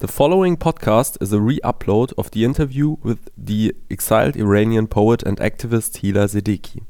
The 0.00 0.06
following 0.06 0.56
podcast 0.56 1.20
is 1.20 1.32
a 1.32 1.40
re 1.40 1.58
upload 1.64 2.12
of 2.16 2.30
the 2.30 2.44
interview 2.44 2.98
with 3.02 3.28
the 3.36 3.74
exiled 3.90 4.36
Iranian 4.36 4.86
poet 4.86 5.24
and 5.24 5.36
activist 5.38 5.98
Hila 5.98 6.28
Sedighi. 6.28 6.84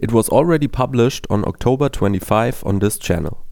It 0.00 0.10
was 0.10 0.28
already 0.28 0.66
published 0.66 1.28
on 1.30 1.46
October 1.46 1.88
25 1.88 2.64
on 2.66 2.80
this 2.80 2.98
channel. 2.98 3.46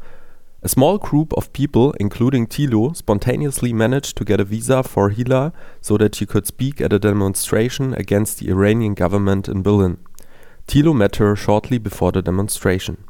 A 0.65 0.69
small 0.69 0.99
group 0.99 1.33
of 1.35 1.53
people, 1.53 1.95
including 2.01 2.49
Tilo, 2.49 2.97
spontaneously 2.97 3.73
managed 3.73 4.17
to 4.17 4.25
get 4.25 4.41
a 4.41 4.45
visa 4.45 4.83
for 4.83 5.13
Hila 5.13 5.53
so 5.81 5.97
that 5.97 6.17
she 6.17 6.27
could 6.27 6.49
speak 6.49 6.81
at 6.81 6.93
a 6.93 6.99
demonstration 6.99 7.95
against 7.95 8.41
the 8.41 8.51
Iranian 8.51 8.95
government 8.95 9.49
in 9.49 9.63
Berlin. 9.63 9.99
Tilo 10.67 10.93
met 10.93 11.17
her 11.17 11.37
shortly 11.37 11.79
before 11.79 12.11
the 12.11 12.21
demonstration. 12.21 13.05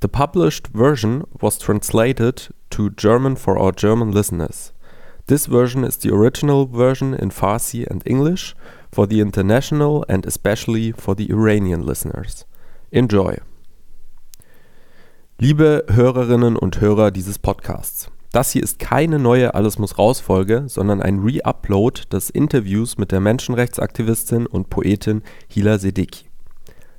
The 0.00 0.08
published 0.08 0.66
version 0.66 1.24
was 1.40 1.56
translated 1.56 2.48
to 2.68 2.90
German 2.90 3.36
for 3.36 3.58
our 3.58 3.72
German 3.72 4.10
listeners. 4.10 4.73
This 5.26 5.46
version 5.46 5.84
is 5.84 5.96
the 5.96 6.10
original 6.10 6.66
version 6.66 7.14
in 7.14 7.30
Farsi 7.30 7.86
and 7.86 8.06
English 8.06 8.54
for 8.92 9.06
the 9.06 9.20
international 9.20 10.04
and 10.06 10.26
especially 10.26 10.92
for 10.92 11.14
the 11.16 11.30
Iranian 11.30 11.82
listeners. 11.82 12.44
Enjoy. 12.90 13.38
Liebe 15.38 15.86
Hörerinnen 15.88 16.56
und 16.56 16.78
Hörer 16.78 17.10
dieses 17.10 17.38
Podcasts. 17.38 18.10
Das 18.32 18.50
hier 18.50 18.62
ist 18.62 18.78
keine 18.78 19.18
neue 19.18 19.54
Alles 19.54 19.78
muss 19.78 19.96
raus 19.96 20.20
Folge, 20.20 20.64
sondern 20.66 21.00
ein 21.00 21.20
Re-Upload 21.20 22.02
des 22.12 22.28
Interviews 22.28 22.98
mit 22.98 23.10
der 23.10 23.20
Menschenrechtsaktivistin 23.20 24.44
und 24.44 24.68
Poetin 24.68 25.22
Hila 25.48 25.78
Sedeki. 25.78 26.26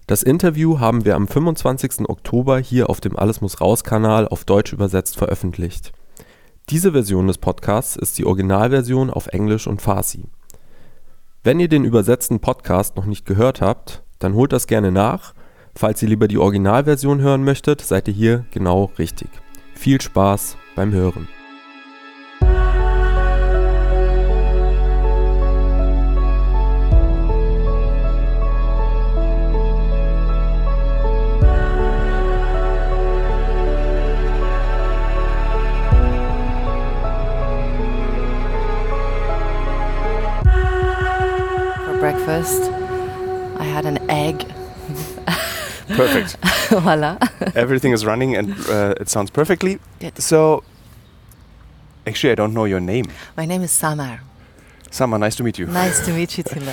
Das 0.08 0.24
Interview 0.24 0.80
haben 0.80 1.06
wir 1.06 1.16
am 1.16 1.28
25. 1.28 2.10
Oktober 2.10 2.58
hier 2.58 2.90
auf 2.90 3.02
dem 3.02 3.18
Alles 3.18 3.42
muss 3.42 3.62
raus 3.62 3.84
Kanal 3.84 4.28
auf 4.28 4.46
Deutsch 4.46 4.74
übersetzt 4.74 5.16
veröffentlicht. 5.16 5.94
Diese 6.70 6.94
Version 6.94 7.28
des 7.28 7.38
Podcasts 7.38 7.96
ist 7.96 8.18
die 8.18 8.26
Originalversion 8.26 9.12
auf 9.12 9.28
Englisch 9.28 9.68
und 9.68 9.84
Farsi. 9.84 10.24
Wenn 11.44 11.60
ihr 11.60 11.68
den 11.68 11.86
übersetzten 11.86 12.40
Podcast 12.40 12.96
noch 12.96 13.06
nicht 13.06 13.28
gehört 13.28 13.62
habt, 13.62 14.02
dann 14.18 14.34
holt 14.34 14.52
das 14.52 14.66
gerne 14.66 14.92
nach. 14.92 15.36
Falls 15.76 16.02
ihr 16.02 16.10
lieber 16.10 16.28
die 16.28 16.40
Originalversion 16.40 17.22
hören 17.22 17.44
möchtet, 17.44 17.82
seid 17.82 18.08
ihr 18.08 18.16
hier 18.16 18.46
genau 18.50 18.92
richtig. 18.98 19.30
Viel 19.76 20.02
Spaß 20.02 20.58
beim 20.76 20.92
Hören. 20.92 21.28
Breakfast. 42.36 42.72
I 43.60 43.64
had 43.64 43.86
an 43.86 43.98
egg. 44.10 44.46
Perfect. 45.88 46.38
Voila. 46.70 47.18
Everything 47.56 47.94
is 47.94 48.06
running 48.06 48.36
and 48.36 48.54
uh, 48.70 48.96
it 49.00 49.10
sounds 49.10 49.32
perfectly. 49.32 49.80
Good. 50.00 50.22
So, 50.22 50.64
actually, 52.06 52.32
I 52.32 52.36
don't 52.36 52.54
know 52.54 52.66
your 52.66 52.80
name. 52.82 53.06
My 53.38 53.46
name 53.46 53.62
is 53.64 53.72
Samar. 53.72 54.20
Sama, 54.92 55.18
nice 55.18 55.36
to 55.36 55.44
meet 55.44 55.58
you. 55.58 55.68
Nice 55.68 56.06
to 56.06 56.12
meet 56.12 56.38
you, 56.38 56.44
Tilo. 56.44 56.72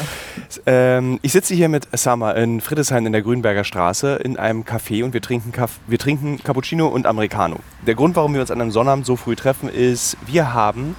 Ähm, 0.66 1.18
ich 1.22 1.32
sitze 1.32 1.54
hier 1.54 1.68
mit 1.68 1.88
Sama 1.96 2.32
in 2.32 2.60
Friedrichshain 2.60 3.04
in 3.04 3.12
der 3.12 3.22
Grünberger 3.22 3.64
Straße 3.64 4.16
in 4.16 4.36
einem 4.36 4.62
Café 4.62 5.02
und 5.04 5.12
wir 5.12 5.20
trinken, 5.20 5.50
Kaff 5.50 5.80
wir 5.88 5.98
trinken 5.98 6.38
Cappuccino 6.42 6.86
und 6.86 7.06
Americano. 7.06 7.58
Der 7.84 7.96
Grund, 7.96 8.14
warum 8.14 8.34
wir 8.34 8.40
uns 8.40 8.52
an 8.52 8.60
einem 8.60 8.70
Sonnabend 8.70 9.06
so 9.06 9.16
früh 9.16 9.34
treffen, 9.34 9.68
ist, 9.68 10.16
wir 10.26 10.54
haben, 10.54 10.94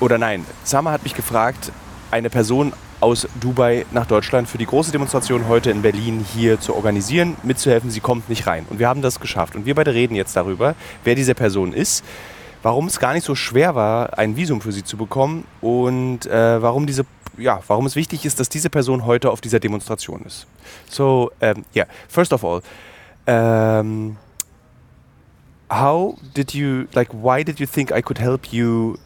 oder 0.00 0.18
nein, 0.18 0.44
Sama 0.64 0.92
hat 0.92 1.02
mich 1.04 1.14
gefragt, 1.14 1.72
eine 2.10 2.28
Person 2.28 2.74
aus 3.02 3.26
Dubai 3.40 3.84
nach 3.90 4.06
Deutschland 4.06 4.48
für 4.48 4.58
die 4.58 4.66
große 4.66 4.92
Demonstration 4.92 5.48
heute 5.48 5.70
in 5.70 5.82
Berlin 5.82 6.24
hier 6.34 6.60
zu 6.60 6.74
organisieren, 6.74 7.36
mitzuhelfen. 7.42 7.90
Sie 7.90 8.00
kommt 8.00 8.28
nicht 8.28 8.46
rein. 8.46 8.64
Und 8.70 8.78
wir 8.78 8.88
haben 8.88 9.02
das 9.02 9.18
geschafft. 9.18 9.56
Und 9.56 9.66
wir 9.66 9.74
beide 9.74 9.92
reden 9.92 10.14
jetzt 10.14 10.36
darüber, 10.36 10.76
wer 11.02 11.14
diese 11.14 11.34
Person 11.34 11.72
ist, 11.72 12.04
warum 12.62 12.86
es 12.86 13.00
gar 13.00 13.12
nicht 13.12 13.24
so 13.24 13.34
schwer 13.34 13.74
war, 13.74 14.18
ein 14.18 14.36
Visum 14.36 14.60
für 14.60 14.70
sie 14.70 14.84
zu 14.84 14.96
bekommen 14.96 15.44
und 15.60 16.26
äh, 16.26 16.62
warum 16.62 16.86
diese 16.86 17.04
ja, 17.38 17.60
warum 17.66 17.86
es 17.86 17.96
wichtig 17.96 18.26
ist, 18.26 18.38
dass 18.38 18.50
diese 18.50 18.68
Person 18.68 19.06
heute 19.06 19.30
auf 19.30 19.40
dieser 19.40 19.58
Demonstration 19.58 20.22
ist. 20.26 20.46
So, 20.90 21.30
um, 21.40 21.64
yeah, 21.74 21.86
first 22.06 22.30
of 22.32 22.44
all, 22.44 22.60
um, 23.26 24.18
how 25.70 26.18
did 26.36 26.52
you, 26.52 26.84
like, 26.92 27.08
why 27.12 27.42
did 27.42 27.58
you 27.58 27.66
think 27.66 27.90
I 27.90 28.02
could 28.02 28.18
help 28.18 28.52
you 28.52 28.98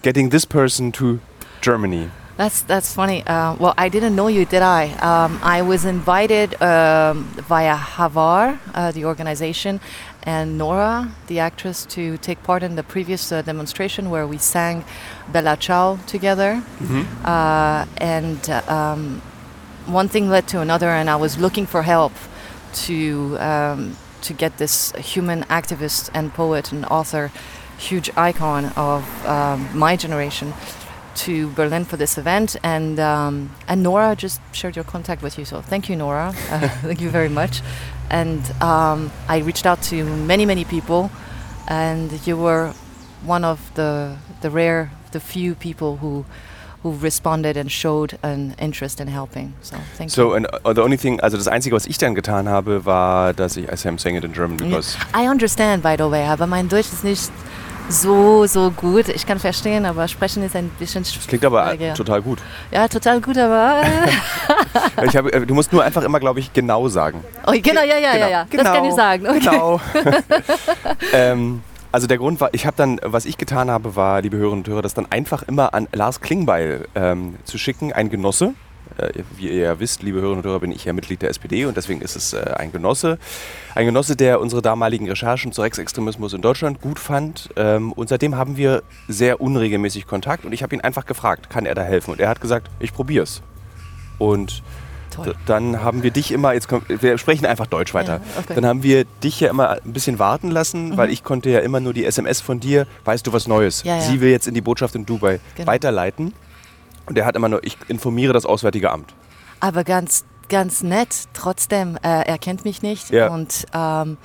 getting 0.00 0.30
this 0.30 0.46
person 0.46 0.90
to 0.92 1.18
Germany? 1.60 2.08
That's 2.40 2.62
that's 2.62 2.94
funny. 2.94 3.22
Uh, 3.26 3.54
well, 3.56 3.74
I 3.76 3.90
didn't 3.90 4.16
know 4.16 4.28
you, 4.28 4.46
did 4.46 4.62
I? 4.62 4.92
Um, 5.10 5.38
I 5.42 5.60
was 5.60 5.84
invited 5.84 6.54
um, 6.62 7.24
via 7.34 7.76
Hawar, 7.76 8.58
uh, 8.72 8.92
the 8.92 9.04
organization, 9.04 9.78
and 10.22 10.56
Nora, 10.56 11.12
the 11.26 11.38
actress, 11.38 11.84
to 11.96 12.16
take 12.16 12.42
part 12.42 12.62
in 12.62 12.76
the 12.76 12.82
previous 12.82 13.30
uh, 13.30 13.42
demonstration 13.42 14.08
where 14.08 14.26
we 14.26 14.38
sang 14.38 14.86
Bella 15.30 15.58
Ciao 15.58 15.98
together. 16.06 16.62
Uh, 17.26 17.84
and 17.98 18.48
um, 18.48 19.20
one 19.84 20.08
thing 20.08 20.30
led 20.30 20.48
to 20.48 20.60
another, 20.60 20.88
and 20.88 21.10
I 21.10 21.16
was 21.16 21.36
looking 21.36 21.66
for 21.66 21.82
help 21.82 22.14
to 22.86 23.36
um, 23.38 23.98
to 24.22 24.32
get 24.32 24.56
this 24.56 24.92
human 24.92 25.42
activist 25.50 26.08
and 26.14 26.32
poet 26.32 26.72
and 26.72 26.86
author, 26.86 27.30
huge 27.76 28.08
icon 28.16 28.72
of 28.76 29.04
um, 29.26 29.68
my 29.76 29.94
generation, 29.94 30.54
to 31.24 31.48
Berlin 31.54 31.84
for 31.84 31.96
this 31.96 32.18
event. 32.18 32.56
And 32.62 32.98
um, 32.98 33.50
and 33.68 33.82
Nora 33.82 34.14
just 34.16 34.40
shared 34.52 34.76
your 34.76 34.84
contact 34.84 35.22
with 35.22 35.38
you, 35.38 35.44
so 35.44 35.60
thank 35.62 35.88
you, 35.88 35.96
Nora. 35.96 36.32
Uh, 36.50 36.68
thank 36.82 37.00
you 37.00 37.10
very 37.10 37.28
much. 37.28 37.62
And 38.10 38.40
um, 38.62 39.10
I 39.28 39.38
reached 39.38 39.66
out 39.66 39.82
to 39.90 40.04
many 40.04 40.46
many 40.46 40.64
people, 40.64 41.10
and 41.68 42.10
you 42.26 42.36
were 42.36 42.72
one 43.26 43.44
of 43.44 43.58
the 43.74 44.16
the 44.40 44.50
rare, 44.50 44.90
the 45.12 45.20
few 45.20 45.54
people 45.54 45.96
who 45.98 46.24
who 46.82 46.92
responded 47.02 47.56
and 47.58 47.70
showed 47.70 48.18
an 48.22 48.54
interest 48.58 49.00
in 49.00 49.06
helping. 49.08 49.52
So 49.60 49.76
thank 49.98 50.10
So, 50.10 50.28
you. 50.30 50.34
and 50.36 50.46
uh, 50.64 50.72
the 50.72 50.82
only 50.82 50.96
thing, 50.96 51.20
also 51.20 51.36
das 51.36 51.46
Einzige, 51.46 51.74
was 51.76 51.84
ich 51.86 51.98
dann 51.98 52.14
getan 52.14 52.48
habe, 52.48 52.86
war, 52.86 53.34
dass 53.34 53.58
ich, 53.58 53.70
I 53.70 53.76
say 53.76 53.90
I'm 53.90 53.98
saying 53.98 54.16
it 54.16 54.24
in 54.24 54.32
German 54.32 54.56
because 54.56 54.96
I 55.14 55.28
understand, 55.28 55.82
by 55.82 55.94
the 55.98 56.08
way, 56.10 56.24
aber 56.24 56.46
mein 56.46 56.68
Deutsch 56.70 56.90
ist 56.90 57.04
nicht 57.04 57.30
so, 57.90 58.46
so 58.46 58.70
gut. 58.70 59.08
Ich 59.08 59.26
kann 59.26 59.38
verstehen, 59.38 59.84
aber 59.84 60.08
sprechen 60.08 60.42
ist 60.42 60.56
ein 60.56 60.70
bisschen 60.78 61.02
das 61.02 61.26
klingt 61.26 61.44
aber 61.44 61.76
total 61.94 62.22
gut. 62.22 62.38
Ja, 62.70 62.88
total 62.88 63.20
gut, 63.20 63.36
aber. 63.38 63.82
Ich 65.02 65.16
habe, 65.16 65.32
äh, 65.32 65.46
du 65.46 65.54
musst 65.54 65.72
nur 65.72 65.82
einfach 65.82 66.02
immer, 66.02 66.20
glaube 66.20 66.40
ich, 66.40 66.52
genau 66.52 66.88
sagen. 66.88 67.24
oh, 67.46 67.52
genau, 67.52 67.82
ja, 67.82 67.98
ja, 67.98 68.16
ja, 68.16 68.28
ja. 68.28 68.46
Das 68.50 68.64
kann 68.64 68.84
ich 68.84 68.94
sagen. 68.94 69.26
Okay. 69.26 69.38
Genau. 69.40 69.80
ähm, 71.12 71.62
also 71.92 72.06
der 72.06 72.18
Grund 72.18 72.40
war, 72.40 72.50
ich 72.52 72.66
habe 72.66 72.76
dann, 72.76 73.00
was 73.02 73.24
ich 73.24 73.38
getan 73.38 73.70
habe, 73.70 73.96
war, 73.96 74.20
liebe 74.20 74.36
Hörerinnen 74.36 74.64
und 74.64 74.68
Hörer, 74.68 74.82
das 74.82 74.94
dann 74.94 75.10
einfach 75.10 75.42
immer 75.42 75.74
an 75.74 75.88
Lars 75.92 76.20
Klingbeil 76.20 76.86
ähm, 76.94 77.36
zu 77.44 77.58
schicken, 77.58 77.92
ein 77.92 78.10
Genosse. 78.10 78.54
Äh, 79.00 79.22
wie 79.36 79.48
ihr 79.48 79.54
ja 79.56 79.80
wisst, 79.80 80.02
liebe 80.02 80.20
Hörerinnen 80.20 80.44
und 80.44 80.48
Hörer, 80.48 80.60
bin 80.60 80.72
ich 80.72 80.84
ja 80.84 80.92
Mitglied 80.92 81.22
der 81.22 81.30
SPD 81.30 81.64
und 81.64 81.76
deswegen 81.76 82.00
ist 82.02 82.16
es 82.16 82.32
äh, 82.32 82.52
ein 82.56 82.72
Genosse. 82.72 83.18
Ein 83.74 83.86
Genosse, 83.86 84.16
der 84.16 84.40
unsere 84.40 84.62
damaligen 84.62 85.08
Recherchen 85.08 85.52
zu 85.52 85.62
Rechtsextremismus 85.62 86.32
in 86.34 86.42
Deutschland 86.42 86.80
gut 86.80 86.98
fand. 86.98 87.48
Ähm, 87.56 87.92
und 87.92 88.08
seitdem 88.08 88.36
haben 88.36 88.56
wir 88.56 88.82
sehr 89.08 89.40
unregelmäßig 89.40 90.06
Kontakt 90.06 90.44
und 90.44 90.52
ich 90.52 90.62
habe 90.62 90.74
ihn 90.74 90.80
einfach 90.80 91.06
gefragt, 91.06 91.50
kann 91.50 91.66
er 91.66 91.74
da 91.74 91.82
helfen? 91.82 92.10
Und 92.12 92.20
er 92.20 92.28
hat 92.28 92.40
gesagt, 92.40 92.68
ich 92.80 92.92
probier's. 92.92 93.42
Und 94.18 94.62
Toll. 95.12 95.24
D- 95.26 95.32
Dann 95.46 95.82
haben 95.82 96.04
wir 96.04 96.12
dich 96.12 96.30
immer, 96.30 96.52
jetzt 96.52 96.68
kommt, 96.68 96.84
wir 97.02 97.18
sprechen 97.18 97.44
einfach 97.44 97.66
Deutsch 97.66 97.94
weiter. 97.94 98.20
Ja, 98.36 98.40
okay. 98.40 98.54
Dann 98.54 98.64
haben 98.64 98.84
wir 98.84 99.04
dich 99.24 99.40
ja 99.40 99.50
immer 99.50 99.70
ein 99.70 99.92
bisschen 99.92 100.20
warten 100.20 100.50
lassen, 100.52 100.90
Mhm. 100.90 100.96
weil 100.96 101.10
ich 101.10 101.24
konnte 101.24 101.50
ja 101.50 101.58
immer 101.60 101.80
nur 101.80 101.92
die 101.92 102.04
SMS 102.04 102.40
von 102.40 102.60
dir, 102.60 102.86
weißt 103.06 103.26
du 103.26 103.32
was 103.32 103.48
Neues? 103.48 103.82
Ja, 103.82 103.96
ja. 103.96 104.02
Sie 104.02 104.20
will 104.20 104.30
jetzt 104.30 104.46
in 104.46 104.54
die 104.54 104.60
Botschaft 104.60 104.94
in 104.94 105.06
Dubai 105.06 105.40
Genau. 105.56 105.66
weiterleiten. 105.66 106.32
Und 107.10 107.18
er 107.18 107.26
hat 107.26 107.34
immer 107.34 107.48
nur, 107.48 107.64
ich 107.64 107.76
informiere 107.88 108.32
das 108.32 108.46
Auswärtige 108.46 108.88
Amt. 108.88 109.12
Aber 109.58 109.82
ganz, 109.82 110.24
ganz 110.48 110.84
nett. 110.84 111.08
Trotzdem, 111.32 111.96
äh, 112.04 112.22
er 112.22 112.38
kennt 112.38 112.64
mich 112.64 112.82
nicht. 112.82 113.10
Ja. 113.10 113.26
Und 113.30 113.66
ähm, 113.74 114.16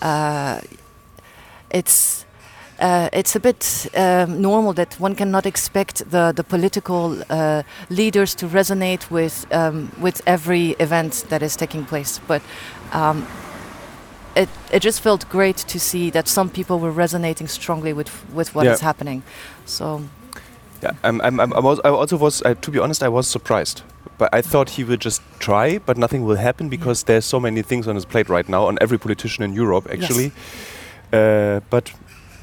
äh, 0.00 0.56
it's, 1.72 2.26
uh, 2.82 3.06
it's 3.12 3.36
a 3.36 3.38
bit 3.38 3.88
um, 3.94 4.40
normal 4.40 4.74
that 4.74 5.00
one 5.00 5.14
cannot 5.14 5.46
expect 5.46 5.98
the, 6.10 6.32
the 6.36 6.42
political 6.42 7.22
uh, 7.30 7.62
leaders 7.88 8.34
to 8.34 8.46
resonate 8.48 9.12
with, 9.12 9.46
um, 9.52 9.92
with 10.02 10.20
every 10.26 10.74
event 10.80 11.24
that 11.28 11.40
is 11.40 11.56
taking 11.56 11.84
place. 11.84 12.20
But 12.26 12.42
um, 12.92 13.24
it, 14.34 14.48
it 14.72 14.82
just 14.82 15.00
felt 15.02 15.28
great 15.30 15.58
to 15.68 15.78
see 15.78 16.10
that 16.10 16.26
some 16.26 16.50
people 16.50 16.80
were 16.80 16.90
resonating 16.90 17.46
strongly 17.46 17.92
with, 17.92 18.10
with 18.34 18.52
what 18.56 18.66
is 18.66 18.80
Yeah. 18.80 18.86
happening. 18.88 19.22
So 19.66 20.02
Yeah, 20.84 20.92
I'm, 21.02 21.20
I'm, 21.22 21.40
I'm, 21.40 21.52
I 21.52 21.60
was- 21.60 21.80
I 21.84 21.88
also 21.88 22.16
was, 22.16 22.42
uh, 22.42 22.54
to 22.60 22.70
be 22.70 22.78
honest, 22.78 23.02
I 23.02 23.08
was 23.08 23.26
surprised. 23.26 23.82
But 24.18 24.28
I 24.38 24.42
thought 24.42 24.70
he 24.78 24.84
would 24.84 25.00
just 25.04 25.22
try, 25.40 25.78
but 25.86 25.96
nothing 25.96 26.24
will 26.26 26.36
happen 26.36 26.68
because 26.68 27.04
there's 27.04 27.24
so 27.24 27.40
many 27.40 27.62
things 27.62 27.88
on 27.88 27.94
his 27.96 28.04
plate 28.04 28.28
right 28.28 28.48
now, 28.48 28.66
on 28.68 28.78
every 28.80 28.98
politician 28.98 29.44
in 29.44 29.52
Europe, 29.54 29.88
actually. 29.92 30.30
Uh, 31.12 31.60
but 31.70 31.92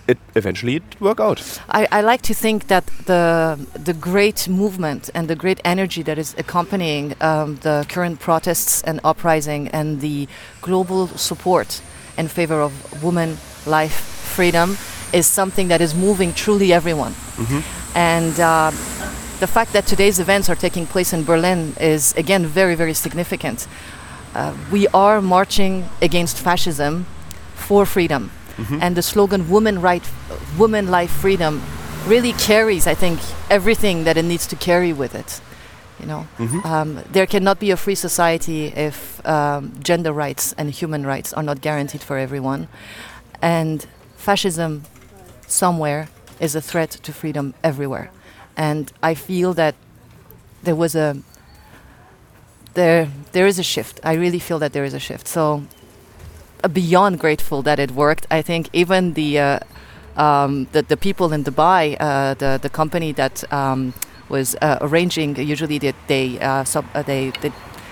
it 0.08 0.18
eventually 0.36 0.76
it 0.76 0.84
worked 1.00 1.20
out. 1.22 1.40
I, 1.70 1.88
I 2.00 2.02
like 2.02 2.22
to 2.24 2.34
think 2.34 2.68
that 2.68 2.86
the 3.06 3.58
the 3.86 3.94
great 3.94 4.50
movement 4.50 5.10
and 5.14 5.28
the 5.28 5.36
great 5.36 5.60
energy 5.64 6.04
that 6.04 6.18
is 6.18 6.36
accompanying 6.38 7.14
um, 7.22 7.56
the 7.62 7.86
current 7.88 8.20
protests 8.20 8.84
and 8.84 9.00
uprising 9.04 9.70
and 9.74 10.02
the 10.02 10.28
global 10.62 11.08
support 11.16 11.82
in 12.18 12.28
favor 12.28 12.60
of 12.62 12.72
women, 13.04 13.38
life, 13.66 13.96
freedom 14.36 14.78
is 15.14 15.26
something 15.28 15.68
that 15.70 15.82
is 15.82 15.94
moving 15.94 16.34
truly 16.34 16.72
everyone. 16.74 17.14
And 17.96 18.40
uh, 18.40 18.72
the 19.40 19.48
fact 19.48 19.74
that 19.74 19.86
today's 19.86 20.20
events 20.20 20.50
are 20.50 20.56
taking 20.56 20.86
place 20.88 21.14
in 21.14 21.24
Berlin 21.24 21.74
is 21.80 22.14
again 22.16 22.46
very 22.46 22.76
very 22.76 22.94
significant. 22.94 23.68
Uh, 24.34 24.54
we 24.72 24.88
are 24.94 25.22
marching 25.22 25.90
against 26.02 26.38
fascism 26.38 27.06
for 27.56 27.86
freedom 27.86 28.32
and 28.82 28.96
the 28.96 29.02
slogan 29.02 29.50
"Woman 29.50 29.82
Right, 29.82 30.04
Woman 30.58 30.88
Life, 30.92 31.12
Freedom" 31.12 31.62
really 32.08 32.34
carries, 32.34 32.86
I 32.88 32.94
think, 32.96 33.20
everything 33.50 34.04
that 34.06 34.18
it 34.18 34.24
needs 34.26 34.46
to 34.48 34.56
carry 34.56 34.94
with 34.94 35.16
it. 35.16 35.42
You 36.00 36.06
know, 36.08 36.28
um, 36.64 37.00
there 37.12 37.26
cannot 37.28 37.60
be 37.60 37.72
a 37.72 37.78
free 37.78 37.96
society 37.96 38.68
if 38.76 39.20
um, 39.26 39.72
gender 39.84 40.12
rights 40.14 40.54
and 40.58 40.70
human 40.72 41.06
rights 41.06 41.34
are 41.34 41.44
not 41.44 41.62
guaranteed 41.62 42.02
for 42.02 42.18
everyone, 42.18 42.68
and 43.42 43.86
fascism 44.18 44.84
somewhere 45.52 46.10
is 46.40 46.56
a 46.56 46.62
threat 46.62 46.92
to 46.92 47.14
freedom 47.14 47.54
everywhere. 47.64 48.12
And 48.58 48.92
I 49.02 49.14
feel 49.14 49.54
that 49.54 49.76
there 50.64 50.76
was 50.76 50.96
a 50.96 51.18
there 52.74 53.10
there 53.32 53.48
is 53.48 53.60
a 53.60 53.64
shift. 53.64 54.00
I 54.04 54.14
really 54.14 54.40
feel 54.40 54.60
that 54.60 54.74
there 54.74 54.84
is 54.84 54.94
a 54.94 55.00
shift. 55.00 55.28
So 55.28 55.64
uh, 56.64 56.68
beyond 56.68 57.20
grateful 57.20 57.62
that 57.64 57.80
it 57.80 57.92
worked. 57.92 58.28
I 58.32 58.42
think 58.42 58.70
even 58.74 59.14
the 59.14 59.40
uh, 59.40 59.60
um, 60.16 60.68
the, 60.72 60.82
the 60.82 60.98
people 60.98 61.34
in 61.34 61.44
Dubai, 61.44 61.98
uh, 62.00 62.34
the 62.36 62.60
the 62.62 62.70
company 62.70 63.12
that 63.14 63.52
um, 63.52 63.94
was 64.30 64.56
uh, 64.62 64.78
arranging, 64.82 65.36
usually 65.36 65.78
they 65.78 65.94
they, 66.08 66.40
uh, 66.40 66.64
sub, 66.64 66.86
uh, 66.94 67.02
they 67.02 67.32
they 67.42 67.52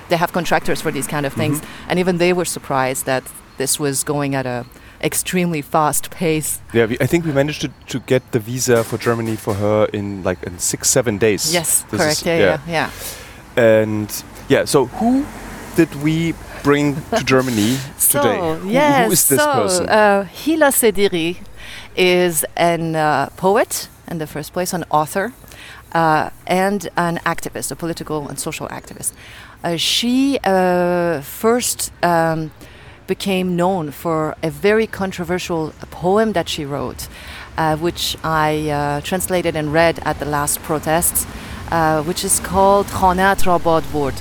they 0.09 0.17
have 0.17 0.31
contractors 0.31 0.81
for 0.81 0.91
these 0.91 1.07
kind 1.07 1.25
of 1.25 1.33
things, 1.33 1.61
and 1.87 1.99
even 1.99 2.17
they 2.17 2.33
were 2.33 2.45
surprised 2.45 3.05
that 3.05 3.23
this 3.57 3.79
was 3.79 4.03
going 4.03 4.35
at 4.35 4.45
a 4.45 4.65
extremely 5.01 5.61
fast 5.61 6.09
pace. 6.11 6.59
Yeah, 6.73 6.85
we, 6.87 6.97
I 6.99 7.05
think 7.07 7.25
we 7.25 7.31
managed 7.31 7.61
to, 7.61 7.69
to 7.87 7.99
get 7.99 8.31
the 8.31 8.39
visa 8.39 8.83
for 8.83 8.97
Germany 8.97 9.35
for 9.35 9.53
her 9.55 9.85
in 9.93 10.23
like 10.23 10.41
in 10.43 10.59
six 10.59 10.89
seven 10.89 11.17
days. 11.17 11.53
Yes, 11.53 11.83
This 11.91 11.99
correct. 12.01 12.19
is- 12.21 12.25
yeah, 12.25 12.37
yeah, 12.39 12.59
yeah. 12.67 12.89
And 13.55 14.23
yeah, 14.49 14.65
so 14.65 14.85
who 14.85 15.25
did 15.75 15.93
we 16.03 16.33
bring 16.63 16.95
to 17.15 17.23
Germany 17.23 17.77
today? 18.09 18.37
Who- 18.39 18.69
yes, 18.69 19.05
who 19.05 19.11
is 19.11 19.27
this 19.29 19.39
so, 19.39 19.53
person? 19.53 19.89
Uh, 19.89 20.25
Hila 20.25 20.71
Sedighi 20.71 21.37
is 21.95 22.45
an 22.55 22.95
uh, 22.95 23.29
poet 23.37 23.87
in 24.07 24.17
the 24.19 24.27
first 24.27 24.53
place, 24.53 24.73
an 24.73 24.83
author, 24.89 25.33
uh, 25.93 26.29
and 26.47 26.89
an 26.97 27.19
activist, 27.25 27.71
a 27.71 27.75
political 27.75 28.27
and 28.27 28.39
social 28.39 28.67
activist. 28.67 29.13
Uh, 29.63 29.75
she 29.77 30.39
uh, 30.43 31.21
first 31.21 31.91
um, 32.03 32.51
became 33.09 33.55
known 33.55 33.91
for 33.91 34.37
a 34.41 34.49
very 34.49 34.87
controversial 34.87 35.73
poem 35.89 36.31
that 36.33 36.47
she 36.47 36.63
wrote, 36.63 37.09
uh, 37.57 37.75
which 37.75 38.15
I 38.23 38.69
uh, 38.69 39.01
translated 39.01 39.55
and 39.55 39.73
read 39.73 39.99
at 40.05 40.19
the 40.19 40.25
last 40.25 40.61
protests, 40.61 41.25
uh, 41.71 42.03
which 42.03 42.23
is 42.23 42.39
called 42.39 42.85
Khanat 42.99 43.39
Rabad. 43.49 44.15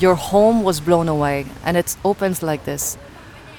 Your 0.00 0.16
home 0.16 0.64
was 0.64 0.80
blown 0.80 1.08
away, 1.08 1.46
and 1.64 1.76
it 1.76 1.96
opens 2.04 2.42
like 2.42 2.64
this. 2.64 2.98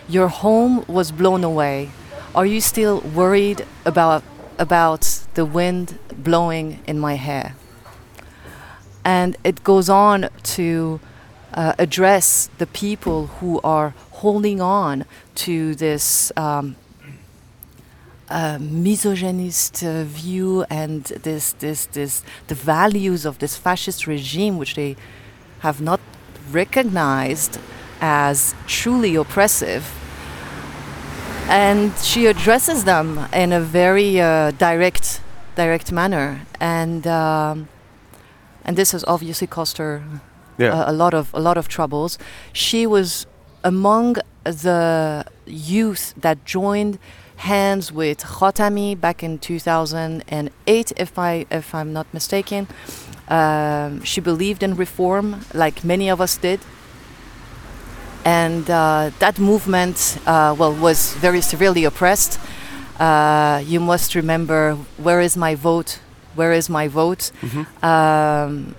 Your 0.10 0.28
home 0.28 0.84
was 0.88 1.12
blown 1.12 1.44
away. 1.44 1.92
Are 2.34 2.46
you 2.46 2.60
still 2.60 3.00
worried 3.02 3.66
about 3.86 4.24
about 4.60 5.04
the 5.36 5.46
wind 5.46 6.00
blowing 6.30 6.80
in 6.88 6.98
my 7.00 7.16
hair? 7.28 7.56
And 9.06 9.38
it 9.44 9.64
goes 9.64 9.88
on 9.90 10.30
to 10.56 11.00
uh, 11.54 11.74
address 11.80 12.50
the 12.58 12.68
people 12.68 13.28
who 13.40 13.60
are 13.64 13.94
holding 14.22 14.60
on 14.62 15.06
to 15.36 15.76
this 15.76 16.32
um, 16.36 16.76
uh, 18.30 18.58
misogynist 18.60 19.84
uh, 19.84 20.04
view 20.04 20.66
and 20.70 21.04
this, 21.04 21.54
this, 21.54 21.86
this, 21.88 22.24
the 22.48 22.56
values 22.56 23.26
of 23.26 23.40
this 23.40 23.56
fascist 23.56 24.08
regime, 24.08 24.58
which 24.58 24.76
they 24.76 24.96
have 25.60 25.80
not 25.82 26.00
recognized 26.52 27.60
as 28.02 28.56
truly 28.66 29.16
oppressive. 29.16 29.84
And 31.48 31.96
she 32.00 32.26
addresses 32.26 32.84
them 32.84 33.28
in 33.32 33.54
a 33.54 33.62
very 33.62 34.20
uh, 34.20 34.52
direct, 34.52 35.22
direct 35.56 35.92
manner, 35.92 36.42
and 36.60 37.08
um, 37.08 37.70
and 38.66 38.76
this 38.76 38.92
has 38.92 39.06
obviously 39.08 39.48
cost 39.48 39.78
her 39.78 40.04
yeah. 40.58 40.88
a, 40.88 40.92
a 40.92 40.94
lot 40.94 41.14
of 41.14 41.34
a 41.34 41.40
lot 41.40 41.58
of 41.58 41.70
troubles. 41.70 42.18
She 42.52 42.86
was 42.86 43.26
among 43.68 44.16
the 44.46 45.26
youth 45.46 46.14
that 46.16 46.38
joined 46.46 46.98
hands 47.36 47.92
with 47.92 48.20
Khatami 48.20 49.00
back 49.00 49.22
in 49.22 49.38
2008, 49.40 50.94
if 50.96 51.20
I 51.20 51.46
if 51.52 51.76
I'm 51.76 51.92
not 51.92 52.08
mistaken. 52.14 52.68
Um, 53.28 54.02
she 54.04 54.22
believed 54.22 54.64
in 54.64 54.76
reform, 54.76 55.42
like 55.54 55.84
many 55.84 56.10
of 56.10 56.22
us 56.22 56.38
did, 56.38 56.62
and 58.24 58.70
uh, 58.70 59.12
that 59.20 59.38
movement, 59.38 60.18
uh, 60.26 60.56
well, 60.58 60.74
was 60.74 61.14
very 61.16 61.42
severely 61.42 61.84
oppressed. 61.84 62.40
Uh, 63.00 63.62
you 63.66 63.82
must 63.82 64.16
remember, 64.16 64.76
where 64.98 65.20
is 65.20 65.36
my 65.36 65.56
vote? 65.56 66.00
Where 66.36 66.54
is 66.54 66.70
my 66.70 66.88
vote? 66.88 67.32
Um, 67.84 68.76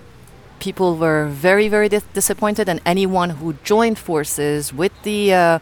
people 0.61 0.97
were 0.97 1.27
very, 1.27 1.69
very 1.69 1.89
dis- 1.89 2.05
disappointed, 2.15 2.69
and 2.69 2.81
anyone 2.85 3.31
who 3.31 3.55
joined 3.65 3.99
forces 3.99 4.73
with 4.73 4.93
the 5.03 5.33
uh, 5.33 5.59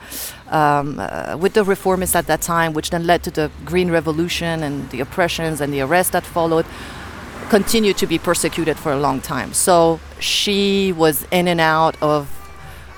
um, 0.50 0.98
uh, 0.98 1.36
with 1.38 1.54
the 1.54 1.64
reformists 1.64 2.14
at 2.14 2.26
that 2.26 2.42
time, 2.42 2.72
which 2.72 2.90
then 2.90 3.06
led 3.06 3.22
to 3.24 3.30
the 3.30 3.50
Green 3.64 3.90
Revolution 3.90 4.62
and 4.62 4.90
the 4.90 5.00
oppressions 5.00 5.60
and 5.60 5.72
the 5.72 5.80
arrests 5.80 6.12
that 6.12 6.24
followed, 6.24 6.66
continued 7.48 7.96
to 7.98 8.06
be 8.06 8.18
persecuted 8.18 8.76
for 8.78 8.92
a 8.92 8.98
long 8.98 9.20
time. 9.20 9.52
So 9.52 10.00
she 10.20 10.92
was 10.92 11.26
in 11.30 11.48
and 11.48 11.60
out 11.60 11.96
of 12.02 12.28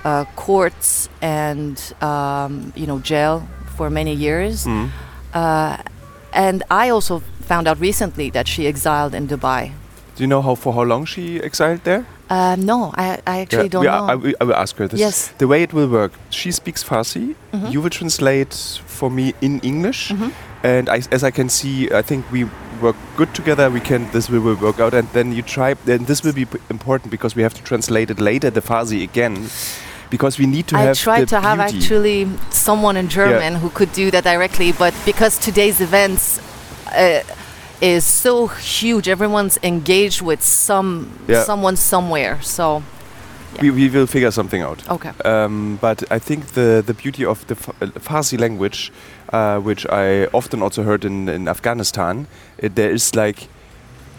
uh, 0.04 0.24
courts 0.36 1.08
and 1.20 1.76
um, 2.00 2.72
you 2.76 2.86
know 2.86 2.98
jail 3.00 3.46
for 3.76 3.90
many 3.90 4.14
years. 4.14 4.66
Uh, 5.34 5.76
and 6.32 6.62
I 6.70 6.88
also 6.90 7.22
found 7.40 7.66
out 7.66 7.80
recently 7.80 8.30
that 8.30 8.46
she 8.46 8.66
exiled 8.66 9.14
in 9.14 9.26
Dubai. 9.28 9.72
Do 10.18 10.24
you 10.24 10.26
know 10.26 10.42
how 10.42 10.56
for 10.56 10.72
how 10.74 10.82
long 10.82 11.04
she 11.04 11.40
exiled 11.40 11.84
there? 11.84 12.04
Uh, 12.28 12.56
no, 12.58 12.92
I, 12.96 13.20
I 13.24 13.38
actually 13.42 13.62
Yeah, 13.62 13.68
don't 13.68 13.84
yeah, 13.84 13.98
know. 13.98 14.06
I, 14.06 14.14
will- 14.16 14.34
I 14.40 14.44
will 14.44 14.54
ask 14.56 14.76
her 14.78 14.88
this. 14.88 14.98
Yes. 14.98 15.28
The 15.38 15.46
way 15.46 15.62
it 15.62 15.72
will 15.72 15.86
work, 15.88 16.10
she 16.30 16.50
speaks 16.50 16.82
Farsi. 16.82 17.36
Mhm. 17.52 17.70
You 17.72 17.80
will 17.80 17.90
translate 17.90 18.52
for 18.86 19.10
me 19.10 19.32
in 19.40 19.60
English, 19.60 20.08
Mhm. 20.10 20.32
and 20.64 20.88
I, 20.88 21.02
as 21.12 21.22
I 21.22 21.30
can 21.30 21.48
see, 21.48 21.88
I 21.92 22.02
think 22.02 22.24
we 22.32 22.46
work 22.82 22.96
good 23.16 23.32
together. 23.32 23.70
We 23.70 23.78
can. 23.80 24.10
This 24.10 24.28
will, 24.28 24.40
will 24.40 24.56
work 24.56 24.80
out, 24.80 24.92
and 24.92 25.06
then 25.12 25.32
you 25.32 25.42
try. 25.42 25.74
Then 25.84 26.04
this 26.06 26.24
will 26.24 26.34
be 26.34 26.46
p- 26.46 26.58
important 26.68 27.10
because 27.12 27.36
we 27.36 27.42
have 27.44 27.54
to 27.54 27.62
translate 27.62 28.10
it 28.10 28.18
later, 28.20 28.50
the 28.50 28.60
Farsi 28.60 29.04
again, 29.04 29.48
because 30.10 30.36
we 30.42 30.46
need 30.46 30.66
to 30.66 30.76
I 30.76 30.80
have. 30.82 30.98
tried 30.98 31.28
to 31.28 31.40
have 31.40 31.60
actually 31.60 32.26
someone 32.50 32.96
in 32.98 33.08
German 33.08 33.54
who 33.62 33.70
could 33.70 33.92
do 33.92 34.10
that 34.10 34.24
directly, 34.24 34.72
but 34.72 34.94
because 35.06 35.38
today's 35.38 35.80
events 35.80 36.40
uh, 36.92 37.20
is 37.80 38.04
so 38.04 38.46
huge, 38.48 39.08
everyone's 39.08 39.58
engaged 39.62 40.20
with 40.22 40.42
some 40.42 41.06
Yeah. 41.28 41.44
someone 41.44 41.76
somewhere. 41.76 42.38
So 42.42 42.82
We, 43.62 43.70
we 43.70 43.88
will 43.88 44.06
figure 44.06 44.30
something 44.30 44.62
out. 44.62 44.82
okay, 44.90 45.10
Um, 45.24 45.78
but 45.80 46.02
I 46.12 46.18
think 46.20 46.46
the, 46.52 46.82
the 46.86 46.94
beauty 46.94 47.24
of 47.24 47.44
the 47.46 47.54
uh, 47.54 47.86
Farsi 48.00 48.38
language, 48.38 48.92
uh, 49.32 49.58
which 49.58 49.84
I 49.86 50.26
often 50.32 50.62
also 50.62 50.82
heard 50.82 51.04
in, 51.04 51.28
in 51.28 51.48
Afghanistan, 51.48 52.26
it, 52.58 52.74
there 52.74 52.90
is 52.90 53.14
like 53.14 53.48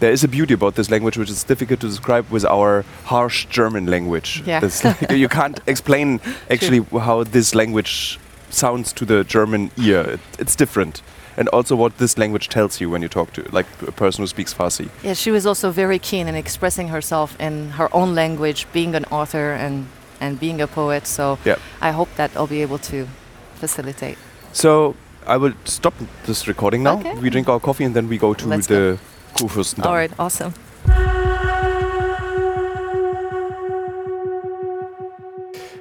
there 0.00 0.12
is 0.12 0.24
a 0.24 0.28
beauty 0.28 0.54
about 0.54 0.74
this 0.74 0.90
language 0.90 1.18
which 1.18 1.30
is 1.30 1.44
difficult 1.44 1.80
to 1.80 1.86
describe 1.86 2.24
with 2.30 2.44
our 2.46 2.84
harsh 3.04 3.46
German 3.50 3.86
language. 3.86 4.42
Yeah. 4.46 4.60
Like, 4.84 5.10
you 5.18 5.28
can't 5.28 5.60
explain 5.66 6.20
actually 6.50 6.80
how 7.00 7.24
this 7.24 7.54
language 7.54 8.18
sounds 8.50 8.92
to 8.94 9.04
the 9.04 9.24
German 9.24 9.70
ear. 9.76 10.00
It, 10.00 10.20
it's 10.38 10.56
different. 10.56 11.02
And 11.40 11.48
also 11.48 11.74
what 11.74 11.96
this 11.96 12.18
language 12.18 12.48
tells 12.48 12.80
you 12.82 12.90
when 12.90 13.00
you 13.00 13.08
talk 13.08 13.32
to 13.32 13.42
like 13.50 13.66
a 13.88 13.92
person 13.92 14.22
who 14.22 14.26
speaks 14.26 14.52
Farsi. 14.52 14.90
yeah, 15.02 15.14
she 15.14 15.30
was 15.30 15.46
also 15.46 15.70
very 15.70 15.98
keen 15.98 16.28
in 16.28 16.34
expressing 16.34 16.88
herself 16.88 17.34
in 17.40 17.70
her 17.70 17.88
own 17.94 18.14
language, 18.14 18.66
being 18.72 18.94
an 18.94 19.04
author 19.10 19.52
and 19.52 19.86
and 20.20 20.38
being 20.38 20.60
a 20.60 20.66
poet. 20.66 21.06
So 21.06 21.38
Yeah. 21.46 21.56
I 21.80 21.92
hope 21.92 22.10
that 22.16 22.30
I'll 22.36 22.46
be 22.46 22.62
able 22.62 22.78
to 22.78 23.06
facilitate. 23.54 24.18
So 24.52 24.94
I 25.26 25.38
will 25.38 25.54
stop 25.64 25.94
this 26.26 26.46
recording 26.46 26.82
now. 26.82 26.98
Okay. 26.98 27.14
We 27.14 27.30
drink 27.30 27.48
our 27.48 27.60
coffee 27.60 27.84
and 27.84 27.94
then 27.94 28.08
we 28.08 28.18
go 28.18 28.34
to 28.34 28.46
Let's 28.48 28.66
the 28.66 28.98
Kurfürstendamm. 29.34 29.86
All 29.86 29.94
right, 29.94 30.12
awesome. 30.18 30.52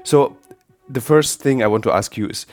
So, 0.03 0.37
the 0.89 1.01
first 1.01 1.41
thing 1.41 1.61
I 1.61 1.67
want 1.67 1.83
to 1.83 1.91
ask 1.91 2.17
you 2.17 2.27
is 2.29 2.45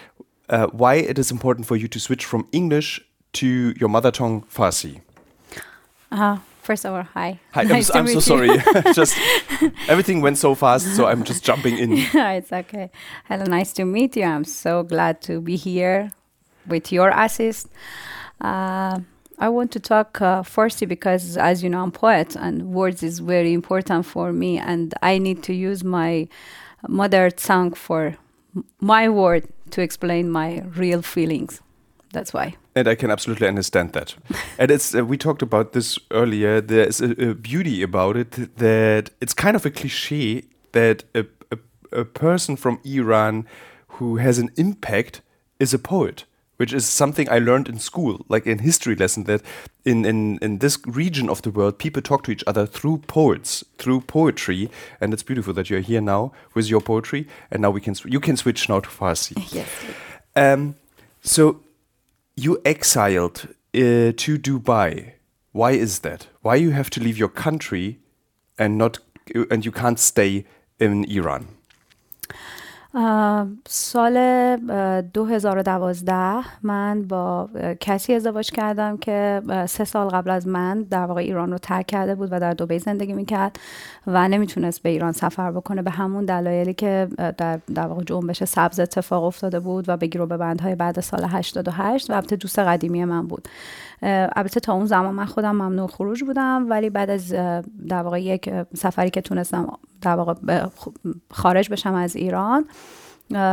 uh, 0.49 0.67
why 0.69 0.95
it 0.95 1.19
is 1.19 1.31
important 1.31 1.67
for 1.67 1.77
you 1.77 1.89
to 1.89 2.01
switch 2.01 2.25
from 2.25 2.49
English 2.53 3.01
to 3.35 3.75
your 3.79 3.89
mother 3.89 4.11
tongue 4.11 4.43
Farsi. 4.43 5.01
Uh, 6.11 6.39
first 6.63 6.85
of 6.85 6.95
all, 6.95 7.03
hi. 7.03 7.39
Hi, 7.53 7.65
Nice 7.65 7.91
I'm, 7.91 8.07
I'm 8.07 8.13
so 8.13 8.21
sorry. 8.21 8.49
just 8.95 9.19
everything 9.89 10.21
went 10.21 10.39
so 10.39 10.55
fast, 10.55 10.97
so 10.97 11.07
I'm 11.07 11.25
just 11.25 11.45
jumping 11.45 11.79
in. 11.79 11.93
it's 12.15 12.53
okay. 12.53 12.91
Hello, 13.25 13.45
nice 13.45 13.73
to 13.75 13.85
meet 13.85 14.17
you. 14.17 14.25
I'm 14.25 14.45
so 14.45 14.83
glad 14.83 15.21
to 15.23 15.41
be 15.41 15.57
here 15.57 16.11
with 16.67 16.93
your 16.93 17.11
assist. 17.11 17.69
Uh, 18.41 19.01
I 19.39 19.49
want 19.51 19.71
to 19.73 19.81
talk 19.81 20.21
uh, 20.23 20.43
firstly 20.43 20.87
because, 20.87 21.37
as 21.37 21.63
you 21.63 21.69
know, 21.69 21.83
I'm 21.83 21.93
poet, 21.93 22.37
and 22.37 22.73
words 22.73 23.03
is 23.03 23.19
very 23.19 23.53
important 23.53 24.07
for 24.07 24.33
me, 24.33 24.59
and 24.59 24.95
I 25.03 25.19
need 25.19 25.43
to 25.45 25.55
use 25.55 25.85
my 25.85 26.29
mother 26.89 27.31
tongue 27.31 27.75
for 27.75 28.17
m- 28.55 28.65
my 28.81 29.09
word 29.09 29.49
to 29.71 29.83
explain 29.83 30.31
my 30.31 30.63
real 30.77 31.03
feelings. 31.03 31.61
That's 32.13 32.33
why. 32.33 32.55
And 32.75 32.89
I 32.89 32.95
can 32.95 33.11
absolutely 33.11 33.49
understand 33.49 33.93
that. 33.93 34.15
and 34.59 34.71
it's 34.71 34.95
uh, 34.95 35.05
we 35.05 35.19
talked 35.19 35.43
about 35.43 35.73
this 35.73 35.99
earlier. 36.11 36.61
There's 36.61 37.01
a, 37.01 37.31
a 37.31 37.35
beauty 37.35 37.83
about 37.83 38.17
it 38.17 38.57
that 38.57 39.11
it's 39.21 39.35
kind 39.35 39.57
of 39.57 39.67
a 39.67 39.71
cliche 39.71 40.45
that 40.73 41.05
a, 41.15 41.27
a, 41.51 41.59
a 42.01 42.05
person 42.05 42.57
from 42.57 42.81
Iran 42.85 43.47
who 43.89 44.17
has 44.17 44.39
an 44.39 44.51
impact 44.57 45.23
is 45.59 45.75
a 45.75 45.79
poet, 45.79 46.25
which 46.57 46.73
is 46.73 46.87
something 46.87 47.29
I 47.31 47.39
learned 47.39 47.69
in 47.69 47.79
school, 47.79 48.25
like 48.29 48.47
in 48.47 48.59
history 48.59 48.95
lesson. 48.95 49.25
That 49.25 49.43
in 49.85 50.05
in 50.05 50.39
in 50.39 50.59
this 50.59 50.79
region 50.87 51.29
of 51.29 51.43
the 51.43 51.51
world, 51.51 51.79
people 51.79 52.03
talk 52.03 52.25
to 52.25 52.33
each 52.33 52.45
other 52.47 52.67
through 52.67 52.99
poets, 53.07 53.65
through 53.79 54.03
poetry, 54.03 54.71
and 55.01 55.13
it's 55.13 55.23
beautiful 55.23 55.55
that 55.55 55.71
you're 55.71 55.81
here 55.81 56.01
now 56.01 56.33
with 56.55 56.69
your 56.69 56.81
poetry. 56.81 57.27
And 57.51 57.63
now 57.63 57.71
we 57.71 57.81
can 57.81 57.95
you 58.05 58.21
can 58.21 58.37
switch 58.37 58.69
now 58.69 58.81
to 58.81 58.89
Farsi. 58.89 59.37
Yes. 59.57 59.69
Um, 60.35 60.75
so 61.23 61.61
you 62.37 62.61
exiled 62.65 63.49
uh, 63.75 64.13
to 64.17 64.39
Dubai. 64.39 65.13
Why 65.53 65.71
is 65.73 66.01
that? 66.01 66.27
Why 66.43 66.57
you 66.57 66.73
have 66.73 66.91
to 66.91 67.01
leave 67.01 67.17
your 67.17 67.31
country 67.31 67.99
and 68.59 68.77
not 68.77 68.99
and 69.51 69.65
you 69.65 69.73
can't 69.73 69.99
stay 69.99 70.45
in 70.79 71.05
Iran? 71.05 71.56
سال 73.69 74.17
اه، 74.17 75.03
2012 75.03 76.15
من 76.63 77.03
با 77.03 77.49
کسی 77.81 78.15
ازدواج 78.15 78.51
کردم 78.51 78.97
که 78.97 79.43
سه 79.69 79.85
سال 79.85 80.09
قبل 80.09 80.31
از 80.31 80.49
من 80.49 80.83
در 80.83 81.05
واقع 81.05 81.21
ایران 81.21 81.51
رو 81.51 81.59
ترک 81.59 81.87
کرده 81.87 82.15
بود 82.15 82.29
و 82.33 82.41
در 82.41 82.55
دبی 82.55 82.79
زندگی 82.79 83.13
می‌کرد 83.13 83.59
و 84.07 84.29
نمی‌تونست 84.29 84.83
به 84.83 84.89
ایران 84.89 85.13
سفر 85.13 85.53
بکنه 85.53 85.83
به 85.83 85.91
همون 85.91 86.25
دلایلی 86.25 86.75
که 86.75 87.09
در, 87.39 87.61
در 87.75 87.87
واقع 87.87 88.05
جنبش 88.05 88.45
سبز 88.45 88.81
اتفاق 88.81 89.25
افتاده 89.25 89.61
بود 89.61 89.89
و 89.89 89.97
بگیر 89.97 90.23
و 90.23 90.27
به 90.27 90.37
بندهای 90.37 90.75
بعد 90.75 91.01
سال 91.01 91.25
88 91.25 92.11
و 92.11 92.15
البته 92.15 92.37
دوست 92.37 92.59
قدیمی 92.59 93.05
من 93.05 93.27
بود. 93.27 93.49
البته 94.03 94.61
تا 94.61 94.73
اون 94.73 94.87
زمان 94.87 95.15
من 95.15 95.25
خودم 95.25 95.57
ممنوع 95.57 95.87
خروج 95.87 96.25
بودم 96.25 96.67
ولی 96.71 96.91
بعد 96.91 97.11
از 97.11 97.33
در 97.89 98.03
واقع 98.03 98.23
یک 98.23 98.51
سفری 98.75 99.11
که 99.11 99.21
تونستم 99.21 99.79
در 100.01 100.17
واقع 100.17 100.35
خارج 101.31 101.71
بشم 101.71 101.95
از 101.95 102.17
ایران 102.17 102.65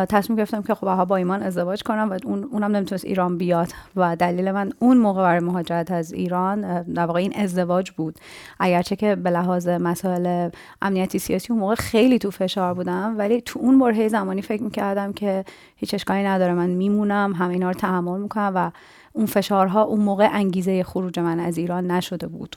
تصمیم 0.10 0.38
گرفتم 0.38 0.62
که 0.62 0.76
خب 0.76 1.04
با 1.04 1.16
ایمان 1.16 1.44
ازدواج 1.44 1.84
کنم 1.84 2.10
و 2.12 2.18
اون 2.26 2.44
اونم 2.44 2.76
نمی‌تونست 2.76 3.06
ایران 3.06 3.38
بیاد 3.38 3.68
و 3.96 4.16
دلیل 4.16 4.52
من 4.52 4.72
اون 4.80 4.98
موقع 4.98 5.22
برای 5.22 5.40
مهاجرت 5.40 5.92
از 5.92 6.14
ایران 6.14 6.82
در 6.82 7.06
واقع 7.06 7.20
این 7.20 7.34
ازدواج 7.36 7.92
بود. 7.92 8.20
اگرچه 8.60 8.96
که 8.96 9.16
به 9.16 9.30
لحاظ 9.30 9.68
مسائل 9.68 10.50
امنیتی 10.82 11.20
سیاسی 11.20 11.54
اون 11.54 11.60
موقع 11.60 11.76
خیلی 11.76 12.20
تو 12.20 12.32
فشار 12.32 12.74
بودم 12.74 13.16
ولی 13.18 13.42
تو 13.42 13.60
اون 13.60 13.80
برهه 13.80 14.08
زمانی 14.08 14.42
فکر 14.42 14.64
می‌کردم 14.64 15.14
که 15.14 15.46
هیچ 15.76 15.94
اشکالی 15.94 16.24
نداره 16.24 16.54
من 16.54 16.70
میمونم 16.70 17.34
همه 17.34 17.54
اینا 17.54 17.68
رو 17.68 17.74
تحمل 17.74 18.20
می‌کنم 18.20 18.52
و 18.56 18.72
اون 19.14 19.26
فشارها 19.26 19.82
اون 19.82 20.00
موقع 20.00 20.30
انگیزه 20.32 20.84
خروج 20.84 21.20
من 21.20 21.40
از 21.40 21.58
ایران 21.58 21.92
نشده 21.92 22.28
بود. 22.28 22.56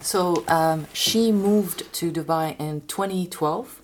So 0.00 0.44
um, 0.48 0.86
she 0.92 1.32
moved 1.32 1.92
to 1.94 2.12
Dubai 2.12 2.58
in 2.60 2.82
2012 2.82 3.80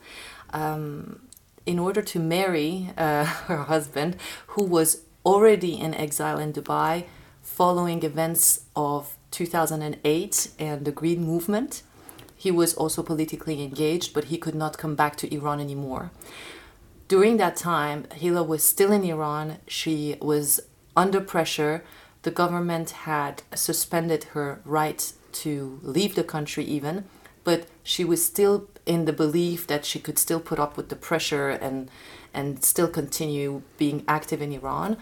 um, 0.53 1.23
in 1.67 1.79
order 1.79 2.03
to 2.03 2.19
marry 2.19 2.91
uh, 2.97 3.25
her 3.49 3.65
husband, 3.65 4.17
who 4.49 4.65
was 4.65 5.03
already 5.25 5.79
in 5.79 5.95
exile 5.95 6.39
in 6.39 6.53
Dubai 6.53 7.05
following 7.43 8.03
events 8.03 8.63
of 8.75 9.17
2008 9.31 10.51
and 10.59 10.85
the 10.85 10.93
Green 10.93 11.23
Movement. 11.25 11.83
He 12.37 12.51
was 12.51 12.75
also 12.75 13.03
politically 13.03 13.63
engaged, 13.63 14.15
but 14.15 14.25
he 14.25 14.39
could 14.39 14.55
not 14.55 14.79
come 14.79 14.95
back 14.95 15.17
to 15.17 15.35
Iran 15.35 15.61
anymore. 15.61 16.11
During 17.07 17.37
that 17.37 17.57
time, 17.57 18.05
Hila 18.05 18.47
was 18.47 18.63
still 18.63 18.93
in 18.93 19.05
Iran. 19.05 19.59
She 19.67 20.17
was 20.23 20.61
under 20.97 21.21
pressure. 21.21 21.85
The 22.23 22.31
government 22.31 22.91
had 22.91 23.43
suspended 23.55 24.25
her 24.33 24.61
right 24.65 25.13
to 25.33 25.79
leave 25.83 26.15
the 26.15 26.25
country, 26.25 26.65
even, 26.65 27.05
but 27.45 27.67
she 27.83 28.05
was 28.05 28.25
still 28.25 28.69
in 28.87 29.05
the 29.05 29.13
belief 29.13 29.67
that 29.67 29.85
she 29.85 29.99
could 29.99 30.19
still 30.19 30.41
put 30.41 30.59
up 30.59 30.77
with 30.77 30.89
the 30.89 30.97
pressure 30.97 31.49
and 31.49 31.91
and 32.33 32.63
still 32.65 32.87
continue 32.87 33.63
being 33.77 34.05
active 34.07 34.41
in 34.41 34.53
Iran. 34.53 34.97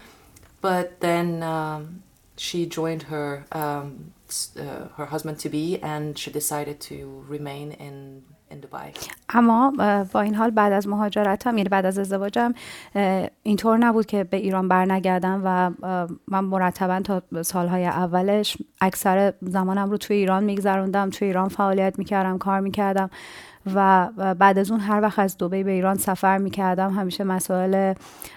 But 0.61 1.01
then 1.01 1.43
um, 1.43 2.03
she 2.37 2.67
joined 2.67 3.05
her 3.05 3.45
um, 3.53 4.13
uh, 4.59 4.89
her 4.97 5.07
husband 5.07 5.39
to 5.41 5.49
be, 5.49 5.79
and 5.83 6.19
she 6.19 6.31
decided 6.31 6.81
to 6.81 7.25
remain 7.29 7.73
in 7.73 8.25
in 8.51 8.57
Dubai. 8.57 8.93
اما 9.29 9.73
با 10.13 10.21
این 10.21 10.35
حال 10.35 10.51
بعد 10.51 10.73
از 10.73 10.89
مهاجرتم 10.89 11.57
یعنی 11.57 11.69
بعد 11.69 11.87
از 11.87 11.99
ازدواجم 11.99 12.55
اینطور 13.43 13.77
نبود 13.77 14.07
که 14.07 14.25
به 14.25 14.37
ایران 14.37 14.69
برنگردم 14.69 15.43
و 15.45 15.71
من 16.29 16.45
مرتبا 16.45 17.01
تا 17.01 17.23
سالهای 17.43 17.87
اولش 17.87 18.57
اکثر 18.81 19.33
زمانم 19.41 19.91
رو 19.91 19.97
توی 19.97 20.17
ایران 20.17 20.45
میگذروندم 20.45 21.11
توی 21.11 21.29
ایران 21.29 21.49
فعالیت 21.49 21.99
می‌کردم 21.99 22.39
کار 22.39 22.61
می‌کردم 22.61 23.11
و 23.75 24.09
بعد 24.39 24.59
از 24.59 24.71
اون 24.71 24.81
هر 24.81 25.01
وقت 25.01 25.19
از 25.19 25.39
دبی 25.39 25.63
به 25.63 25.71
ایران 25.71 25.97
سفر 25.97 26.39
می‌کردم 26.39 26.91
همیشه 26.91 27.25
مسائل 27.25 27.95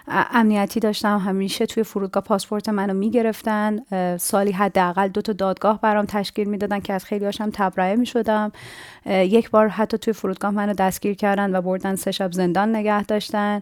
امنیتی 0.07 0.79
داشتم 0.79 1.17
همیشه 1.17 1.65
توی 1.65 1.83
فرودگاه 1.83 2.23
پاسپورت 2.23 2.69
منو 2.69 2.93
می‌گرفتن. 2.93 3.79
سالی 4.17 4.51
حداقل 4.51 5.07
دو 5.07 5.21
تا 5.21 5.33
دادگاه 5.33 5.81
برام 5.81 6.05
تشکیل 6.05 6.49
می‌دادن 6.49 6.79
که 6.79 6.93
از 6.93 7.05
خیلی 7.05 7.25
هاشم 7.25 7.49
تبرئه 7.53 7.95
می‌شدم. 7.95 8.51
یک 9.05 9.49
بار 9.49 9.67
حتی 9.67 9.97
توی 9.97 10.13
فرودگاه 10.13 10.51
منو 10.51 10.73
دستگیر 10.73 11.15
کردن 11.15 11.55
و 11.55 11.61
بردن 11.61 11.95
سه 11.95 12.11
شب 12.11 12.31
زندان 12.31 12.75
نگه 12.75 13.03
داشتن. 13.03 13.61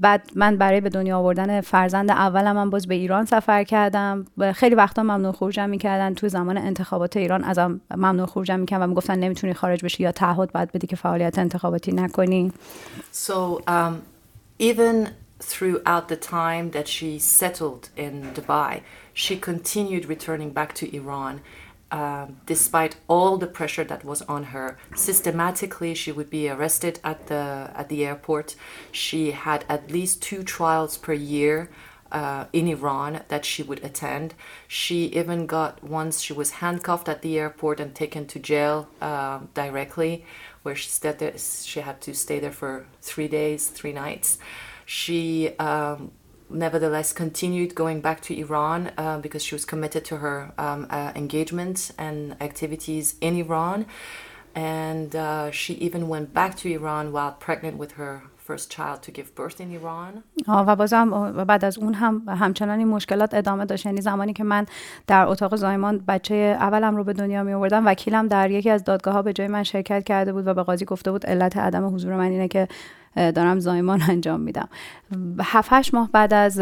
بعد 0.00 0.30
من 0.34 0.56
برای 0.56 0.80
به 0.80 0.88
دنیا 0.88 1.18
آوردن 1.18 1.60
فرزند 1.60 2.10
اولم 2.10 2.56
من 2.56 2.70
باز 2.70 2.86
به 2.86 2.94
ایران 2.94 3.24
سفر 3.24 3.64
کردم. 3.64 4.24
خیلی 4.54 4.74
وقتا 4.74 5.02
ممنوع 5.02 5.32
خروجم 5.32 5.70
می‌کردن. 5.70 6.14
توی 6.14 6.28
زمان 6.28 6.58
انتخابات 6.58 7.16
ایران 7.16 7.44
ازم 7.44 7.80
ممنوع 7.96 8.26
خروجم 8.26 8.60
می‌کردن 8.60 8.84
و 8.84 8.86
می‌گفتن 8.86 9.18
نمی‌تونی 9.18 9.54
خارج 9.54 9.84
بشی 9.84 10.02
یا 10.02 10.12
تعهد 10.12 10.52
باید 10.52 10.65
بدی 10.65 10.87
که 10.87 10.95
فعالیت 10.95 11.39
انتخاباتی 11.39 11.91
نکنی 11.91 12.51
So 13.11 13.61
um, 13.67 14.01
even 14.59 15.09
throughout 15.39 16.07
the 16.07 16.15
time 16.15 16.71
that 16.71 16.87
she 16.87 17.19
settled 17.19 17.89
in 17.95 18.31
Dubai, 18.33 18.81
she 19.13 19.37
continued 19.37 20.05
returning 20.05 20.51
back 20.51 20.73
to 20.75 20.95
Iran. 20.95 21.41
Um, 21.91 22.37
despite 22.45 22.95
all 23.09 23.37
the 23.37 23.47
pressure 23.47 23.83
that 23.83 24.05
was 24.05 24.21
on 24.21 24.43
her, 24.55 24.77
systematically 24.95 25.93
she 25.93 26.11
would 26.13 26.29
be 26.29 26.47
arrested 26.47 27.01
at 27.03 27.27
the 27.27 27.69
at 27.81 27.89
the 27.89 28.05
airport. 28.05 28.55
She 28.93 29.31
had 29.31 29.65
at 29.67 29.91
least 29.91 30.21
two 30.21 30.41
trials 30.43 30.97
per 30.97 31.11
year 31.11 31.69
uh, 32.11 32.45
in 32.53 32.67
Iran 32.67 33.21
that 33.29 33.45
she 33.45 33.63
would 33.63 33.83
attend. 33.83 34.33
She 34.67 35.05
even 35.07 35.45
got 35.45 35.83
once 35.83 36.21
she 36.21 36.33
was 36.33 36.51
handcuffed 36.51 37.09
at 37.09 37.21
the 37.21 37.39
airport 37.39 37.79
and 37.79 37.93
taken 37.95 38.25
to 38.27 38.39
jail 38.39 38.87
um, 39.01 39.49
directly, 39.53 40.25
where 40.66 40.74
she 40.74 40.90
stayed 40.90 41.18
there. 41.20 41.38
She 41.38 41.80
had 41.80 42.00
to 42.02 42.12
stay 42.12 42.38
there 42.40 42.56
for 42.62 42.86
three 43.00 43.28
days, 43.28 43.68
three 43.68 43.92
nights. 43.92 44.38
She 44.84 45.56
um, 45.58 46.10
nevertheless 46.50 47.12
continued 47.12 47.74
going 47.76 48.00
back 48.00 48.20
to 48.22 48.36
Iran 48.36 48.90
uh, 48.98 49.18
because 49.18 49.42
she 49.44 49.54
was 49.54 49.64
committed 49.64 50.04
to 50.06 50.16
her 50.16 50.52
um, 50.58 50.88
uh, 50.90 51.12
engagement 51.14 51.92
and 51.96 52.36
activities 52.42 53.14
in 53.20 53.36
Iran. 53.36 53.86
And 54.56 55.14
uh, 55.14 55.52
she 55.52 55.74
even 55.74 56.08
went 56.08 56.34
back 56.34 56.56
to 56.58 56.72
Iran 56.72 57.12
while 57.12 57.32
pregnant 57.32 57.76
with 57.78 57.92
her 57.92 58.24
first 58.48 58.70
child 58.70 59.02
to 59.06 59.10
give 59.10 59.28
birth 59.34 59.60
in 59.60 59.70
Iran. 59.80 60.22
آه، 60.48 60.66
و 60.66 60.76
بازم 60.76 61.12
آه، 61.12 61.44
بعد 61.44 61.64
از 61.64 61.78
اون 61.78 61.94
هم 61.94 62.22
همچنان 62.28 62.78
این 62.78 62.88
مشکلات 62.88 63.34
ادامه 63.34 63.64
داشت 63.64 63.86
یعنی 63.86 64.00
زمانی 64.00 64.32
که 64.32 64.44
من 64.44 64.66
در 65.06 65.26
اتاق 65.26 65.56
زایمان 65.56 66.04
بچه 66.08 66.34
اولم 66.34 66.96
رو 66.96 67.04
به 67.04 67.12
دنیا 67.12 67.42
می 67.42 67.52
آوردم 67.52 67.86
وکیلم 67.86 68.28
در 68.28 68.50
یکی 68.50 68.70
از 68.70 68.84
دادگاه 68.84 69.14
ها 69.14 69.22
به 69.22 69.32
جای 69.32 69.48
من 69.48 69.62
شرکت 69.62 70.04
کرده 70.04 70.32
بود 70.32 70.46
و 70.46 70.54
به 70.54 70.62
قاضی 70.62 70.84
گفته 70.84 71.10
بود 71.10 71.26
علت 71.26 71.56
عدم 71.56 71.94
حضور 71.94 72.16
من 72.16 72.30
اینه 72.30 72.48
که 72.48 72.68
دارم 73.16 73.58
زایمان 73.58 74.02
انجام 74.10 74.40
میدم. 74.40 74.68
هفت 75.40 75.94
ماه 75.94 76.10
بعد 76.12 76.34
از 76.34 76.58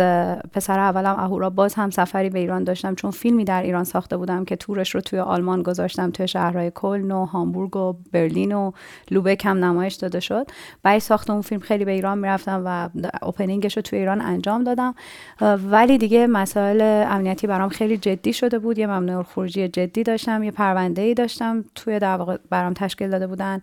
پسر 0.52 0.78
اولم 0.78 1.14
اهورا 1.18 1.50
باز 1.50 1.74
هم 1.74 1.90
سفری 1.90 2.30
به 2.30 2.38
ایران 2.38 2.64
داشتم 2.64 2.94
چون 2.94 3.10
فیلمی 3.10 3.44
در 3.44 3.62
ایران 3.62 3.84
ساخته 3.84 4.16
بودم 4.16 4.44
که 4.44 4.56
تورش 4.56 4.94
رو 4.94 5.00
توی 5.00 5.18
آلمان 5.18 5.62
گذاشتم 5.62 6.10
توی 6.10 6.28
شهرهای 6.28 6.72
کلن 6.74 7.10
و 7.10 7.24
هامبورگ 7.24 7.76
و 7.76 7.94
برلین 8.12 8.52
و 8.52 8.72
لوبک 9.10 9.46
هم 9.46 9.64
نمایش 9.64 9.94
داده 9.94 10.20
شد. 10.20 10.46
بعد 10.82 10.98
ساخت 10.98 11.30
اون 11.30 11.40
فیلم 11.40 11.60
خیلی 11.60 11.84
به 11.84 11.92
ایران 11.92 12.18
می‌رفتم 12.18 12.62
و 12.64 12.88
اوپنینگش 13.22 13.76
رو 13.76 13.82
توی 13.82 13.98
ایران 13.98 14.20
انجام 14.20 14.64
دادم. 14.64 14.94
ولی 15.70 15.98
دیگه 15.98 16.26
مسائل 16.26 16.80
امنیتی 17.10 17.46
برام 17.46 17.68
خیلی 17.68 17.96
جدی 17.96 18.32
شده 18.32 18.58
بود. 18.58 18.78
یه 18.78 18.86
ممنوع 18.86 19.22
خروجی 19.22 19.68
جدی 19.68 20.02
داشتم 20.02 20.42
یه 20.42 20.50
پرونده 20.50 21.02
ای 21.02 21.14
داشتم 21.14 21.64
توی 21.74 21.98
در 21.98 22.38
برام 22.50 22.72
تشکیل 22.72 23.10
داده 23.10 23.26
بودن. 23.26 23.60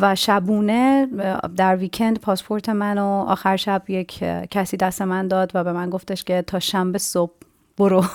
و 0.00 0.14
شبونه 0.14 1.08
در 1.56 1.76
ویکند 1.76 2.20
پاسپورت 2.21 2.69
منو 2.69 3.25
آخر 3.27 3.55
شب 3.57 3.83
یک 3.87 4.23
کسی 4.51 4.77
دست 4.77 5.01
من 5.01 5.27
داد 5.27 5.51
و 5.53 5.63
به 5.63 5.71
من 5.71 5.89
گفتش 5.89 6.23
که 6.23 6.43
تا 6.47 6.59
شنبه 6.59 6.97
صبح 6.97 7.33
برو 7.77 8.05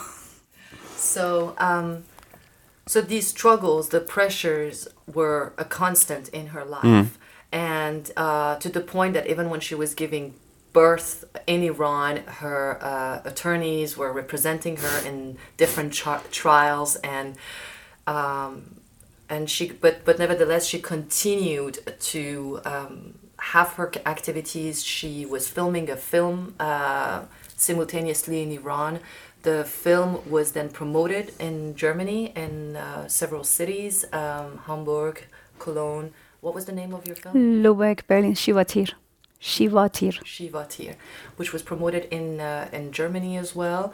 So 1.14 1.54
um, 1.58 2.04
so 2.86 3.00
these 3.00 3.26
struggles, 3.26 3.88
the 3.88 4.00
pressures 4.00 4.88
were 5.12 5.52
a 5.58 5.64
constant 5.64 6.28
in 6.28 6.46
her 6.54 6.64
life, 6.64 6.82
mm. 6.84 7.08
and 7.52 8.02
uh, 8.16 8.54
to 8.64 8.68
the 8.68 8.80
point 8.80 9.14
that 9.14 9.26
even 9.26 9.50
when 9.50 9.60
she 9.60 9.74
was 9.74 9.94
giving 9.94 10.34
birth 10.72 11.24
in 11.46 11.60
Iran, 11.62 12.18
her 12.40 12.78
uh, 12.80 13.28
attorneys 13.30 13.96
were 13.96 14.12
representing 14.12 14.76
her 14.78 14.96
in 15.08 15.38
different 15.56 15.92
trials, 16.40 16.96
and 17.16 17.36
um, 18.06 18.80
and 19.28 19.50
she, 19.50 19.64
but 19.84 20.04
but 20.04 20.18
nevertheless, 20.18 20.66
she 20.66 20.78
continued 20.78 21.76
to 22.12 22.60
um, 22.64 23.14
have 23.39 23.73
her 23.73 23.91
activities. 24.05 24.83
She 24.83 25.25
was 25.25 25.47
filming 25.47 25.89
a 25.89 25.95
film 25.95 26.55
uh, 26.59 27.23
simultaneously 27.55 28.41
in 28.41 28.51
Iran. 28.51 28.99
The 29.43 29.63
film 29.63 30.29
was 30.29 30.51
then 30.51 30.69
promoted 30.69 31.33
in 31.39 31.75
Germany 31.75 32.31
in 32.35 32.75
uh, 32.75 33.07
several 33.07 33.43
cities, 33.43 34.05
um, 34.11 34.59
Hamburg, 34.65 35.25
Cologne. 35.59 36.13
What 36.41 36.53
was 36.53 36.65
the 36.65 36.71
name 36.71 36.93
of 36.93 37.05
your 37.05 37.15
film? 37.15 37.63
Lübeck, 37.63 38.05
Berlin, 38.07 38.33
Shivatir. 38.33 38.93
Shivatir. 39.39 40.13
Shivatir, 40.23 40.95
which 41.35 41.53
was 41.53 41.61
promoted 41.61 42.05
in 42.05 42.39
uh, 42.39 42.67
in 42.71 42.91
Germany 42.91 43.37
as 43.37 43.55
well. 43.55 43.93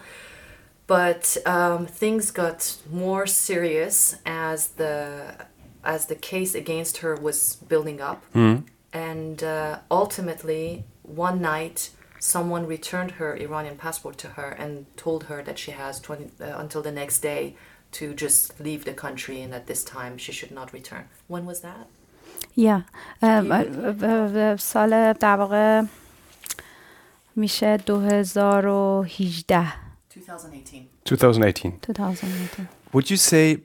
But 0.87 1.37
um, 1.45 1.85
things 1.85 2.31
got 2.31 2.77
more 2.89 3.27
serious 3.27 4.17
as 4.25 4.69
the 4.69 5.35
as 5.83 6.05
the 6.05 6.15
case 6.15 6.55
against 6.55 6.97
her 6.97 7.15
was 7.15 7.57
building 7.67 7.99
up. 8.01 8.23
Mm. 8.33 8.63
And 8.92 9.42
uh, 9.42 9.78
ultimately, 9.90 10.84
one 11.02 11.40
night, 11.40 11.90
someone 12.18 12.66
returned 12.66 13.12
her 13.12 13.36
Iranian 13.36 13.76
passport 13.76 14.18
to 14.18 14.28
her 14.28 14.50
and 14.50 14.86
told 14.96 15.24
her 15.24 15.42
that 15.42 15.58
she 15.58 15.72
has 15.72 16.00
20, 16.00 16.24
uh, 16.40 16.58
until 16.58 16.82
the 16.82 16.92
next 16.92 17.20
day 17.20 17.54
to 17.92 18.14
just 18.14 18.60
leave 18.60 18.84
the 18.84 18.92
country 18.92 19.40
and 19.40 19.54
at 19.54 19.66
this 19.66 19.82
time 19.84 20.18
she 20.18 20.32
should 20.32 20.50
not 20.50 20.72
return. 20.72 21.04
When 21.26 21.46
was 21.46 21.60
that? 21.60 21.86
یا 22.56 22.84
سال 24.58 25.12
در 25.12 25.40
واقع 25.40 25.82
میشه 27.36 27.76
2018 27.76 29.64
2018. 30.08 30.88
2018. 31.04 31.78
2018 31.80 32.68
Would 32.92 33.10
you 33.10 33.16
say, 33.16 33.58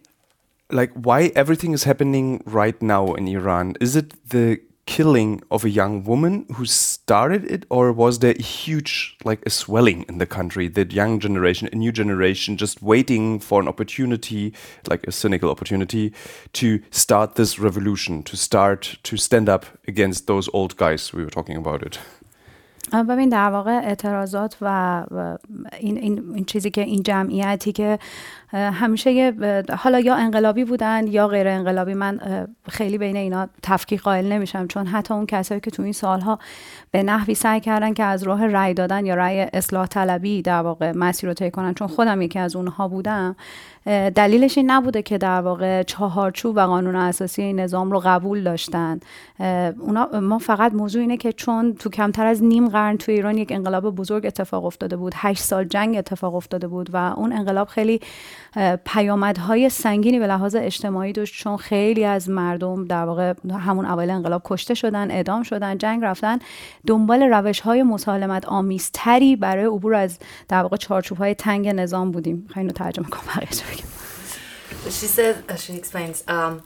like, 0.70 0.91
why 0.93 1.32
everything 1.36 1.74
is 1.74 1.84
happening 1.86 2.43
right 2.46 2.82
now 2.82 3.13
in 3.13 3.27
Iran? 3.27 3.75
Is 3.79 3.96
it 3.96 4.13
the 4.29 4.60
killing 4.88 5.41
of 5.50 5.63
a 5.63 5.70
young 5.70 6.03
woman 6.03 6.46
who 6.55 6.65
started 6.65 7.50
it, 7.50 7.65
or 7.70 7.93
was 7.93 8.20
there 8.20 8.36
a 8.38 8.41
huge, 8.41 9.17
like, 9.24 9.41
a 9.46 9.50
swelling 9.50 10.03
in 10.10 10.17
the 10.17 10.25
country? 10.25 10.67
That 10.67 10.91
young 10.91 11.20
generation, 11.20 11.70
a 11.72 11.75
new 11.75 11.91
generation, 11.91 12.58
just 12.58 12.82
waiting 12.82 13.39
for 13.39 13.62
an 13.62 13.67
opportunity, 13.67 14.53
like 14.89 15.08
a 15.08 15.12
cynical 15.12 15.50
opportunity, 15.50 16.12
to 16.53 16.79
start 16.91 17.36
this 17.36 17.60
revolution, 17.60 18.24
to 18.24 18.36
start 18.36 18.98
to 19.03 19.15
stand 19.17 19.48
up 19.48 19.65
against 19.88 20.27
those 20.27 20.50
old 20.53 20.75
guys 20.75 21.13
we 21.13 21.24
were 21.24 21.32
talking 21.32 21.58
about 21.58 21.82
it. 21.82 22.00
ببین 23.10 23.29
در 23.29 23.50
واقع 23.50 23.72
اعتراضات 23.72 24.58
و 24.62 25.03
این, 25.79 25.98
این, 25.98 26.32
این 26.36 26.46
چیزی 26.46 26.70
که 26.70 26.82
این 26.82 27.03
جمعیتی 27.03 27.72
که 27.72 28.00
همیشه 28.52 29.35
حالا 29.78 30.00
یا 30.00 30.14
انقلابی 30.14 30.64
بودن 30.64 31.07
یا 31.07 31.28
غیر 31.28 31.49
انقلابی. 31.49 31.95
من 31.95 32.21
خیلی 32.69 32.99
بین 32.99 33.16
اینا 33.16 33.49
تفکیک 33.62 34.01
قائل 34.01 34.33
نمیشم 34.33 34.66
چون 34.66 34.87
حتی 34.87 35.14
اون 35.14 35.27
کسایی 35.27 35.61
که 35.61 35.70
تو 35.70 35.83
این 35.83 35.92
سالها 35.92 36.38
به 36.90 37.03
نحوی 37.03 37.35
سعی 37.35 37.61
کردن 37.61 37.94
که 37.94 38.05
از 38.05 38.22
راه 38.22 38.46
رأی 38.46 38.75
دادن 38.75 39.07
یا 39.07 39.14
رأی 39.14 39.40
اصلاح 39.53 39.87
طلبی 39.87 40.42
در 40.42 40.61
واقع 40.61 40.92
مسیر 40.92 41.29
رو 41.29 41.35
طی 41.35 41.51
کنن 41.51 41.75
چون 41.75 41.88
خودم 41.88 42.22
یکی 42.22 42.38
از 42.38 42.57
اونها 42.57 42.88
بودم 42.88 43.37
دلیلش 44.14 44.59
این 44.59 44.70
نبوده 44.70 45.03
که 45.03 45.18
در 45.18 45.40
واقع 45.40 45.83
چهارچوب 45.83 46.57
و 46.57 46.61
قانون 46.61 46.96
اساسی 46.96 47.42
این 47.42 47.61
نظام 47.61 47.90
رو 47.90 48.03
قبول 48.05 48.42
داشتن. 48.42 49.01
اونا 49.79 50.09
ما 50.20 50.38
فقط 50.38 50.72
موضوع 50.72 51.01
اینه 51.01 51.16
که 51.16 51.33
چون 51.33 51.75
تو 51.75 51.90
کمتر 51.90 52.27
از 52.27 52.42
نیم 52.42 52.68
قرن 52.68 52.96
تو 52.96 53.12
ایران 53.12 53.38
یک 53.38 53.53
انقلاب 53.53 53.94
بزرگ 53.94 54.27
اتفاق 54.27 54.64
افتاده 54.64 54.96
بود 54.96 55.12
هشت 55.16 55.42
سال 55.42 55.64
جنگ 55.64 55.96
اتفاق 55.96 56.35
افتاده 56.35 56.68
بود 56.68 56.90
و 56.92 56.96
اون 56.96 57.33
انقلاب 57.33 57.68
خیلی 57.68 58.01
پیامدهای 58.84 59.70
سنگینی 59.70 60.18
به 60.18 60.26
لحاظ 60.26 60.56
اجتماعی 60.58 61.12
داشت 61.12 61.34
چون 61.34 61.56
خیلی 61.56 62.04
از 62.04 62.28
مردم 62.28 62.84
در 62.84 63.04
واقع 63.04 63.34
همون 63.50 63.84
اول 63.84 64.11
انقلاب 64.11 64.42
کشته 64.44 64.74
شدن 64.74 65.11
اعدام 65.11 65.42
شدن 65.42 65.78
جنگ 65.78 66.04
رفتن. 66.04 66.38
دنبال 66.87 67.22
روش 67.22 67.61
های 67.61 67.82
مسالمت 67.82 68.46
آمیزتری 68.46 69.37
برای 69.37 69.64
عبور 69.64 69.94
از 69.94 70.18
در 70.48 70.62
واقع 70.62 70.76
چارچوب 70.76 71.18
های 71.18 71.34
تنگ 71.34 71.68
نظام 71.68 72.11
بودیم. 72.11 72.46
خیلی 72.54 72.72
ترجمه 72.72 73.06
کنم؟ 73.08 73.22
بگم 73.40 73.88
She 74.84 75.06
said, 75.06 75.37
she 75.58 75.74
explains, 75.74 76.24
um, 76.28 76.62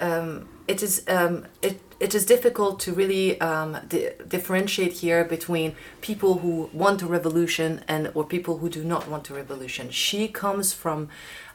um, 0.00 0.46
it 0.68 0.82
is 0.82 1.02
um, 1.08 1.46
it 1.62 1.80
it 1.98 2.14
is 2.14 2.24
difficult 2.24 2.78
to 2.80 2.92
really 2.92 3.40
um, 3.40 3.78
di- 3.88 4.10
differentiate 4.28 4.92
here 4.92 5.24
between 5.24 5.74
people 6.00 6.38
who 6.38 6.70
want 6.72 7.02
a 7.02 7.06
revolution 7.06 7.82
and 7.88 8.12
or 8.14 8.24
people 8.24 8.58
who 8.58 8.68
do 8.68 8.84
not 8.84 9.08
want 9.08 9.30
a 9.30 9.34
revolution. 9.34 9.90
She 9.90 10.28
comes 10.28 10.72
from 10.72 11.08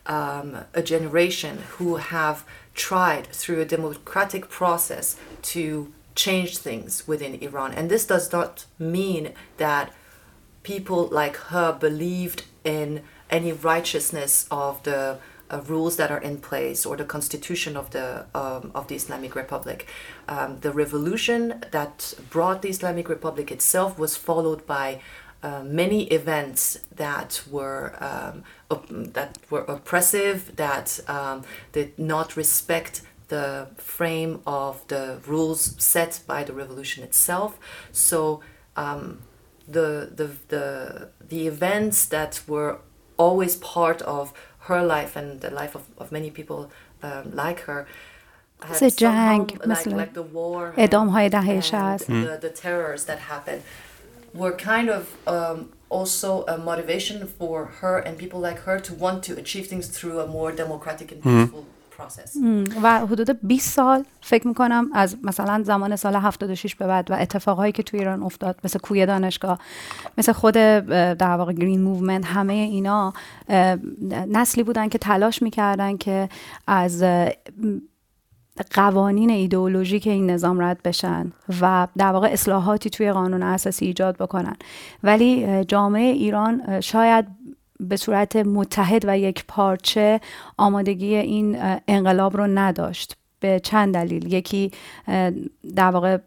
um, 0.06 0.65
a 0.73 0.82
generation 0.82 1.60
who 1.78 1.95
have 1.95 2.43
tried 2.73 3.28
through 3.28 3.62
a 3.62 3.65
democratic 3.65 4.49
process 4.49 5.15
to 5.43 5.93
change 6.15 6.58
things 6.58 7.08
within 7.08 7.36
Iran, 7.36 7.71
and 7.71 7.89
this 7.89 8.06
does 8.06 8.32
not 8.32 8.65
mean 8.78 9.34
that 9.58 9.93
people 10.63 11.08
like 11.08 11.36
her 11.36 11.71
believed 11.71 12.43
in 12.63 13.04
any 13.30 13.52
righteousness 13.52 14.47
of 14.49 14.82
the 14.84 15.17
uh, 15.54 15.62
rules 15.68 15.96
that 15.98 16.10
are 16.12 16.22
in 16.22 16.38
place 16.38 16.86
or 16.86 16.98
the 16.98 17.06
constitution 17.06 17.78
of 17.78 17.92
the 17.92 18.26
um, 18.34 18.72
of 18.74 18.88
the 18.88 18.96
Islamic 18.96 19.36
Republic. 19.36 19.88
Um, 20.28 20.60
the 20.62 20.72
revolution 20.72 21.63
that 21.72 22.13
brought 22.30 22.62
the 22.62 22.70
Islamic 22.70 23.08
Republic 23.10 23.52
itself 23.52 24.00
was 24.00 24.18
followed 24.18 24.66
by 24.66 25.00
uh, 25.44 25.62
many 25.63 26.04
events 26.06 26.80
that 26.96 27.44
were 27.52 27.94
um, 28.00 28.44
op- 28.72 28.88
that 28.89 29.38
were 29.50 29.66
oppressive, 29.76 30.56
that 30.56 31.00
um, 31.08 31.44
did 31.72 32.00
not 32.00 32.36
respect 32.38 33.02
the 33.28 33.68
frame 33.78 34.42
of 34.46 34.88
the 34.88 35.20
rules 35.28 35.76
set 35.78 36.22
by 36.28 36.44
the 36.44 36.54
revolution 36.54 37.04
itself. 37.04 37.60
So 37.92 38.42
um, 38.76 39.20
the, 39.68 40.12
the 40.16 40.30
the 40.48 41.10
the 41.30 41.48
events 41.48 42.06
that 42.06 42.42
were 42.48 42.80
always 43.18 43.56
part 43.58 44.02
of 44.04 44.34
her 44.67 44.82
life 44.84 45.15
and 45.15 45.41
the 45.41 45.49
life 45.49 45.76
of, 45.76 45.84
of 45.97 46.12
many 46.12 46.30
people 46.32 46.71
um, 47.02 47.32
like 47.34 47.62
her. 47.62 47.86
somehow, 48.62 48.86
like 48.86 48.95
csehánk, 48.95 49.65
mesela, 49.67 50.08
edom. 50.78 51.10
The, 51.12 52.13
hmm. 52.13 52.39
the 52.39 52.49
terrors 52.49 53.06
that 53.06 53.19
happened 53.19 53.62
were 54.34 54.54
kind 54.54 54.89
of 54.89 55.17
um, 55.28 55.69
also 55.89 56.45
a 56.47 56.58
motivation 56.58 57.28
for 57.28 57.65
her 57.82 57.99
and 57.99 58.17
people 58.17 58.39
like 58.39 58.60
her 58.60 58.80
to 58.80 58.93
want 58.93 59.23
to 59.23 59.38
achieve 59.38 59.67
things 59.67 59.88
through 59.88 60.19
a 60.19 60.28
more 60.28 60.52
democratic 60.52 61.12
and 61.12 61.21
hmm. 61.23 61.43
peaceful 61.43 61.62
mm. 61.62 61.83
Process. 62.08 62.38
و 62.84 63.00
حدود 63.00 63.48
20 63.48 63.70
سال 63.74 64.06
فکر 64.22 64.48
می‌کنم 64.48 64.89
از 64.94 65.18
مثلا 65.24 65.63
زمان 65.63 65.96
سال 65.96 66.16
76 66.16 66.76
به 66.76 66.88
بعد 66.88 67.12
و 67.12 67.13
اتفاقهایی 67.13 67.72
که 67.72 67.84
تو 67.84 67.98
ایران 67.98 68.24
افتاد 68.24 68.60
مثل 68.63 68.80
کوی 68.80 69.06
دانشگاه 69.06 69.60
مثل 70.18 70.32
خود 70.32 70.54
در 70.54 71.36
واقع 71.38 71.54
گرین 71.54 71.82
موومنت 71.82 72.26
همه 72.26 72.54
اینا 72.54 73.13
نسلی 74.28 74.63
بودن 74.63 74.89
که 74.89 74.98
تلاش 74.98 75.42
می‌کردن 75.42 75.98
که 75.98 76.30
از 76.68 77.04
قوانین 78.72 79.30
ایدئولوژیک 79.30 80.08
این 80.08 80.30
نظام 80.30 80.62
رد 80.62 80.82
بشن 80.84 81.32
و 81.62 81.88
در 81.98 82.12
واقع 82.12 82.28
اصلاحاتی 82.28 82.89
توی 82.89 83.12
قانون 83.12 83.44
اساسی 83.44 83.86
ایجاد 83.86 84.18
بکنن 84.18 84.56
ولی 85.04 85.63
جامعه 85.66 86.12
ایران 86.12 86.82
شاید 86.82 87.28
به 87.80 87.96
صورت 87.96 88.36
متحد 88.36 89.04
و 89.08 89.18
یک 89.18 89.46
پارچه 89.48 90.22
آمادگی 90.58 91.16
این 91.16 91.58
انقلاب 91.88 92.38
رو 92.38 92.48
نداشت. 92.48 93.18
به 93.40 93.60
چند 93.60 93.94
دلیل. 93.94 94.34
یکی 94.34 94.72
در 95.76 95.92
واقع 95.92 96.18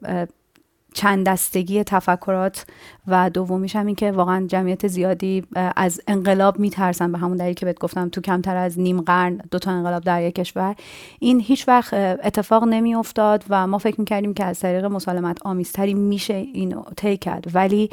چند 0.97 1.27
دستگی 1.27 1.85
تفکرات 1.85 2.67
و 3.07 3.31
دومیش 3.31 3.77
هم 3.77 3.87
این 3.87 3.95
که 3.95 4.13
واقعا 4.13 4.47
جمعیت 4.47 4.87
زیادی 4.87 5.45
از 5.77 6.01
انقلاب 6.07 6.59
میترسن 6.59 7.13
به 7.13 7.19
همون 7.19 7.37
دلیل 7.37 7.55
که 7.55 7.67
بهت 7.67 7.79
گفتم 7.79 8.09
تو 8.09 8.21
کمتر 8.21 8.57
از 8.57 8.79
نیم 8.79 9.01
قرن 9.01 9.41
دو 9.51 9.59
تا 9.59 9.71
انقلاب 9.71 10.03
در 10.03 10.23
یک 10.23 10.35
کشور. 10.35 10.75
این 11.19 11.41
هیچ 11.41 11.69
وقت 11.69 11.95
اتفاق 11.95 12.65
نمیافتاد 12.65 13.45
و 13.51 13.67
ما 13.67 13.79
فکر 13.79 14.01
می‌کردیم 14.01 14.35
که 14.35 14.45
از 14.45 14.61
طریق 14.61 14.85
مسالمت 14.85 15.39
آمیزتری 15.43 15.95
میشه 15.95 16.35
این 16.35 16.83
طی 16.97 17.17
کرد. 17.17 17.45
ولی 17.55 17.91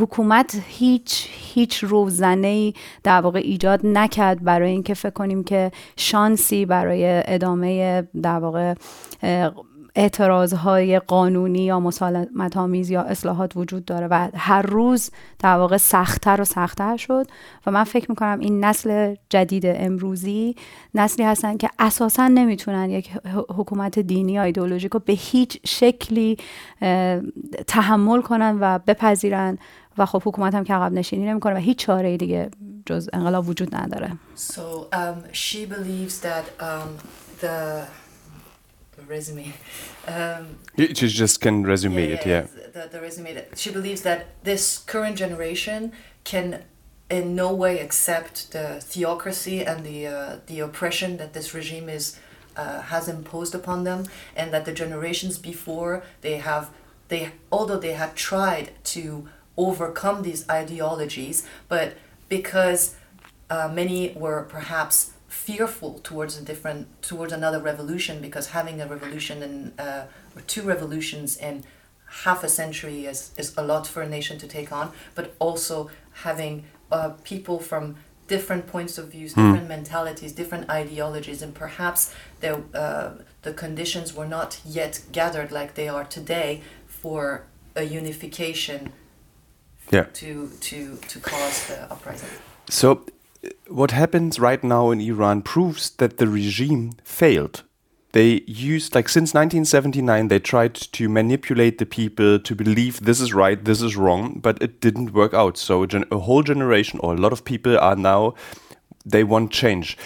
حکومت 0.00 0.62
هیچ 0.66 1.28
هیچ 1.30 1.84
روزنه 1.84 2.46
ای 2.46 2.74
در 3.02 3.20
واقع 3.20 3.38
ایجاد 3.38 3.86
نکرد 3.86 4.44
برای 4.44 4.70
اینکه 4.70 4.94
فکر 4.94 5.10
کنیم 5.10 5.44
که 5.44 5.72
شانسی 5.96 6.66
برای 6.66 7.22
ادامه 7.26 8.02
در 8.22 8.38
واقع 8.38 8.74
های 10.64 10.98
قانونی 10.98 11.64
یا 11.64 11.80
مسالمت 11.80 12.56
آمیز 12.56 12.90
یا 12.90 13.02
اصلاحات 13.02 13.56
وجود 13.56 13.84
داره 13.84 14.08
و 14.10 14.28
هر 14.34 14.62
روز 14.62 15.10
در 15.38 15.56
واقع 15.56 15.76
سختتر 15.76 16.40
و 16.40 16.44
سختتر 16.44 16.96
شد 16.96 17.26
و 17.66 17.70
من 17.70 17.84
فکر 17.84 18.10
می‌کنم 18.10 18.38
این 18.40 18.64
نسل 18.64 19.14
جدید 19.30 19.62
امروزی 19.66 20.56
نسلی 20.94 21.24
هستن 21.24 21.56
که 21.56 21.68
اساسا 21.78 22.28
نمی‌تونن 22.28 22.90
یک 22.90 23.10
حکومت 23.34 23.98
دینی 23.98 24.32
یا 24.32 24.42
ایدئولوژیک 24.42 24.92
رو 24.92 25.00
به 25.00 25.12
هیچ 25.12 25.60
شکلی 25.66 26.36
تحمل 27.66 28.22
کنن 28.22 28.58
و 28.60 28.78
بپذیرن 28.78 29.58
و 29.98 30.06
خب 30.06 30.22
حکومت 30.24 30.54
هم 30.54 30.64
که 30.64 30.74
عقب 30.74 30.92
نشینی 30.92 31.26
نمی‌کنه 31.26 31.54
و 31.54 31.58
هیچ 31.58 31.78
چاره 31.78 32.16
دیگه 32.16 32.50
جز 32.86 33.08
انقلاب 33.12 33.48
وجود 33.48 33.74
نداره. 33.76 34.12
So 34.36 34.60
um, 34.92 35.32
she 35.32 35.66
believes 35.66 36.20
that 36.20 36.44
um, 36.60 36.88
the 37.40 37.86
resume. 39.08 39.52
Um, 40.06 40.58
you 40.76 40.88
just 40.88 41.40
can 41.40 41.62
resume 41.62 41.94
yeah, 41.94 42.16
it, 42.16 42.26
yeah. 42.26 42.46
The, 42.74 42.90
the 42.92 43.00
resume. 43.00 43.32
That 43.32 43.56
she 43.56 43.70
believes 43.70 44.02
that 44.02 44.26
this 44.44 44.76
current 44.76 45.16
generation 45.16 45.92
can 46.24 46.62
in 47.08 47.34
no 47.34 47.54
way 47.54 47.78
accept 47.78 48.52
the 48.52 48.82
theocracy 48.82 49.64
and 49.64 49.82
the 49.82 50.06
uh, 50.06 50.36
the 50.46 50.60
oppression 50.60 51.16
that 51.16 51.32
this 51.32 51.54
regime 51.54 51.88
is 51.88 52.18
uh, 52.54 52.82
has 52.82 53.08
imposed 53.08 53.54
upon 53.54 53.84
them, 53.84 54.04
and 54.36 54.52
that 54.52 54.66
the 54.66 54.72
generations 54.72 55.38
before 55.38 56.02
they 56.20 56.36
have 56.36 56.68
they 57.08 57.32
although 57.50 57.78
they 57.78 57.92
had 57.92 58.14
tried 58.14 58.72
to 58.84 59.28
overcome 59.56 60.22
these 60.22 60.48
ideologies, 60.50 61.46
but 61.68 61.94
because 62.28 62.96
uh, 63.50 63.70
many 63.72 64.12
were 64.16 64.42
perhaps 64.42 65.12
fearful 65.34 65.98
towards 66.04 66.38
a 66.38 66.42
different 66.42 66.86
towards 67.02 67.32
another 67.32 67.58
revolution 67.58 68.20
because 68.20 68.46
having 68.50 68.80
a 68.80 68.86
revolution 68.86 69.42
in 69.42 69.72
uh, 69.78 70.06
or 70.36 70.42
two 70.42 70.62
revolutions 70.62 71.36
in 71.36 71.64
half 72.22 72.44
a 72.44 72.48
century 72.48 73.04
is, 73.06 73.32
is 73.36 73.52
a 73.56 73.62
lot 73.62 73.84
for 73.86 74.00
a 74.00 74.08
nation 74.08 74.38
to 74.38 74.46
take 74.46 74.70
on 74.70 74.92
but 75.16 75.34
also 75.40 75.90
having 76.12 76.64
uh, 76.92 77.10
people 77.24 77.58
from 77.58 77.96
different 78.28 78.66
points 78.68 78.96
of 78.96 79.10
views 79.10 79.34
mm. 79.34 79.42
different 79.42 79.68
mentalities 79.68 80.32
different 80.32 80.70
ideologies 80.70 81.42
and 81.42 81.52
perhaps 81.52 82.14
the, 82.40 82.62
uh, 82.72 83.12
the 83.42 83.52
conditions 83.52 84.14
were 84.14 84.28
not 84.28 84.60
yet 84.64 85.02
gathered 85.10 85.50
like 85.50 85.74
they 85.74 85.88
are 85.88 86.04
today 86.04 86.62
for 86.86 87.44
a 87.74 87.82
unification 87.82 88.92
yeah. 89.90 90.06
to, 90.14 90.48
to, 90.60 90.96
to 91.08 91.18
cause 91.18 91.66
the 91.66 91.82
uprising 91.92 92.30
so 92.70 93.04
what 93.68 93.90
happens 93.90 94.38
right 94.38 94.62
now 94.62 94.90
in 94.90 95.00
Iran 95.00 95.42
proves 95.42 95.90
that 95.90 96.18
the 96.18 96.28
regime 96.28 96.92
failed. 97.04 97.62
They 98.12 98.42
used, 98.46 98.94
like, 98.94 99.08
since 99.08 99.34
1979, 99.34 100.28
they 100.28 100.38
tried 100.38 100.74
to 100.74 101.08
manipulate 101.08 101.78
the 101.78 101.86
people 101.86 102.38
to 102.38 102.54
believe 102.54 103.00
this 103.00 103.20
is 103.20 103.34
right, 103.34 103.64
this 103.64 103.82
is 103.82 103.96
wrong, 103.96 104.38
but 104.38 104.62
it 104.62 104.80
didn't 104.80 105.12
work 105.12 105.34
out. 105.34 105.58
So, 105.58 105.82
a 105.84 106.18
whole 106.18 106.44
generation 106.44 107.00
or 107.02 107.14
a 107.14 107.18
lot 107.18 107.32
of 107.32 107.44
people 107.44 107.76
are 107.76 107.96
now, 107.96 108.34
they 109.04 109.24
want 109.24 109.50
change. 109.50 109.98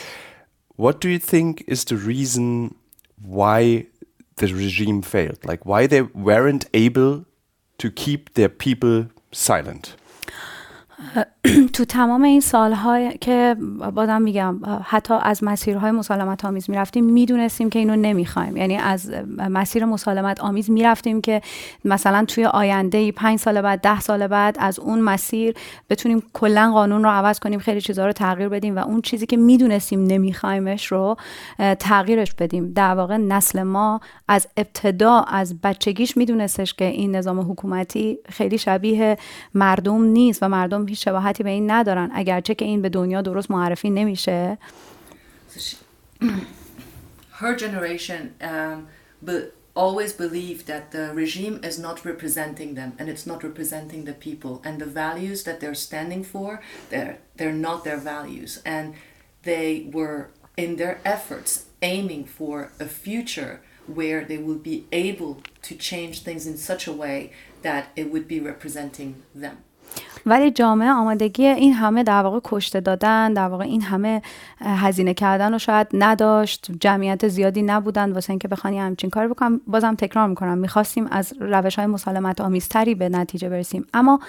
What 0.76 1.02
do 1.02 1.10
you 1.10 1.18
think 1.18 1.64
is 1.66 1.84
the 1.84 1.96
reason 1.96 2.76
why 3.20 3.88
the 4.36 4.54
regime 4.54 5.02
failed? 5.02 5.44
Like, 5.44 5.66
why 5.66 5.86
they 5.86 6.00
weren't 6.00 6.64
able 6.72 7.26
to 7.76 7.90
keep 7.90 8.34
their 8.34 8.48
people 8.48 9.08
silent? 9.32 9.96
تو 11.74 11.84
تمام 11.84 12.22
این 12.22 12.40
سالهای 12.40 13.18
که 13.20 13.56
بازم 13.94 14.22
میگم 14.22 14.60
حتی 14.84 15.14
از 15.22 15.44
مسیرهای 15.44 15.90
مسالمت 15.90 16.44
آمیز 16.44 16.70
می‌رفتیم 16.70 17.04
می‌دونستیم 17.04 17.70
که 17.70 17.78
اینو 17.78 17.96
نمی‌خوایم. 17.96 18.56
یعنی 18.56 18.76
از 18.76 19.10
مسیر 19.38 19.84
مسالمت 19.84 20.40
آمیز 20.40 20.70
می‌رفتیم 20.70 21.20
که 21.20 21.40
مثلا 21.84 22.24
توی 22.24 22.44
آینده 22.44 23.12
پنج 23.12 23.38
سال 23.38 23.60
بعد 23.60 23.80
ده 23.80 24.00
سال 24.00 24.26
بعد 24.26 24.56
از 24.60 24.78
اون 24.78 25.00
مسیر 25.00 25.54
بتونیم 25.90 26.22
کلا 26.32 26.70
قانون 26.72 27.02
رو 27.02 27.10
عوض 27.10 27.38
کنیم 27.38 27.58
خیلی 27.58 27.80
چیزها 27.80 28.06
رو 28.06 28.12
تغییر 28.12 28.48
بدیم 28.48 28.76
و 28.76 28.78
اون 28.78 29.02
چیزی 29.02 29.26
که 29.26 29.36
می‌دونستیم 29.36 30.04
نمیخوایمش 30.04 30.86
رو 30.86 31.16
تغییرش 31.78 32.34
بدیم. 32.34 32.72
در 32.72 32.94
واقع 32.94 33.16
نسل 33.16 33.62
ما 33.62 34.00
از 34.28 34.46
ابتدا 34.56 35.20
از 35.20 35.60
بچگیش 35.60 36.16
میدونستش 36.16 36.74
که 36.74 36.84
این 36.84 37.16
نظام 37.16 37.50
حکومتی 37.50 38.18
خیلی 38.28 38.58
شبیه 38.58 39.16
مردم 39.54 40.02
نیست 40.02 40.42
و 40.42 40.48
مردم 40.48 40.87
هیچ 40.87 41.05
شباهتی 41.05 41.43
به 41.43 41.49
این 41.49 41.71
ندارن 41.71 42.11
اگرچه 42.13 42.55
که 42.55 42.65
این 42.65 42.81
به 42.81 42.89
دنیا 42.89 43.21
درست 43.21 43.51
معرفی 43.51 43.89
نمیشه 43.89 44.57
her 47.39 47.55
generation 47.55 48.33
um, 48.41 48.87
but 49.21 49.53
always 49.75 50.13
believe 50.13 50.65
that 50.65 50.91
the 50.91 51.11
regime 51.13 51.59
is 51.63 51.79
not 51.79 52.05
representing 52.05 52.75
them 52.75 52.93
and 52.99 53.09
it's 53.09 53.25
not 53.25 53.43
representing 53.43 54.05
the 54.05 54.13
people 54.13 54.61
and 54.63 54.79
the 54.79 54.85
values 54.85 55.43
that 55.43 55.59
they're 55.59 55.73
standing 55.73 56.23
for 56.23 56.61
they're 56.89 57.17
they're 57.37 57.51
not 57.51 57.83
their 57.83 57.97
values 57.97 58.61
and 58.65 58.93
they 59.43 59.89
were 59.91 60.29
in 60.55 60.75
their 60.75 60.99
efforts 61.03 61.65
aiming 61.81 62.23
for 62.23 62.71
a 62.79 62.85
future 62.85 63.61
where 63.87 64.23
they 64.23 64.37
will 64.37 64.61
be 64.73 64.85
able 64.91 65.41
to 65.61 65.75
change 65.75 66.21
things 66.21 66.45
in 66.47 66.57
such 66.57 66.87
a 66.87 66.93
way 66.93 67.31
that 67.63 67.89
it 67.95 68.11
would 68.11 68.27
be 68.27 68.39
representing 68.39 69.23
them 69.33 69.57
ولی 70.26 70.50
جامعه 70.50 70.90
آمادگی 70.90 71.46
این 71.46 71.72
همه 71.72 72.02
در 72.02 72.22
واقع 72.22 72.40
کشته 72.44 72.80
دادن 72.80 73.32
در 73.32 73.48
واقع 73.48 73.64
این 73.64 73.82
همه 73.82 74.22
هزینه 74.60 75.14
کردن 75.14 75.54
و 75.54 75.58
شاید 75.58 75.86
نداشت. 75.92 76.70
جمعیت 76.80 77.28
زیادی 77.28 77.62
نبودن. 77.62 78.12
واسه 78.12 78.30
اینکه 78.30 78.48
بخوان 78.48 78.74
همچین 78.74 79.10
کار 79.10 79.28
بکنم 79.28 79.60
بازم 79.66 79.94
تکرار 79.94 80.28
می‌کنم. 80.28 80.58
می‌خواستیم 80.58 81.06
از 81.10 81.32
روش 81.40 81.78
های 81.78 81.86
مسالمت 81.86 82.40
آمیزتری 82.40 82.94
به 82.94 83.08
نتیجه 83.08 83.48
برسیم. 83.48 83.86
اما 83.94 84.20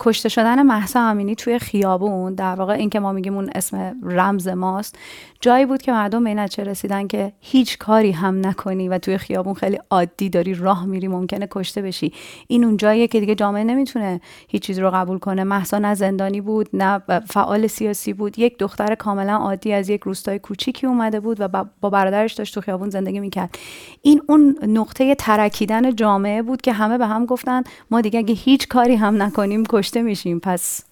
کشته 0.00 0.28
شدن 0.28 0.62
محسا 0.62 1.00
امینی 1.00 1.34
توی 1.34 1.58
خیابون 1.58 2.34
در 2.34 2.54
واقع 2.54 2.72
این 2.72 2.90
که 2.90 3.00
ما 3.00 3.12
میگیم 3.12 3.34
اون 3.34 3.50
اسم 3.54 3.96
رمز 4.02 4.48
ماست 4.48 4.98
جایی 5.40 5.66
بود 5.66 5.82
که 5.82 5.92
مردم 5.92 6.24
به 6.24 6.48
چه 6.48 6.64
رسیدن 6.64 7.06
که 7.06 7.32
هیچ 7.40 7.78
کاری 7.78 8.12
هم 8.12 8.46
نکنی 8.46 8.88
و 8.88 8.98
توی 8.98 9.18
خیابون 9.18 9.54
خیلی 9.54 9.78
عادی 9.90 10.28
داری 10.28 10.54
راه 10.54 10.84
میری 10.84 11.08
ممکنه 11.08 11.48
کشته 11.50 11.82
بشی. 11.82 12.12
این 12.46 12.64
اون 12.64 12.76
جاییه 12.76 13.08
که 13.08 13.20
دیگه 13.20 13.34
جامعه 13.34 13.64
نمی‌تونه 13.64 14.20
هیچ 14.48 14.62
چیز 14.62 14.78
رو 14.78 14.90
قبول 14.90 15.18
محسا 15.38 15.78
نه 15.78 15.94
زندانی 15.94 16.40
بود 16.40 16.68
نه 16.72 16.98
فعال 17.28 17.66
سیاسی 17.66 18.12
بود. 18.12 18.38
یک 18.38 18.58
دختر 18.58 18.94
کاملا 18.94 19.36
عادی 19.36 19.72
از 19.72 19.88
یک 19.88 20.00
روستای 20.00 20.38
کوچیکی 20.38 20.86
اومده 20.86 21.20
بود 21.20 21.36
و 21.40 21.48
با 21.80 21.90
برادرش 21.90 22.32
داشت 22.32 22.54
تو 22.54 22.60
خیابون 22.60 22.90
زندگی 22.90 23.20
می‌کرد. 23.20 23.58
این 24.02 24.22
اون 24.26 24.58
نقطه 24.62 25.14
ترکیدن 25.14 25.94
جامعه 25.94 26.42
بود 26.42 26.60
که 26.60 26.72
همه 26.72 26.98
به 26.98 27.06
هم 27.06 27.26
گفتن 27.26 27.62
ما 27.90 28.00
دیگه 28.00 28.18
اگه 28.18 28.34
هیچ 28.34 28.68
کاری 28.68 28.94
هم 28.94 29.22
نکنیم 29.22 29.64
کشته 29.68 30.02
میشیم. 30.02 30.40
پس 30.40 30.82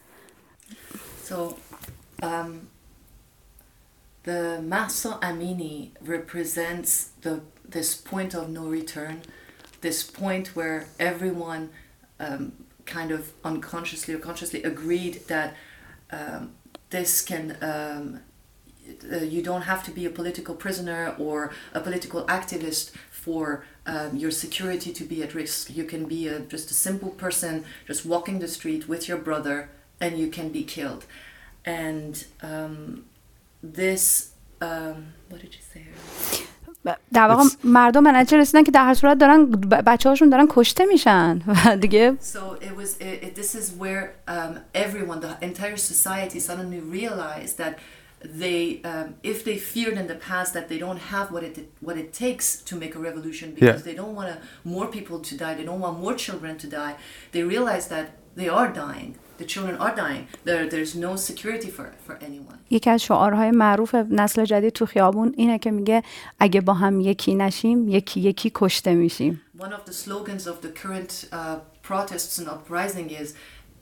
so, 1.28 1.56
um, 2.22 2.50
the 4.24 4.40
Mahsa 4.72 5.20
Amini 5.20 5.90
represents 6.16 6.90
the 7.22 7.40
this 7.76 7.94
point 7.94 8.34
of 8.34 8.48
no 8.48 8.64
return, 8.80 9.16
this 9.80 10.02
point 10.02 10.46
where 10.56 10.86
everyone 10.98 11.68
um, 12.20 12.52
kind 12.88 13.10
of 13.12 13.32
unconsciously 13.44 14.14
or 14.14 14.18
consciously 14.18 14.62
agreed 14.64 15.14
that 15.28 15.54
um, 16.10 16.54
this 16.90 17.22
can 17.22 17.56
um, 17.60 18.20
uh, 19.12 19.18
you 19.18 19.42
don't 19.42 19.62
have 19.62 19.84
to 19.84 19.90
be 19.90 20.06
a 20.06 20.10
political 20.10 20.54
prisoner 20.54 21.14
or 21.18 21.52
a 21.74 21.80
political 21.80 22.24
activist 22.26 22.92
for 23.10 23.64
um, 23.86 24.16
your 24.16 24.30
security 24.30 24.92
to 24.92 25.04
be 25.04 25.22
at 25.22 25.34
risk. 25.34 25.74
You 25.76 25.84
can 25.84 26.06
be 26.06 26.28
a, 26.28 26.40
just 26.40 26.70
a 26.70 26.74
simple 26.74 27.10
person 27.10 27.64
just 27.86 28.06
walking 28.06 28.38
the 28.38 28.48
street 28.48 28.88
with 28.88 29.08
your 29.08 29.18
brother 29.18 29.70
and 30.00 30.18
you 30.18 30.28
can 30.28 30.48
be 30.50 30.64
killed. 30.64 31.04
And 31.64 32.24
um, 32.42 33.04
this, 33.62 34.32
what 35.29 35.41
did 35.41 35.53
you 35.53 35.61
say? 35.73 35.81
در 37.13 37.27
واقع 37.27 37.43
مردم 37.63 38.03
به 38.03 38.11
نتیجه 38.11 38.37
رسیدن 38.37 38.63
که 38.63 38.71
در 38.71 38.85
هر 38.85 38.93
صورت 38.93 39.17
دارن 39.17 39.45
بچه 39.85 40.09
هاشون 40.09 40.29
دارن 40.29 40.47
کشته 40.49 40.85
میشن 40.85 41.41
و 41.47 41.77
دیگه 41.77 42.17
So 42.21 42.37
it 42.61 42.75
was 42.77 42.97
it, 42.99 43.23
it, 43.23 43.35
this 43.35 43.55
is 43.55 43.71
where 43.79 44.03
um, 44.27 44.59
everyone 44.75 45.19
the 45.19 45.45
entire 45.45 45.77
society 45.77 46.39
suddenly 46.39 46.79
realized 46.99 47.57
that 47.57 47.73
they 48.41 48.81
um, 48.91 49.07
if 49.23 49.37
they 49.47 49.57
feared 49.73 49.97
in 50.01 50.07
the 50.13 50.19
past 50.29 50.49
that 50.57 50.65
they 50.71 50.79
don't 50.85 51.01
have 51.13 51.27
what 51.33 51.43
it 51.49 51.55
what 51.87 51.95
it 52.03 52.09
takes 52.23 52.45
to 52.69 52.73
make 52.83 52.93
a 52.99 53.01
revolution 53.09 53.47
because 53.57 53.79
Yeah. 53.81 53.87
they 53.89 53.95
don't 54.01 54.15
want 54.19 54.29
more 54.75 54.87
people 54.97 55.17
to 55.29 55.33
die 55.43 55.53
they 55.59 55.67
don't 55.69 55.81
want 55.87 55.95
more 56.05 56.15
children 56.25 56.53
to 56.63 56.67
die 56.81 56.93
they 57.33 57.43
realize 57.55 57.85
that 57.95 58.05
they 58.39 58.49
are 58.59 58.69
dying 58.85 59.11
the 59.37 59.45
children 59.45 59.75
are 59.77 59.95
dying 59.95 60.27
there 60.45 60.67
there's 60.69 60.95
no 60.95 61.15
security 61.15 61.69
for 61.69 61.85
for 62.07 62.15
anyone 62.21 62.57
یکی 62.69 62.89
از 62.89 63.03
شعارهای 63.03 63.51
معروف 63.51 63.95
نسل 63.95 64.45
جدید 64.45 64.73
تو 64.73 64.85
خیابون 64.85 65.33
اینه 65.37 65.59
که 65.59 65.71
میگه 65.71 66.03
اگه 66.39 66.61
با 66.61 66.73
هم 66.73 67.01
یکی 67.01 67.35
نشیم 67.35 67.89
یکی 67.89 68.19
یکی 68.19 68.51
کشته 68.55 68.95
میشیم 68.95 69.41
one 69.59 69.63
of 69.63 69.89
the 69.89 69.93
slogans 69.93 70.47
of 70.47 70.65
the 70.65 70.69
current 70.83 71.25
uh, 71.31 71.37
protests 71.89 72.39
and 72.39 72.47
uprising 72.47 73.09
is 73.09 73.33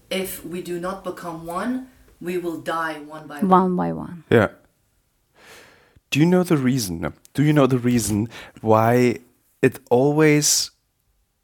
if 0.10 0.46
we 0.46 0.62
do 0.62 0.80
not 0.80 1.04
become 1.04 1.48
one 1.48 1.88
we 2.22 2.38
will 2.38 2.60
die 2.62 2.96
one 3.16 3.26
by 3.28 3.40
one 3.40 3.50
one 3.50 3.76
by 3.76 3.92
one 3.94 4.24
Yeah. 4.30 4.50
Do 6.12 6.20
you 6.20 6.26
know 6.26 6.44
the 6.44 6.58
reason? 6.58 7.14
Do 7.34 7.42
you 7.42 7.54
know 7.54 7.68
the 7.68 7.78
reason 7.78 8.28
why 8.60 9.20
it 9.62 9.80
always 9.90 10.72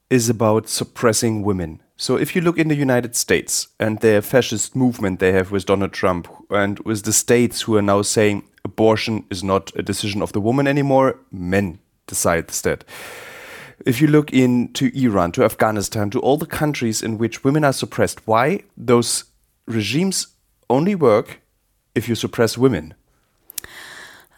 is 0.09 0.29
about 0.29 0.67
suppressing 0.67 1.41
women? 1.41 1.80
So 2.02 2.16
if 2.16 2.34
you 2.34 2.42
look 2.42 2.58
in 2.58 2.66
the 2.66 2.74
United 2.74 3.14
States 3.14 3.68
and 3.78 4.00
their 4.00 4.22
fascist 4.22 4.74
movement 4.74 5.20
they 5.20 5.30
have 5.30 5.52
with 5.52 5.66
Donald 5.66 5.92
Trump 5.92 6.26
and 6.50 6.80
with 6.80 7.04
the 7.04 7.12
states 7.12 7.60
who 7.60 7.76
are 7.76 7.82
now 7.82 8.02
saying 8.02 8.42
abortion 8.64 9.24
is 9.30 9.44
not 9.44 9.70
a 9.76 9.84
decision 9.84 10.20
of 10.20 10.32
the 10.32 10.40
woman 10.40 10.66
anymore, 10.66 11.20
men 11.30 11.78
decide 12.08 12.46
instead. 12.46 12.84
If 13.86 14.00
you 14.00 14.08
look 14.08 14.32
into 14.32 14.90
Iran, 14.96 15.30
to 15.30 15.44
Afghanistan, 15.44 16.10
to 16.10 16.18
all 16.18 16.36
the 16.36 16.44
countries 16.44 17.02
in 17.02 17.18
which 17.18 17.44
women 17.44 17.62
are 17.62 17.72
suppressed, 17.72 18.26
why 18.26 18.64
those 18.76 19.26
regimes 19.66 20.26
only 20.68 20.96
work 20.96 21.40
if 21.94 22.08
you 22.08 22.16
suppress 22.16 22.58
women? 22.58 22.94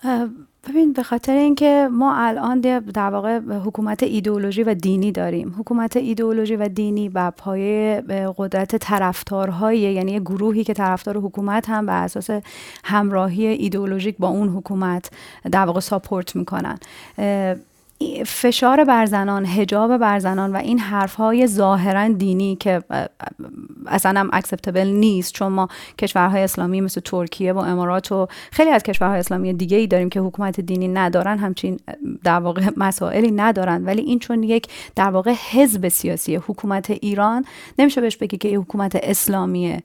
Uh, 0.03 0.29
ببین 0.69 0.93
به 0.93 1.03
خاطر 1.03 1.37
اینکه 1.37 1.89
ما 1.93 2.15
الان 2.17 2.61
در 2.61 3.11
واقع 3.11 3.39
حکومت 3.39 4.03
ایدئولوژی 4.03 4.63
و 4.63 4.75
دینی 4.75 5.13
داریم. 5.13 5.55
حکومت 5.59 5.97
ایدئولوژی 5.97 6.57
و 6.57 6.69
دینی 6.69 7.09
بر 7.09 7.31
پایه 7.31 8.03
قدرت 8.37 8.77
طرفدارهای 8.77 9.79
یعنی 9.79 10.21
گروهی 10.21 10.65
که 10.65 10.75
طرفدار 10.75 11.17
حکومت 11.17 11.69
هم 11.69 11.87
بر 11.87 12.05
اساس 12.05 12.31
همراهی 12.85 13.47
ایدئولوژیک 13.47 14.17
با 14.19 14.29
اون 14.29 14.49
حکومت 14.49 15.11
در 15.53 15.65
واقع 15.65 15.81
ساپورت 15.81 16.37
می‌کنن. 16.37 16.79
فشار 18.27 18.85
بر 18.85 19.07
زنان 19.07 19.47
هجاب 19.47 19.97
بر 19.97 20.19
زنان 20.19 20.53
و 20.53 20.57
این 20.57 20.79
حرف 20.79 21.15
های 21.15 21.47
ظاهرا 21.47 22.09
دینی 22.09 22.57
که 22.57 22.83
اصلا 23.87 24.21
هم 24.21 24.31
اکسپتبل 24.33 24.87
نیست. 24.87 25.33
چون 25.33 25.53
ما 25.53 25.69
کشورهای 25.99 26.43
اسلامی 26.43 26.81
مثل 26.81 27.01
ترکیه 27.01 27.53
و 27.53 27.59
امارات 27.59 28.13
و 28.13 28.27
خیلی 28.51 28.71
از 28.71 28.83
کشورهای 28.83 29.19
اسلامی 29.19 29.53
دیگه 29.53 29.77
ای 29.77 29.87
داریم 29.87 30.09
که 30.09 30.21
حکومت 30.21 30.61
دینی 30.61 30.89
ندارن 30.89 31.39
همچین 31.39 31.81
در 32.25 32.41
واقع 32.41 32.71
مسائلی 32.77 33.31
ندارن. 33.31 33.85
ولی 33.85 34.03
این 34.03 34.19
چون 34.19 34.43
یک 34.43 34.69
در 34.97 35.11
واقع 35.11 35.35
حزب 35.51 35.89
سیاسی 35.89 36.37
حکومت 36.37 36.91
ایران 36.91 37.45
نمیشه 37.79 38.01
بهش 38.01 38.17
بگی 38.17 38.37
که 38.37 38.49
یه 38.49 38.61
حکومت 38.61 38.97
اسلامیه. 39.03 39.83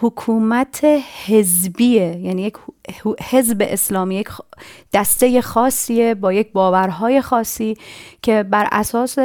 حکومت 0.00 0.84
حزبیه. 1.26 2.16
یعنی 2.16 2.42
یک 2.42 2.54
حزب 3.30 3.56
اسلامی 3.60 4.14
یک 4.14 4.28
دسته 4.92 5.42
خاصیه 5.42 6.14
با 6.14 6.32
یک 6.32 6.52
باورهای 6.52 7.22
خاصی 7.22 7.76
که 8.22 8.42
بر 8.42 8.68
اساس 8.72 9.18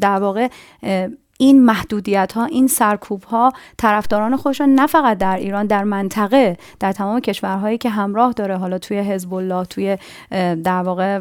در 0.00 0.18
واقع 0.18 0.48
این 1.38 1.64
محدودیت 1.64 2.32
ها 2.32 2.44
این 2.44 2.66
سرکوب 2.66 3.22
ها 3.22 3.52
طرفداران 3.78 4.36
خودشون 4.36 4.74
نه 4.74 4.86
فقط 4.86 5.18
در 5.18 5.36
ایران 5.36 5.66
در 5.66 5.84
منطقه 5.84 6.56
در 6.80 6.92
تمام 6.92 7.20
کشورهایی 7.20 7.78
که 7.78 7.90
همراه 7.90 8.32
داره. 8.32 8.56
حالا 8.56 8.78
توی 8.78 8.98
حزب 8.98 9.34
الله 9.34 9.64
توی 9.64 9.98
در 10.64 10.82
واقع 10.82 11.20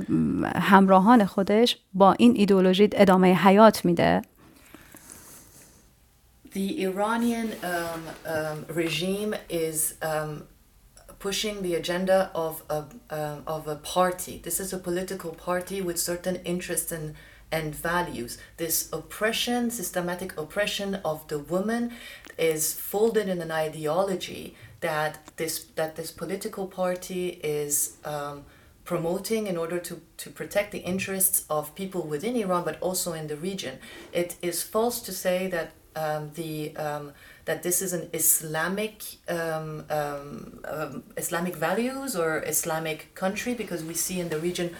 همراهان 0.56 1.26
خودش 1.26 1.78
با 1.94 2.14
این 2.14 2.34
ایدئولوژی 2.36 2.90
ادامه 2.94 3.34
حیات 3.34 3.86
میده. 3.86 4.22
The 6.56 6.84
Iranian 6.84 7.52
um, 7.64 8.04
um, 8.26 8.66
regime 8.70 9.36
is 9.50 9.96
um, 10.02 10.48
pushing 11.20 11.62
the 11.62 11.76
agenda 11.76 12.32
of 12.34 12.64
a, 12.70 12.86
um, 13.10 13.44
of 13.46 13.68
a 13.68 13.76
party. 13.76 14.40
This 14.42 14.62
is 14.62 14.72
a 14.72 14.78
political 14.78 15.32
party 15.32 15.82
with 15.82 16.00
certain 16.00 16.38
interests 16.46 16.94
and, 16.94 17.16
and 17.52 17.76
values. 17.76 18.38
This 18.56 18.88
oppression, 18.94 19.70
systematic 19.70 20.38
oppression 20.38 20.96
of 21.04 21.28
the 21.28 21.40
woman, 21.40 21.92
is 22.38 22.74
folded 22.74 23.28
in 23.28 23.42
an 23.42 23.52
ideology 23.52 24.56
that 24.80 25.20
this 25.36 25.66
that 25.76 25.98
this 25.98 26.12
political 26.12 26.68
party 26.68 27.38
is 27.44 27.98
um, 28.06 28.46
promoting 28.86 29.48
in 29.48 29.58
order 29.58 29.80
to, 29.80 30.00
to 30.16 30.30
protect 30.30 30.72
the 30.72 30.84
interests 30.94 31.46
of 31.50 31.76
people 31.76 32.04
within 32.04 32.38
Iran, 32.38 32.64
but 32.64 32.80
also 32.80 33.12
in 33.12 33.28
the 33.28 33.36
region. 33.36 33.78
It 34.14 34.38
is 34.42 34.64
false 34.64 35.02
to 35.02 35.12
say 35.12 35.48
that 35.48 35.72
um, 35.96 36.32
the 36.36 36.76
um, 36.78 37.14
that 37.46 37.64
this 37.64 37.82
is 37.82 37.94
an 37.94 38.10
Islamic 38.12 39.04
um, 39.28 39.86
um, 39.90 40.60
um, 40.66 41.04
Islamic 41.16 41.56
values 41.56 42.16
or 42.16 42.44
Islamic 42.46 43.14
country 43.16 43.54
because 43.54 43.84
we 43.84 43.94
see 43.94 44.20
in 44.20 44.30
the 44.30 44.40
region 44.40 44.76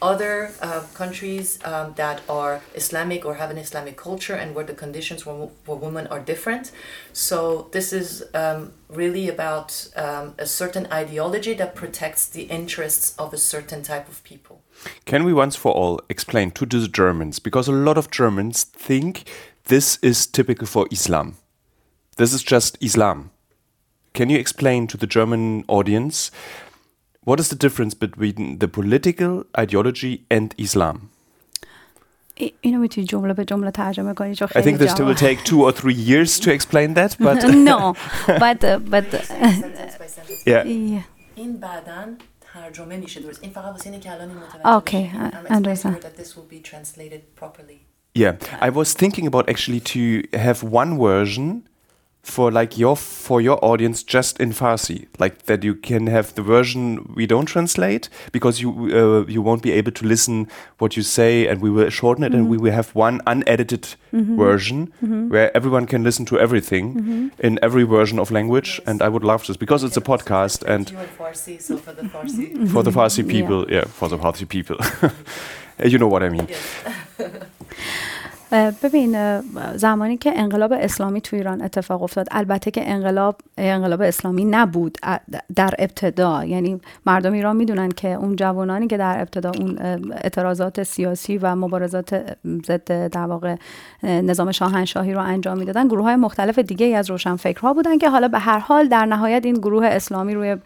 other 0.00 0.50
uh, 0.62 0.80
countries 0.94 1.58
that 1.58 2.22
are 2.26 2.62
Islamic 2.74 3.26
or 3.26 3.34
have 3.34 3.50
an 3.50 3.58
Islamic 3.58 3.98
culture 3.98 4.34
and 4.34 4.54
where 4.54 4.64
the 4.64 4.72
conditions 4.72 5.22
for, 5.22 5.50
for 5.64 5.76
women 5.76 6.06
are 6.06 6.20
different. 6.20 6.72
So 7.12 7.68
this 7.72 7.92
is 7.92 8.24
really 8.88 9.28
about 9.28 9.88
a 9.94 10.46
certain 10.46 10.86
ideology 10.90 11.52
that 11.54 11.74
protects 11.74 12.26
the 12.26 12.44
interests 12.44 13.14
of 13.18 13.34
a 13.34 13.38
certain 13.38 13.82
type 13.82 14.08
of 14.08 14.24
people. 14.24 14.62
Can 15.04 15.24
we 15.24 15.32
once 15.32 15.56
for 15.56 15.72
all 15.72 16.00
explain 16.08 16.50
to 16.52 16.66
the 16.66 16.88
Germans? 16.88 17.38
Because 17.38 17.68
a 17.68 17.72
lot 17.72 17.98
of 17.98 18.10
Germans 18.10 18.64
think 18.64 19.24
this 19.67 19.97
is 20.09 20.17
typical 20.37 20.67
for 20.67 20.83
Islam. 20.91 21.27
This 22.17 22.31
is 22.33 22.41
just 22.53 22.71
Islam. 22.89 23.17
Can 24.17 24.27
you 24.29 24.37
explain 24.45 24.87
to 24.87 24.97
the 24.97 25.07
German 25.17 25.63
audience 25.67 26.17
what 27.27 27.39
is 27.43 27.47
the 27.53 27.59
difference 27.65 27.93
between 28.05 28.57
the 28.63 28.67
political 28.67 29.31
ideology 29.63 30.13
and 30.37 30.47
Islam? 30.57 30.97
ای- 32.35 32.53
اینو 32.61 32.79
میتونی 32.79 33.07
جمله 33.07 33.33
به 33.33 33.45
جمله 33.45 33.71
ترجمه 33.71 34.13
کنی 34.13 34.35
چون 34.35 34.47
I 34.47 34.51
خیلی 34.51 34.77
think 34.77 34.81
this 34.81 34.91
will 34.93 34.97
جواب- 34.97 35.17
take 35.17 35.43
two 35.43 35.61
or 35.67 35.71
three 35.81 35.93
years 36.09 36.39
to 36.39 36.51
explain 36.51 36.93
that, 36.93 37.11
but 37.19 37.43
no 37.69 37.93
but 38.43 38.61
but 38.93 39.07
sentence 39.11 39.95
by 40.01 40.07
sentence. 40.07 40.43
yeah. 40.47 40.63
yeah. 40.65 41.03
این 41.35 41.57
بعداً 41.59 42.05
ترجمه 42.53 42.97
میشه 42.97 43.19
درست 43.21 43.43
این 43.43 43.51
فقط 43.51 43.65
واسه 43.71 43.89
اینه 43.89 43.99
که 44.03 44.11
الان 44.11 44.29
این 44.29 44.37
متوجه 44.37 44.79
Okay, 44.79 45.15
بشین. 45.15 45.29
I 45.29 45.33
I'm 45.33 45.35
explaining 45.35 45.55
understand. 45.55 45.95
her 45.95 45.99
that 46.01 46.17
this 46.21 46.35
will 46.35 46.49
be 46.55 46.59
translated 46.71 47.21
properly. 47.41 47.79
yeah, 48.14 48.36
I 48.60 48.70
was 48.70 48.94
thinking 48.94 49.26
about 49.26 49.48
actually 49.48 49.80
to 49.80 50.22
have 50.32 50.62
one 50.62 50.98
version 50.98 51.68
for 52.24 52.50
like 52.50 52.78
your 52.78 52.96
for 52.96 53.40
your 53.40 53.62
audience 53.62 54.02
just 54.02 54.40
in 54.40 54.52
Farsi, 54.52 55.06
like 55.18 55.44
that 55.44 55.62
you 55.62 55.74
can 55.74 56.06
have 56.06 56.34
the 56.34 56.42
version 56.42 57.12
we 57.14 57.26
don't 57.26 57.46
translate 57.46 58.08
because 58.32 58.62
you 58.62 58.70
uh, 58.70 59.26
you 59.26 59.42
won't 59.42 59.62
be 59.62 59.72
able 59.72 59.92
to 59.92 60.06
listen 60.06 60.48
what 60.78 60.96
you 60.96 61.02
say, 61.02 61.46
and 61.46 61.60
we 61.60 61.70
will 61.70 61.90
shorten 61.90 62.24
it, 62.24 62.32
and 62.32 62.48
we 62.48 62.56
mm-hmm. 62.56 62.64
will 62.64 62.72
have 62.72 62.94
one 62.94 63.20
unedited 63.26 63.96
mm-hmm. 64.12 64.36
version 64.36 64.92
mm-hmm. 65.02 65.28
where 65.28 65.54
everyone 65.56 65.86
can 65.86 66.02
listen 66.02 66.24
to 66.24 66.38
everything 66.38 67.30
in 67.38 67.58
every 67.62 67.84
version 67.84 68.18
of 68.18 68.30
language, 68.30 68.80
and 68.86 69.02
I 69.02 69.08
would 69.08 69.24
love 69.24 69.46
this 69.46 69.58
because 69.58 69.84
it's 69.84 69.96
a 69.96 70.00
podcast 70.00 70.62
and 70.62 70.90
You 70.90 70.96
Farsi, 71.18 71.60
so 71.60 71.76
for 71.76 71.92
the 71.92 72.02
Farsi. 72.02 72.68
for 72.70 72.82
the 72.82 72.90
Farsi 72.90 73.18
Yeah. 73.18 73.32
people, 73.32 73.66
yeah, 73.70 73.84
for 73.84 74.08
the 74.08 74.18
Farsi 74.18 74.48
people, 74.48 74.78
you 75.82 75.98
know 75.98 76.08
what 76.08 76.22
I 76.22 76.28
mean. 76.28 76.46
yes. 76.48 76.84
ببین 78.52 79.40
زمانی 79.76 80.16
که 80.16 80.32
انقلاب 80.40 80.72
اسلامی 80.72 81.20
تو 81.20 81.36
ایران 81.36 81.62
اتفاق 81.62 82.02
افتاد 82.02 82.26
البته 82.30 82.70
که 82.70 82.90
انقلاب 82.90 83.36
انقلاب 83.58 84.00
اسلامی 84.00 84.44
نبود 84.44 84.98
در 85.56 85.74
ابتدا. 85.78 86.44
یعنی 86.44 86.80
مردم 87.06 87.32
ایران 87.32 87.56
می‌دونن 87.56 87.88
که 87.88 88.08
اون 88.08 88.36
جوانانی 88.36 88.86
که 88.86 88.96
در 88.96 89.20
ابتدا 89.20 89.52
اون 89.58 89.78
اعتراضات 90.12 90.82
سیاسی 90.82 91.38
و 91.38 91.54
مبارزات 91.54 92.36
ضد 92.66 93.06
در 93.06 93.26
واقع 93.26 93.56
نظام 94.02 94.52
شاهنشاهی 94.52 95.14
رو 95.14 95.20
انجام 95.20 95.58
می‌دادن 95.58 95.88
گروه 95.88 96.04
های 96.04 96.16
مختلف 96.16 96.58
دیگه 96.58 96.96
از 96.96 97.10
روشنفکرها 97.10 97.72
بودن 97.72 97.98
که 97.98 98.10
حالا 98.10 98.28
به 98.28 98.38
هر 98.38 98.58
حال 98.58 98.88
در 98.88 99.06
نهایت 99.06 99.44
این 99.44 99.54
گروه 99.54 99.86
اسلامی 99.86 100.34
روی 100.34 100.56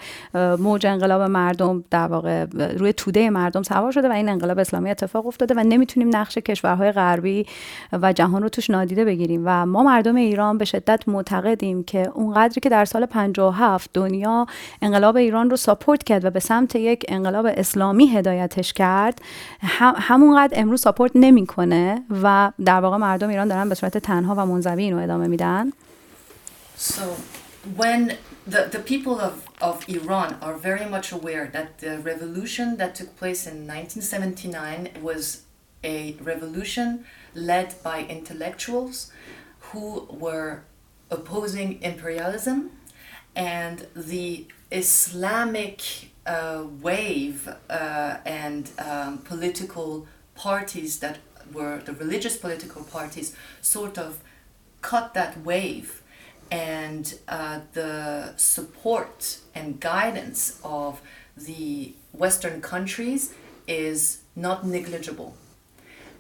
موج 0.59 0.87
انقلاب 0.87 1.23
مردم 1.23 1.85
در 1.91 2.07
واقع 2.07 2.45
روی 2.55 2.93
توده 2.93 3.31
مردم 3.31 3.63
سوار 3.63 3.93
شده 3.93 4.09
و 4.09 4.13
این 4.13 4.29
انقلاب 4.29 4.59
اسلامی 4.59 4.91
اتفاق 4.91 5.27
افتاده 5.27 5.55
و 5.55 5.59
نمی‌تونیم 5.59 6.17
نقش 6.17 6.39
کشورهای 6.39 6.93
غربی 6.93 7.47
و 7.93 8.13
جهان 8.13 8.43
رو 8.43 8.49
توش 8.49 8.71
نادیده 8.71 9.05
بگیریم. 9.05 9.43
و 9.45 9.67
ما 9.67 9.83
مردم 9.83 10.15
ایران 10.15 10.59
به 10.59 10.65
شدت 10.65 11.09
معتقدیم 11.09 11.85
که 11.85 12.11
اونقدری 12.15 12.61
که 12.61 12.69
در 12.69 12.85
سال 12.85 13.07
57 13.07 13.91
دنیا 13.95 14.47
انقلاب 14.83 15.17
ایران 15.17 15.51
رو 15.51 15.57
ساپورت 15.57 16.05
کرد 16.05 16.25
و 16.25 16.31
به 16.31 16.41
سمت 16.41 16.77
یک 16.77 17.05
انقلاب 17.09 17.47
اسلامی 17.47 18.07
هدایتش 18.07 18.73
کرد 18.73 19.23
هم 19.61 19.95
همونقدر 19.99 20.61
امروز 20.61 20.81
ساپورت 20.81 21.13
نمی‌کنه 21.15 22.03
و 22.23 22.53
در 22.65 22.81
واقع 22.81 22.97
مردم 22.97 23.29
ایران 23.29 23.49
دارن 23.49 23.69
به 23.69 23.75
صورت 23.75 23.99
تنها 23.99 24.35
و 24.35 24.47
منزوی 24.47 24.83
اینو 24.83 24.99
ادامه 24.99 25.27
میدن. 25.27 25.73
So 26.79 27.03
when 27.77 28.13
the, 28.47 28.69
the 28.71 28.79
people 28.79 29.21
of, 29.21 29.35
of 29.61 29.89
Iran 29.89 30.37
are 30.41 30.57
very 30.57 30.87
much 30.87 31.13
aware 31.13 31.51
that 31.53 31.79
the 31.79 31.99
revolution 31.99 32.77
that 32.77 32.95
took 32.95 33.17
place 33.17 33.47
in 33.47 33.67
1979 33.67 34.91
was 35.03 35.43
a 35.85 36.17
revolution 36.21 37.05
led 37.35 37.75
by 37.83 38.05
intellectuals 38.05 39.13
who 39.61 40.07
were 40.11 40.65
opposing 41.11 41.81
imperialism 41.83 42.71
and 43.37 43.87
the 43.95 44.47
Islamic 44.71 46.11
uh, 46.27 46.65
wave 46.81 47.49
uh, 47.71 48.17
and 48.27 48.71
um, 48.79 49.19
political 49.19 50.07
parties 50.35 50.99
that 50.99 51.19
were 51.53 51.81
the 51.85 51.93
religious 51.95 52.37
political 52.37 52.85
parties 52.85 53.35
sort 53.63 53.97
of 53.97 54.21
cut 54.83 55.15
that 55.15 55.41
wave 55.45 56.03
and 56.51 57.19
uh, 57.29 57.61
the 57.73 58.35
support 58.37 59.39
and 59.55 59.81
guidance 59.81 60.61
of 60.65 61.01
the 61.37 61.95
Western 62.13 62.61
countries 62.61 63.35
is 63.67 64.23
not 64.35 64.67
negligible. 64.67 65.35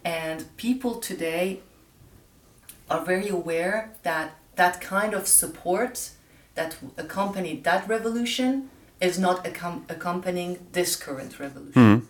And 0.09 0.57
people 0.57 0.95
today 0.95 1.61
are 2.89 3.05
very 3.05 3.29
aware 3.29 3.93
that 4.05 4.37
that 4.57 4.81
kind 4.81 5.13
of 5.13 5.29
support 5.29 6.11
that 6.55 6.79
accompanied 6.97 7.63
that 7.65 7.87
revolution 7.87 8.71
is 9.03 9.19
not 9.19 9.45
accom- 9.45 9.83
accompanying 9.91 10.67
this 10.73 10.97
current 10.97 11.39
revolution. 11.39 12.01
Hmm. 12.01 12.07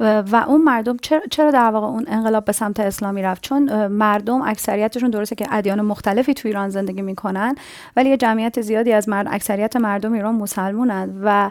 و 0.00 0.44
اون 0.48 0.62
مردم 0.62 0.96
چرا, 0.96 1.20
چرا 1.30 1.50
در 1.50 1.70
واقع 1.70 1.86
اون 1.86 2.04
انقلاب 2.08 2.44
به 2.44 2.52
سمت 2.52 2.80
اسلامی 2.80 3.22
رفت؟ 3.22 3.42
چون 3.42 3.86
مردم 3.86 4.42
اکثریتشون 4.42 5.10
درسته 5.10 5.34
که 5.34 5.46
ادیان 5.50 5.80
مختلفی 5.80 6.34
تو 6.34 6.48
ایران 6.48 6.68
زندگی 6.68 7.02
می‌کنن 7.02 7.54
ولی 7.96 8.10
یه 8.10 8.16
جمعیت 8.16 8.60
زیادی 8.60 8.92
از 8.92 9.08
مرد 9.08 9.26
اکثریت 9.30 9.76
مردم 9.76 10.12
ایران 10.12 10.34
مسلمونن 10.34 11.20
و 11.24 11.50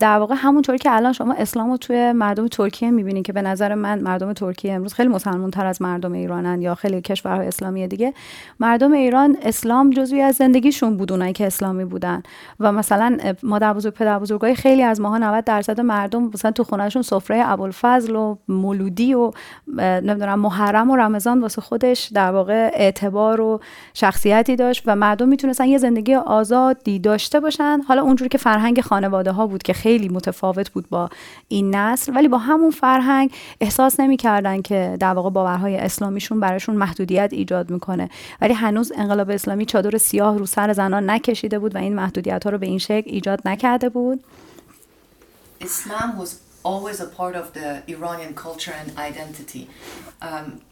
در 0.00 0.18
واقع 0.18 0.34
همونطوری 0.38 0.78
که 0.78 0.92
الان 0.92 1.12
شما 1.12 1.34
اسلام 1.34 1.70
رو 1.70 1.76
توی 1.76 2.12
مردم 2.12 2.48
ترکیه 2.48 2.90
می‌بینین 2.90 3.22
که 3.22 3.32
به 3.32 3.42
نظر 3.42 3.74
من 3.74 3.98
مردم 3.98 4.32
ترکیه 4.32 4.72
امروز 4.72 4.94
خیلی 4.94 5.08
مسلمون 5.08 5.50
تر 5.50 5.66
از 5.66 5.82
مردم 5.82 6.12
ایرانن 6.12 6.62
یا 6.62 6.74
خیلی 6.74 7.00
کشورهای 7.00 7.46
اسلامی 7.46 7.88
دیگه 7.88 8.14
مردم 8.60 8.92
ایران 8.92 9.36
اسلام 9.42 9.90
جزوی 9.90 10.20
از 10.20 10.36
زندگیشون 10.36 10.96
بود 10.96 11.12
اونایی 11.12 11.32
که 11.32 11.46
اسلامی 11.46 11.84
بودن. 11.84 12.22
و 12.60 12.72
مثلا 12.72 13.16
مادر 13.42 13.72
بزرگ 13.72 13.94
پدر 13.94 14.18
بزرگای 14.18 14.54
خیلی 14.54 14.82
از 14.82 15.00
ماها 15.00 15.18
90 15.18 15.44
درصد 15.44 15.80
مردم 15.80 16.22
مثلا 16.34 16.50
تو 16.50 16.64
خونهشون 16.90 17.20
سفره 17.20 17.42
ابوالفضل 17.46 18.16
و 18.16 18.36
مولودی 18.48 19.14
و 19.14 19.30
نمی‌دونم 19.76 20.40
محرم 20.40 20.90
و 20.90 20.96
رمضان 20.96 21.40
واسه 21.40 21.60
خودش 21.60 22.10
در 22.14 22.32
واقع 22.32 22.70
اعتبار 22.74 23.40
و 23.40 23.60
شخصیتی 23.94 24.56
داشت 24.56 24.82
و 24.86 24.96
مردم 24.96 25.28
می‌تونستن 25.28 25.64
یه 25.64 25.78
زندگی 25.78 26.14
آزادی 26.14 26.98
داشته 26.98 27.40
باشن. 27.40 27.80
حالا 27.88 28.02
اونجوری 28.02 28.28
که 28.28 28.38
فرهنگ 28.38 28.80
خانواده 28.80 29.32
ها 29.32 29.46
بود 29.46 29.62
که 29.62 29.72
خیلی 29.72 30.08
متفاوت 30.08 30.70
بود 30.70 30.88
با 30.90 31.10
این 31.48 31.74
نسل 31.74 32.16
ولی 32.16 32.28
با 32.28 32.38
همون 32.38 32.70
فرهنگ 32.70 33.32
احساس 33.60 34.00
نمی‌کردن 34.00 34.62
که 34.62 34.96
در 35.00 35.12
واقع 35.12 35.30
باورهای 35.30 35.76
اسلامیشون 35.76 36.40
براشون 36.40 36.76
محدودیت 36.76 37.28
ایجاد 37.32 37.70
می‌کنه. 37.70 38.10
ولی 38.40 38.54
هنوز 38.54 38.92
انقلاب 38.96 39.30
اسلامی 39.30 39.64
چادر 39.66 39.98
سیاه 39.98 40.38
رو 40.38 40.46
سر 40.46 40.72
زنان 40.72 41.10
نکشیده 41.10 41.58
بود 41.58 41.74
و 41.74 41.78
این 41.78 41.94
محدودیت 41.94 42.44
ها 42.44 42.50
رو 42.50 42.58
به 42.58 42.66
این 42.66 42.78
شکل 42.78 43.10
ایجاد 43.10 43.40
نکرده 43.44 43.88
بود. 43.88 44.20
Islam 45.60 46.18
was 46.20 46.49
always 46.62 47.00
a 47.00 47.06
part 47.06 47.34
of 47.34 47.52
the 47.52 47.82
Iranian 47.88 48.34
culture 48.34 48.72
and 48.72 48.96
identity. 48.98 49.68
Um, 50.20 50.62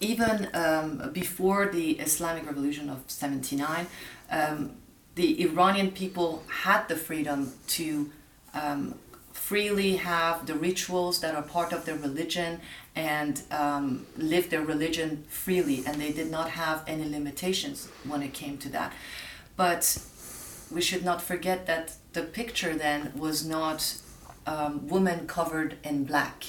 even 0.00 0.48
um, 0.54 1.10
before 1.12 1.68
the 1.68 1.92
Islamic 1.92 2.46
Revolution 2.46 2.88
of 2.88 3.02
79, 3.08 3.86
um, 4.30 4.76
the 5.14 5.42
Iranian 5.42 5.90
people 5.90 6.44
had 6.48 6.86
the 6.88 6.96
freedom 6.96 7.52
to 7.68 8.10
um, 8.54 8.94
freely 9.32 9.96
have 9.96 10.46
the 10.46 10.54
rituals 10.54 11.20
that 11.20 11.34
are 11.34 11.42
part 11.42 11.72
of 11.72 11.84
their 11.84 11.96
religion 11.96 12.60
and 12.94 13.42
um, 13.50 14.06
live 14.16 14.50
their 14.50 14.62
religion 14.62 15.24
freely, 15.28 15.82
and 15.86 16.00
they 16.00 16.12
did 16.12 16.30
not 16.30 16.50
have 16.50 16.84
any 16.86 17.08
limitations 17.08 17.88
when 18.04 18.22
it 18.22 18.34
came 18.34 18.58
to 18.58 18.68
that. 18.68 18.92
But 19.56 19.98
we 20.70 20.80
should 20.80 21.04
not 21.04 21.22
forget 21.22 21.66
that 21.66 21.94
the 22.12 22.22
picture 22.22 22.74
then 22.74 23.12
was 23.16 23.46
not 23.46 23.94
um, 24.48 24.86
woman 24.88 25.26
covered 25.26 25.76
in 25.84 26.04
black. 26.04 26.44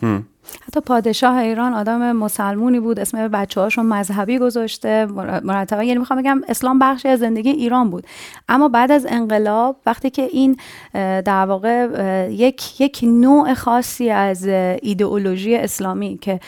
Hmm. 0.00 0.20
حتی 0.66 0.80
پادشاه 0.80 1.36
ایران 1.36 1.74
آدم 1.74 2.12
مسلمونی 2.12 2.80
بود 2.80 3.00
اسم 3.00 3.28
بچه 3.28 3.60
هاشون 3.60 3.86
مذهبی 3.86 4.38
گذاشته 4.38 5.06
مرتبا 5.44 5.82
یعنی 5.82 5.98
می‌خوام 5.98 6.20
بگم 6.22 6.40
اسلام 6.48 6.78
بخشی 6.78 7.08
از 7.08 7.18
زندگی 7.18 7.50
ایران 7.50 7.90
بود. 7.90 8.06
اما 8.48 8.68
بعد 8.68 8.92
از 8.92 9.06
انقلاب 9.08 9.76
وقتی 9.86 10.10
که 10.10 10.22
این 10.22 10.56
در 10.92 11.46
واقع 11.46 11.88
یک 12.30 12.80
یک 12.80 13.00
نوع 13.02 13.54
خاصی 13.54 14.10
از 14.10 14.46
ایدئولوژی 14.82 15.56
اسلامی 15.56 16.18
که 16.20 16.40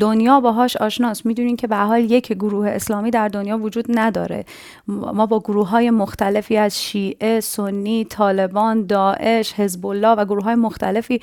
دنیا 0.00 0.40
باهاش 0.40 0.76
آشناست 0.76 1.26
می‌دونین 1.26 1.56
که 1.56 1.66
به 1.66 1.76
حال 1.76 2.00
یک 2.10 2.32
گروه 2.32 2.68
اسلامی 2.68 3.10
در 3.10 3.28
دنیا 3.28 3.58
وجود 3.58 3.84
نداره. 3.88 4.44
ما 4.86 5.26
با 5.26 5.40
گروه 5.40 5.68
های 5.68 5.90
مختلفی 5.90 6.56
از 6.56 6.82
شیعه 6.82 7.40
سنی 7.40 8.04
طالبان 8.04 8.86
داعش 8.86 9.52
حزب 9.52 9.86
الله 9.86 10.08
و 10.08 10.24
گروه 10.24 10.44
های 10.44 10.54
مختلفی 10.54 11.20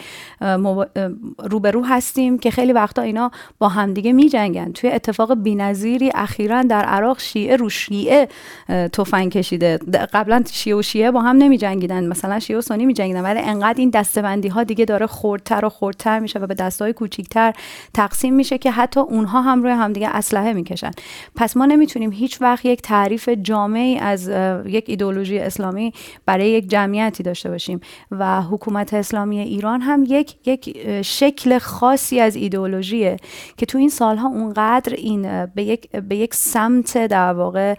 روبرو 1.44 1.86
هست 1.86 2.09
هستیم 2.10 2.38
که 2.38 2.52
خیلی 2.52 2.74
وقتا 2.74 3.02
اینا 3.02 3.32
با 3.60 3.68
همدیگه 3.68 4.14
می 4.14 4.30
جنگن 4.30 4.72
توی 4.72 4.90
اتفاق 4.90 5.34
بینظیری 5.34 6.12
اخیرا 6.16 6.64
در 6.64 6.86
عراق 6.86 7.20
شیعه 7.20 7.56
رو 7.56 7.70
شیعه 7.70 8.28
تفنگ 8.70 9.32
کشیده. 9.32 9.78
قبلا 10.14 10.44
شیعه 10.52 10.76
و 10.76 10.82
شیعه 10.82 11.12
با 11.12 11.22
هم 11.22 11.38
نمی 11.38 11.58
جنگیدن 11.58 12.08
مثلا 12.08 12.40
شیعه 12.40 12.60
و 12.60 12.62
سنی 12.62 12.86
می 12.86 12.94
جنگیدن 12.94 13.22
ولی 13.22 13.40
انقدر 13.40 13.80
این 13.80 13.90
دستبندی 13.90 14.48
ها 14.48 14.64
دیگه 14.64 14.86
داره 14.86 15.08
خردتر 15.08 15.66
و 15.66 15.70
خردتر 15.70 16.20
میشه 16.20 16.40
و 16.40 16.48
به 16.48 16.54
دستای 16.54 16.94
کوچیکتر 16.94 17.54
تقسیم 17.94 18.34
میشه 18.34 18.58
که 18.58 18.72
حتی 18.72 19.00
اونها 19.00 19.42
هم 19.42 19.64
روی 19.64 19.72
همدیگه 19.72 20.10
اسلحه 20.10 20.54
می‌کشن. 20.54 20.92
پس 21.36 21.58
ما 21.58 21.66
نمی‌تونیم 21.66 22.12
هیچ 22.12 22.42
وقت 22.42 22.66
یک 22.66 22.82
تعریف 22.82 23.30
جامعی 23.30 23.98
از 23.98 24.32
یک 24.66 24.86
ایدولوژی 24.88 25.40
اسلامی 25.40 25.94
برای 26.26 26.50
یک 26.50 26.70
جمعیتی 26.70 27.24
داشته 27.24 27.50
باشیم. 27.50 27.82
و 28.12 28.42
حکومت 28.42 28.94
اسلامی 28.94 29.40
ایران 29.40 29.82
هم 29.82 30.04
یک 30.08 30.36
یک 30.46 30.78
شکل 31.02 31.58
خاص 31.58 31.99
خاصی 32.00 32.20
از 32.20 32.36
ایدئولوژیه 32.36 33.18
که 33.58 33.66
تو 33.66 33.78
این 33.78 33.90
سالها 33.90 34.28
اونقدر 34.28 34.94
این 34.94 35.46
به 35.46 35.64
یک, 35.64 35.92
به 35.92 36.16
یک 36.16 36.34
سمت 36.34 37.08
در 37.08 37.34
واقع 37.34 37.76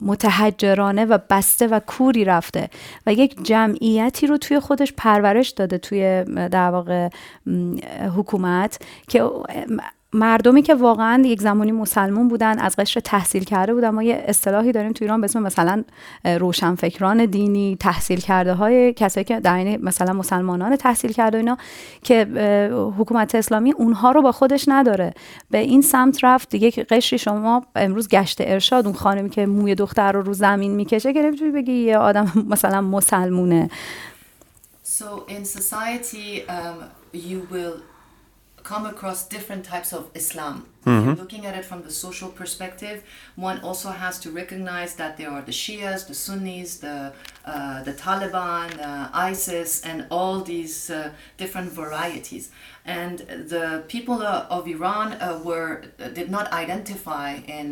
متحجرانه 0.00 1.04
و 1.04 1.18
بسته 1.30 1.66
و 1.66 1.80
کوری 1.80 2.24
رفته 2.24 2.70
و 3.06 3.12
یک 3.12 3.36
جمعیتی 3.42 4.26
رو 4.26 4.38
توی 4.38 4.60
خودش 4.60 4.92
پرورش 4.96 5.48
داده 5.48 5.78
توی 5.78 6.24
در 6.50 6.70
واقع 6.70 7.08
حکومت 8.16 8.78
که 9.08 9.30
مردمی 10.12 10.62
که 10.62 10.74
واقعا 10.74 11.22
یک 11.26 11.40
زمانی 11.40 11.72
مسلمون 11.72 12.28
بودن 12.28 12.58
از 12.58 12.76
قشر 12.76 13.00
تحصیل 13.00 13.44
کرده 13.44 13.74
بودن. 13.74 13.90
ما 13.90 14.02
یه 14.02 14.24
اصطلاحی 14.28 14.72
داریم 14.72 14.92
تو 14.92 15.04
ایران 15.04 15.20
به 15.20 15.24
اسم 15.24 15.42
مثلا 15.42 15.84
روشنفکران 16.24 17.24
دینی 17.24 17.76
تحصیل 17.80 18.20
کرده 18.20 18.54
های 18.54 18.92
کسایی 18.92 19.24
که 19.24 19.40
در 19.40 19.56
این 19.56 19.84
مثلا 19.84 20.12
مسلمانان 20.12 20.76
تحصیل 20.76 21.12
کرده 21.12 21.38
اینا 21.38 21.58
که 22.02 22.24
حکومت 22.98 23.34
اسلامی 23.34 23.72
اونها 23.72 24.12
رو 24.12 24.22
با 24.22 24.32
خودش 24.32 24.64
نداره. 24.68 25.14
به 25.50 25.58
این 25.58 25.82
سمت 25.82 26.24
رفت. 26.24 26.54
یک 26.54 26.80
قشری 26.80 27.18
شما 27.18 27.64
امروز 27.76 28.08
گشت 28.08 28.38
ارشاد 28.40 28.86
اون 28.86 28.94
خانمی 28.94 29.30
که 29.30 29.46
موی 29.46 29.74
دختر 29.74 30.12
رو 30.12 30.22
رو 30.22 30.32
زمین 30.32 30.72
می‌کشه 30.72 31.12
که 31.12 31.32
بگی 31.54 31.72
یه 31.72 31.98
آدم 31.98 32.32
مثلا 32.50 32.80
مسلمونه. 32.80 33.70
So 34.98 35.24
in 35.28 35.44
society 35.44 36.44
um, 36.48 36.76
you 37.14 37.40
will 37.52 37.76
come 38.70 38.86
across 38.86 39.18
different 39.36 39.64
types 39.72 39.90
of 39.98 40.02
Islam. 40.14 40.56
Mm-hmm. 40.86 41.14
Looking 41.22 41.42
at 41.48 41.54
it 41.60 41.64
from 41.70 41.80
the 41.82 41.94
social 42.06 42.30
perspective, 42.40 42.98
one 43.48 43.58
also 43.68 43.90
has 44.04 44.14
to 44.24 44.28
recognize 44.42 44.92
that 45.00 45.12
there 45.18 45.30
are 45.36 45.44
the 45.50 45.56
Shias, 45.62 46.00
the 46.10 46.18
Sunnis, 46.24 46.70
the 46.86 46.96
uh, 47.52 47.82
the 47.88 47.94
Taliban, 48.06 48.66
the 48.84 48.94
ISIS, 49.30 49.70
and 49.90 49.98
all 50.16 50.36
these 50.52 50.76
uh, 50.88 51.10
different 51.42 51.68
varieties. 51.82 52.44
And 53.00 53.16
the 53.54 53.66
people 53.94 54.18
uh, 54.22 54.56
of 54.56 54.62
Iran 54.76 55.08
uh, 55.14 55.20
were 55.48 55.72
did 56.18 56.28
not 56.36 56.46
identify 56.64 57.30
in 57.58 57.68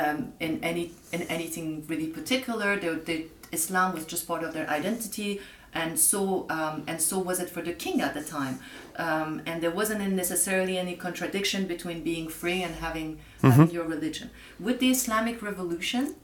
um, 0.00 0.18
in 0.46 0.52
any 0.70 0.84
in 1.14 1.22
anything 1.36 1.66
really 1.90 2.10
particular. 2.18 2.68
They, 2.82 2.92
they, 3.08 3.20
Islam 3.58 3.88
was 3.96 4.04
just 4.12 4.22
part 4.30 4.42
of 4.46 4.50
their 4.56 4.68
identity 4.80 5.30
and 5.72 5.98
so 5.98 6.46
um, 6.50 6.84
and 6.86 7.00
so 7.00 7.18
was 7.18 7.40
it 7.40 7.50
for 7.50 7.62
the 7.62 7.72
king 7.72 8.00
at 8.00 8.14
the 8.14 8.22
time. 8.22 8.60
Um, 8.96 9.42
and 9.46 9.62
there 9.62 9.70
wasn't 9.70 10.00
necessarily 10.12 10.76
any 10.76 10.94
contradiction 10.94 11.66
between 11.66 12.02
being 12.02 12.28
free 12.28 12.62
and 12.62 12.74
having, 12.74 13.16
mm-hmm. 13.16 13.50
having 13.50 13.70
your 13.70 13.84
religion. 13.84 14.30
With 14.58 14.80
the 14.80 14.90
islamic 14.90 15.40
revolution 15.42 16.16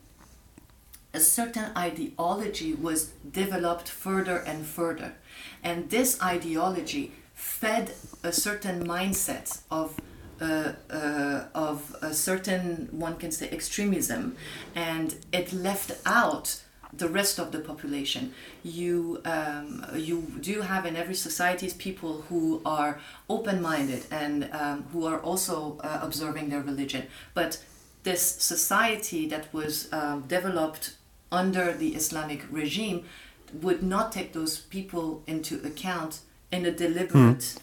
a 1.16 1.20
certain 1.20 1.72
ideology 1.76 2.74
was 2.74 3.12
developed 3.30 3.88
further 3.88 4.36
and 4.36 4.66
further. 4.66 5.14
And 5.62 5.88
this 5.88 6.22
ideology 6.22 7.12
fed 7.34 7.92
a 8.22 8.32
certain 8.32 8.86
mindset 8.86 9.62
of 9.70 9.98
uh, 10.38 10.72
uh, 10.90 11.44
of 11.54 11.96
a 12.02 12.12
certain, 12.12 12.88
one 12.92 13.16
can 13.16 13.32
say, 13.32 13.48
extremism, 13.48 14.36
and 14.74 15.16
it 15.32 15.50
left 15.54 15.92
out 16.04 16.62
the 16.98 17.08
rest 17.08 17.38
of 17.38 17.52
the 17.52 17.60
population. 17.60 18.32
You 18.62 19.20
um, 19.24 19.84
you 19.94 20.22
do 20.40 20.62
have 20.62 20.86
in 20.86 20.96
every 20.96 21.14
society 21.14 21.66
people 21.78 22.22
who 22.28 22.62
are 22.64 23.00
open-minded 23.28 24.06
and 24.10 24.48
um, 24.52 24.84
who 24.92 25.06
are 25.06 25.20
also 25.20 25.78
uh, 25.80 26.00
observing 26.02 26.50
their 26.50 26.62
religion. 26.62 27.06
But 27.34 27.62
this 28.02 28.22
society 28.22 29.26
that 29.28 29.52
was 29.52 29.92
um, 29.92 30.22
developed 30.22 30.94
under 31.32 31.72
the 31.72 31.94
Islamic 31.94 32.44
regime 32.50 33.04
would 33.52 33.82
not 33.82 34.12
take 34.12 34.32
those 34.32 34.58
people 34.58 35.22
into 35.26 35.60
account 35.64 36.20
in 36.52 36.64
a 36.66 36.70
deliberate 36.70 37.56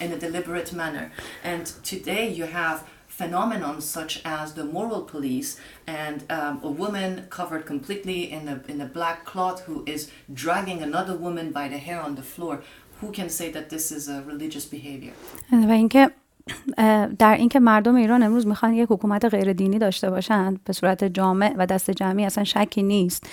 in 0.00 0.12
a 0.12 0.18
deliberate 0.18 0.72
manner. 0.72 1.12
And 1.42 1.66
today 1.84 2.28
you 2.28 2.44
have 2.44 2.84
phenomenon 3.16 3.80
such 3.80 4.20
as 4.24 4.54
the 4.54 4.64
moral 4.64 5.02
police 5.02 5.60
and 5.86 6.24
um, 6.32 6.60
a 6.64 6.68
woman 6.68 7.26
covered 7.30 7.64
completely 7.64 8.32
in 8.32 8.48
a, 8.48 8.60
in 8.66 8.80
a 8.80 8.86
black 8.86 9.24
cloth 9.24 9.62
who 9.66 9.84
is 9.86 10.10
dragging 10.32 10.82
another 10.82 11.16
woman 11.16 11.52
by 11.52 11.68
the 11.68 11.78
hair 11.78 12.00
on 12.00 12.16
the 12.16 12.22
floor. 12.22 12.62
Who 13.00 13.12
can 13.12 13.28
say 13.28 13.52
that 13.52 13.70
this 13.70 13.92
is 13.92 14.08
a 14.08 14.22
religious 14.22 14.64
behavior? 14.64 15.12
And 15.50 16.23
در 17.18 17.34
اینکه 17.34 17.60
مردم 17.60 17.94
ایران 17.94 18.22
امروز 18.22 18.46
می‌خوان 18.46 18.74
یک 18.74 18.86
حکومت 18.90 19.24
غیر 19.24 19.52
دینی 19.52 19.78
داشته 19.78 20.10
باشند 20.10 20.60
به 20.64 20.72
صورت 20.72 21.04
جامع 21.04 21.54
و 21.58 21.66
دست 21.66 21.90
جمعی 21.90 22.24
اصلا 22.24 22.44
شکی 22.44 22.82
نیست. 22.82 23.26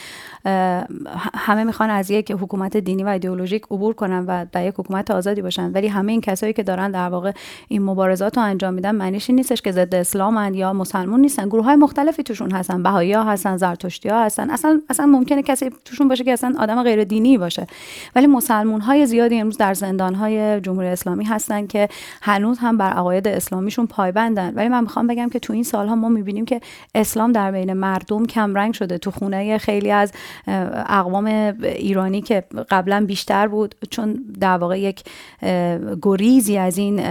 همه 1.35 1.63
می‌خوان 1.63 1.89
از 1.89 2.11
یک 2.11 2.31
حکومت 2.31 2.77
دینی 2.77 3.03
و 3.03 3.07
ایدئولوژیک 3.07 3.63
عبور 3.63 3.93
کنن 3.93 4.25
و 4.27 4.45
در 4.51 4.65
یک 4.65 4.73
حکومت 4.77 5.11
آزادی 5.11 5.41
باشن. 5.41 5.71
ولی 5.71 5.87
همه 5.87 6.11
این 6.11 6.21
کسایی 6.21 6.53
که 6.53 6.63
دارن 6.63 6.91
در 6.91 7.09
واقع 7.09 7.31
این 7.67 7.83
مبارزات 7.83 8.37
رو 8.37 8.43
انجام 8.43 8.73
میدن 8.73 8.91
معنیش 8.91 9.29
این 9.29 9.35
نیستش 9.35 9.61
که 9.61 9.71
ضد 9.71 9.95
اسلامن 9.95 10.53
یا 10.53 10.73
مسلمون 10.73 11.21
نیستن. 11.21 11.45
گروه 11.45 11.65
های 11.65 11.75
مختلفی 11.75 12.23
توشون 12.23 12.51
هستن. 12.51 12.83
بهایی 12.83 13.13
ها 13.13 13.23
هستن 13.23 13.57
زرتشتی 13.57 14.09
ها 14.09 14.23
هستن. 14.23 14.49
اصلا 14.49 14.81
اصلا 14.89 15.05
ممکنه 15.05 15.43
کسی 15.43 15.69
توشون 15.85 16.07
باشه 16.07 16.23
که 16.23 16.33
اصلا 16.33 16.55
آدم 16.59 16.83
غیر 16.83 17.03
دینی 17.03 17.37
باشه. 17.37 17.67
ولی 18.15 18.27
مسلمون 18.27 18.81
های 18.81 19.05
زیادی 19.05 19.39
امروز 19.39 19.57
در 19.57 19.73
زندان 19.73 20.15
های 20.15 20.61
جمهوری 20.61 20.87
اسلامی 20.87 21.23
هستن 21.23 21.67
که 21.67 21.89
هنوز 22.21 22.59
هم 22.59 22.77
بر 22.77 23.00
عقاید 23.01 23.27
اسلامیشون 23.27 23.87
پایبندن. 23.87 24.53
ولی 24.55 24.67
من 24.67 24.81
می‌خوام 24.81 25.07
بگم 25.07 25.29
که 25.29 25.39
تو 25.39 25.53
این 25.53 25.63
سالها 25.63 25.95
ما 25.95 26.09
می‌بینیم 26.09 26.45
که 26.45 26.61
اسلام 26.95 27.31
در 27.31 27.51
بین 27.51 27.73
مردم 27.73 28.25
کمرنگ 28.25 28.73
شده. 28.73 28.97
تو 28.97 29.11
خونه 29.11 29.57
خیلی 29.57 29.91
از 29.91 30.11
اقوام 30.87 31.25
ایرانی 31.61 32.21
که 32.21 32.43
قبلا 32.69 33.05
بیشتر 33.07 33.47
بود 33.47 33.75
چون 33.89 34.13
در 34.39 34.57
واقع 34.57 34.79
یک 34.79 35.03
گریزی 36.01 36.57
از 36.57 36.77
این 36.77 37.01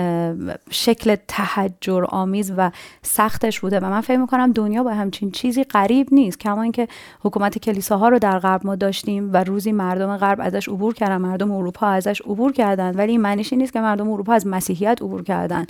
شکل 0.70 1.16
تحجر 1.28 2.05
آمیز 2.09 2.53
و 2.57 2.70
سختش 3.03 3.61
بوده. 3.61 3.80
و 3.80 3.91
من 3.91 4.01
فکر 4.01 4.16
می‌کنم 4.16 4.53
دنیا 4.53 4.82
با 4.82 4.91
همچین 4.91 5.30
چیزی 5.30 5.64
غریب 5.64 6.09
نیست. 6.12 6.41
کما 6.41 6.62
اینکه 6.62 6.88
حکومت 7.20 7.59
کلیساها 7.59 8.09
رو 8.09 8.18
در 8.18 8.38
غرب 8.38 8.66
ما 8.66 8.76
داشتیم 8.76 9.30
و 9.32 9.45
روزی 9.45 9.72
مردم 9.72 10.16
غرب 10.16 10.38
ازش 10.41 10.68
عبور 10.68 10.95
کردن 10.95 11.16
مردم 11.16 11.53
اروپا 11.53 11.86
ازش 11.86 12.20
عبور 12.20 12.53
کردن. 12.53 12.97
ولی 12.97 13.12
این 13.12 13.20
معنیش 13.20 13.53
نیست 13.53 13.72
که 13.72 13.80
مردم 13.80 14.11
اروپا 14.11 14.32
از 14.32 14.47
مسیحیت 14.47 15.03
عبور 15.03 15.22
کردن. 15.22 15.66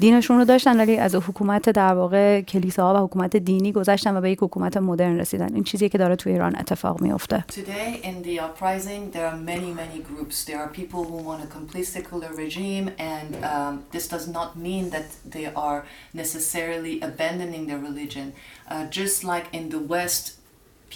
دینشون 0.00 0.38
رو 0.38 0.44
داشتن 0.44 0.80
ولی 0.80 0.96
از 0.96 1.14
حکومت 1.14 1.70
در 1.70 1.94
واقع 1.94 2.40
کلیساها 2.40 2.94
و 2.94 3.06
حکومت 3.06 3.36
دینی 3.36 3.72
گذشتن 3.72 4.16
و 4.16 4.20
به 4.20 4.30
یک 4.30 4.38
حکومت 4.42 4.76
مدرن 4.76 5.20
رسیدن 5.20 5.54
این 5.54 5.64
چیزیه 5.64 5.88
که 5.88 5.98
داره 5.98 6.16
تو 6.16 6.30
ایران 6.30 6.56
اتفاق 6.56 7.00
میفته 7.00 7.44
Today, 7.48 8.00
in 8.02 8.22
the 8.22 8.40
uprising, 8.40 9.10
there 9.10 9.26
are 9.26 9.36
many, 9.36 9.70
many 9.82 9.98
groups. 10.10 10.44
There 10.44 10.60
are 10.64 10.68
people 10.68 11.02
who 11.10 11.18
want 11.28 11.40
a 11.42 11.46
complete 11.58 11.86
secular 11.96 12.30
regime, 12.44 12.86
and 13.16 13.30
um, 13.52 13.72
this 13.94 14.06
does 14.14 14.26
not 14.38 14.56
mean 14.66 14.84
that 14.90 15.08
they 15.34 15.46
are 15.66 15.80
necessarily 16.12 16.94
abandoning 17.08 17.62
their 17.68 17.78
religion. 17.90 18.26
Uh, 18.72 18.84
just 19.00 19.16
like 19.32 19.46
in 19.58 19.64
the 19.74 19.82
West, 19.94 20.24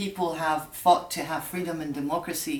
people 0.02 0.28
have 0.46 0.62
fought 0.84 1.04
to 1.16 1.20
have 1.30 1.42
freedom 1.52 1.76
and 1.84 1.92
democracy, 2.02 2.58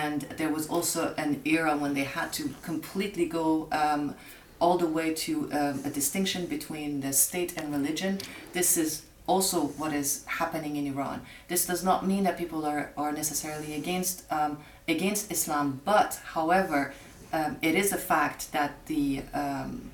and 0.00 0.18
there 0.38 0.52
was 0.58 0.64
also 0.74 1.00
an 1.24 1.30
era 1.44 1.72
when 1.82 1.92
they 1.98 2.06
had 2.18 2.28
to 2.38 2.44
completely 2.70 3.26
go. 3.26 3.46
Um, 3.82 4.14
all 4.62 4.78
the 4.78 4.86
way 4.98 5.12
to 5.12 5.32
um, 5.52 5.80
a 5.84 5.90
distinction 5.90 6.46
between 6.46 7.00
the 7.00 7.12
state 7.12 7.52
and 7.58 7.72
religion. 7.78 8.18
This 8.52 8.76
is 8.76 9.02
also 9.26 9.58
what 9.80 9.92
is 9.92 10.24
happening 10.40 10.76
in 10.76 10.86
Iran. 10.86 11.22
This 11.48 11.66
does 11.66 11.82
not 11.82 12.06
mean 12.06 12.22
that 12.24 12.38
people 12.38 12.64
are, 12.64 12.92
are 12.96 13.12
necessarily 13.12 13.74
against 13.74 14.16
um, 14.32 14.52
against 14.88 15.30
Islam, 15.36 15.80
but 15.84 16.20
however, 16.36 16.94
um, 17.32 17.56
it 17.68 17.74
is 17.74 17.92
a 17.92 17.96
fact 18.12 18.52
that 18.52 18.72
the 18.86 19.22
um, 19.34 19.90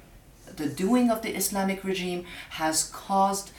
the 0.60 0.68
doing 0.84 1.10
of 1.10 1.22
the 1.22 1.32
Islamic 1.42 1.82
regime 1.84 2.24
has 2.60 2.76
caused 3.06 3.50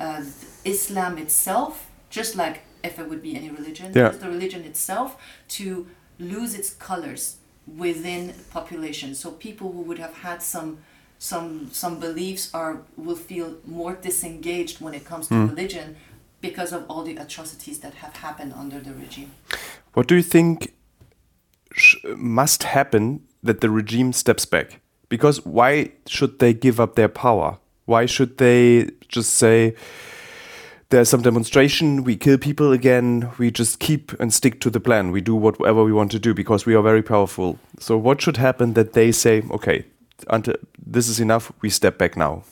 uh, 0.00 0.22
Islam 0.64 1.18
itself, 1.18 1.90
just 2.10 2.34
like 2.36 2.56
if 2.82 2.98
it 2.98 3.08
would 3.08 3.22
be 3.22 3.36
any 3.36 3.50
religion, 3.50 3.92
Yeah. 3.94 4.08
the 4.10 4.28
religion 4.28 4.62
itself, 4.64 5.16
to 5.58 5.86
lose 6.18 6.54
its 6.54 6.70
colors 6.88 7.35
within 7.66 8.34
population. 8.50 9.14
So 9.14 9.32
people 9.32 9.72
who 9.72 9.82
would 9.82 9.98
have 9.98 10.14
had 10.14 10.42
some 10.42 10.78
some 11.18 11.70
some 11.72 11.98
beliefs 11.98 12.50
are 12.54 12.82
will 12.96 13.16
feel 13.16 13.54
more 13.66 13.94
disengaged 13.94 14.80
when 14.80 14.94
it 14.94 15.04
comes 15.04 15.28
to 15.28 15.34
hmm. 15.34 15.46
religion 15.48 15.96
because 16.40 16.72
of 16.72 16.84
all 16.90 17.02
the 17.02 17.16
atrocities 17.16 17.80
that 17.80 17.94
have 17.94 18.16
happened 18.16 18.52
under 18.52 18.78
the 18.78 18.92
regime. 18.92 19.30
What 19.94 20.06
do 20.06 20.14
you 20.14 20.22
think 20.22 20.74
sh- 21.72 21.96
must 22.16 22.64
happen 22.64 23.22
that 23.42 23.60
the 23.60 23.70
regime 23.70 24.12
steps 24.12 24.44
back? 24.44 24.80
Because 25.08 25.44
why 25.44 25.92
should 26.06 26.38
they 26.38 26.52
give 26.52 26.78
up 26.78 26.94
their 26.94 27.08
power? 27.08 27.58
Why 27.86 28.06
should 28.06 28.38
they 28.38 28.90
just 29.08 29.34
say, 29.34 29.74
there's 30.89 31.09
some 31.09 31.21
demonstration, 31.21 32.03
we 32.03 32.15
kill 32.17 32.37
people 32.37 32.71
again, 32.73 33.29
we 33.37 33.49
just 33.49 33.79
keep 33.79 34.11
and 34.19 34.33
stick 34.33 34.59
to 34.59 34.69
the 34.69 34.79
plan, 34.79 35.11
we 35.11 35.21
do 35.21 35.35
whatever 35.35 35.83
we 35.83 35.93
want 35.93 36.11
to 36.11 36.19
do 36.19 36.33
because 36.33 36.65
we 36.65 36.75
are 36.75 36.81
very 36.81 37.01
powerful. 37.01 37.57
So, 37.79 37.97
what 37.97 38.21
should 38.21 38.37
happen 38.37 38.73
that 38.73 38.93
they 38.93 39.11
say, 39.11 39.43
okay, 39.51 39.85
until 40.29 40.55
this 40.85 41.07
is 41.07 41.19
enough, 41.19 41.51
we 41.61 41.69
step 41.69 41.97
back 41.97 42.17
now? 42.17 42.43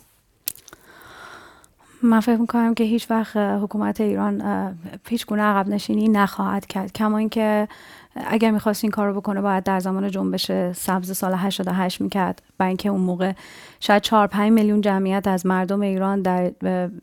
من 2.03 2.19
فکر 2.19 2.37
میکنم 2.37 2.73
که 2.73 2.83
هیچ 2.83 3.07
وقت 3.11 3.37
اه، 3.37 3.59
حکومت 3.61 4.01
ایران 4.01 4.41
اه، 4.41 4.73
هیچ 5.09 5.25
گونه 5.25 5.41
عقب 5.41 5.69
نشینی 5.69 6.09
نخواهد 6.09 6.65
کرد 6.65 6.91
کما 6.91 7.17
اینکه 7.17 7.67
اگر 8.16 8.50
می‌خواست 8.50 8.84
این 8.84 8.90
کار 8.90 9.08
رو 9.08 9.20
بکنه 9.20 9.40
باید 9.40 9.64
در 9.64 9.80
زمان 9.80 10.10
جنبش 10.10 10.50
سبز 10.72 11.16
سال 11.16 11.34
88 11.34 12.00
می‌کرد. 12.00 12.42
برای 12.58 12.68
اینکه 12.68 12.88
اون 12.88 13.00
موقع 13.00 13.32
شاید 13.80 14.02
4 14.02 14.26
5 14.26 14.52
میلیون 14.52 14.80
جمعیت 14.80 15.28
از 15.28 15.46
مردم 15.46 15.80
ایران 15.80 16.22
در 16.22 16.52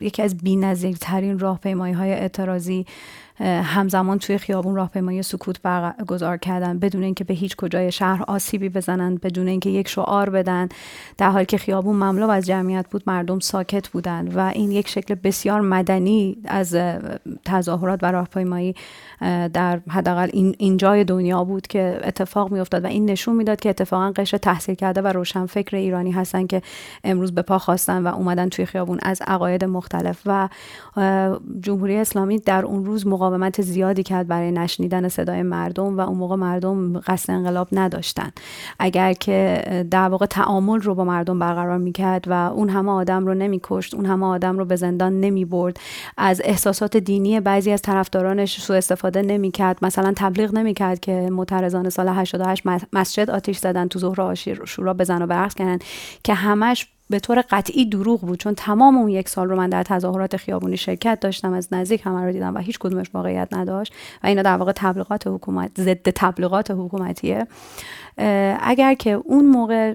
یکی 0.00 0.22
از 0.22 0.36
بی‌نظیرترین 0.36 1.38
راهپیمایی 1.38 1.94
های 1.94 2.12
اعتراضی 2.12 2.86
همزمان 3.40 4.18
توی 4.18 4.38
خیابون 4.38 4.74
راهپیمایی 4.74 5.22
سکوت 5.22 5.62
برگزار 5.62 6.36
کردن 6.36 6.78
بدون 6.78 7.02
اینکه 7.02 7.24
به 7.24 7.34
هیچ 7.34 7.56
کجای 7.56 7.92
شهر 7.92 8.22
آسیبی 8.28 8.68
بزنن 8.68 9.16
بدون 9.16 9.48
اینکه 9.48 9.70
یک 9.70 9.88
شعار 9.88 10.30
بدن. 10.30 10.68
در 11.18 11.30
حالی 11.30 11.46
که 11.46 11.58
خیابون 11.58 11.96
مملو 11.96 12.30
از 12.30 12.46
جمعیت 12.46 12.86
بود 12.90 13.02
مردم 13.06 13.40
ساکت 13.40 13.88
بودن 13.88 14.28
و 14.34 14.40
این 14.54 14.72
یک 14.72 14.88
شکل 14.88 15.14
بسیار 15.14 15.60
مدنی 15.60 16.36
از 16.44 16.74
اه، 16.74 16.98
تظاهرات 17.44 17.98
و 18.02 18.12
راهپیمایی 18.12 18.74
اه، 19.20 19.48
در 19.48 19.80
حداقل 19.88 20.28
این 20.32 20.54
این 20.58 20.76
جای 20.76 21.04
دنیا 21.04 21.44
بود 21.44 21.66
که 21.66 22.00
اتفاق 22.04 22.52
می 22.52 22.60
افتاد 22.60 22.84
و 22.84 22.86
این 22.86 23.10
نشون 23.10 23.36
می‌داد 23.36 23.60
که 23.60 23.68
اتفاقا 23.68 24.12
قشر 24.16 24.38
تحصیل 24.38 24.74
کرده 24.74 25.02
و 25.02 25.06
روشنفکر 25.06 25.76
ایرانی 25.76 26.10
هستن 26.10 26.46
که 26.46 26.62
امروز 27.04 27.32
به 27.32 27.42
پا 27.42 27.58
خواستن 27.58 28.06
و 28.06 28.14
اومدن 28.14 28.48
توی 28.48 28.66
خیابون 28.66 28.98
از 29.02 29.22
عقاید 29.26 29.64
مختلف. 29.64 30.22
و 30.26 30.48
جمهوری 31.60 31.96
اسلامی 31.96 32.38
در 32.38 32.64
اون 32.64 32.84
روز 32.84 33.06
مقاومت 33.22 33.62
زیادی 33.62 34.02
کرد 34.02 34.28
برای 34.28 34.52
نشنیدن 34.52 35.08
صدای 35.08 35.42
مردم 35.42 35.98
و 35.98 36.00
اون 36.00 36.18
موقع 36.18 36.36
مردم 36.36 36.98
قصد 36.98 37.30
انقلاب 37.30 37.68
نداشتن. 37.72 38.30
اگر 38.78 39.12
که 39.12 39.62
در 39.90 40.08
واقع 40.08 40.26
تعامل 40.26 40.80
رو 40.80 40.94
با 40.94 41.04
مردم 41.04 41.38
برقرار 41.38 41.78
می‌کرد 41.78 42.24
و 42.28 42.32
اون 42.32 42.68
همه 42.68 42.92
آدم 42.92 43.26
رو 43.26 43.34
نمیکشت 43.34 43.94
اون 43.94 44.06
همه 44.06 44.26
آدم 44.26 44.58
رو 44.58 44.64
به 44.64 44.76
زندان 44.76 45.20
نمی 45.20 45.44
برد 45.44 45.76
از 46.16 46.42
احساسات 46.44 46.96
دینی 46.96 47.40
بعضی 47.40 47.70
از 47.72 47.82
طرفدارانش 47.82 48.60
سوء 48.60 48.76
استفاده 48.76 49.22
نمی‌کرد. 49.22 49.78
مثلا 49.82 50.12
تبلیغ 50.16 50.54
نمی‌کرد 50.54 51.00
که 51.00 51.28
معترضان 51.32 51.90
سال 51.90 52.08
88 52.08 52.66
مس- 52.66 52.84
مسجد 52.92 53.30
آتیش 53.30 53.58
زدن 53.58 53.88
تو 53.88 53.98
ظهر 53.98 54.20
آشورا 54.20 54.94
بزن 54.94 55.22
و 55.22 55.26
برقص 55.26 55.54
کردن 55.54 55.78
که 56.24 56.34
همش 56.34 56.88
به 57.12 57.20
طور 57.20 57.44
قطعی 57.50 57.84
دروغ 57.84 58.20
بود 58.20 58.38
چون 58.38 58.54
تمام 58.54 58.96
اون 58.96 59.08
یک 59.08 59.28
سال 59.28 59.48
رو 59.48 59.56
من 59.56 59.68
در 59.68 59.82
تظاهرات 59.82 60.36
خیابونی 60.36 60.76
شرکت 60.76 61.20
داشتم 61.20 61.52
از 61.52 61.68
نزدیک 61.72 62.02
همه 62.04 62.24
رو 62.24 62.32
دیدم 62.32 62.54
و 62.54 62.58
هیچ 62.58 62.78
کدومش 62.78 63.06
واقعیت 63.14 63.48
نداشت 63.52 63.92
و 64.22 64.26
اینا 64.26 64.42
در 64.42 64.56
واقع 64.56 64.72
تبلیغات 64.76 65.26
حکومت 65.26 65.70
ضد 65.80 66.10
تبلیغات 66.10 66.70
حکومتیه. 66.70 67.46
اگر 68.60 68.94
که 68.94 69.10
اون 69.10 69.44
موقع 69.44 69.94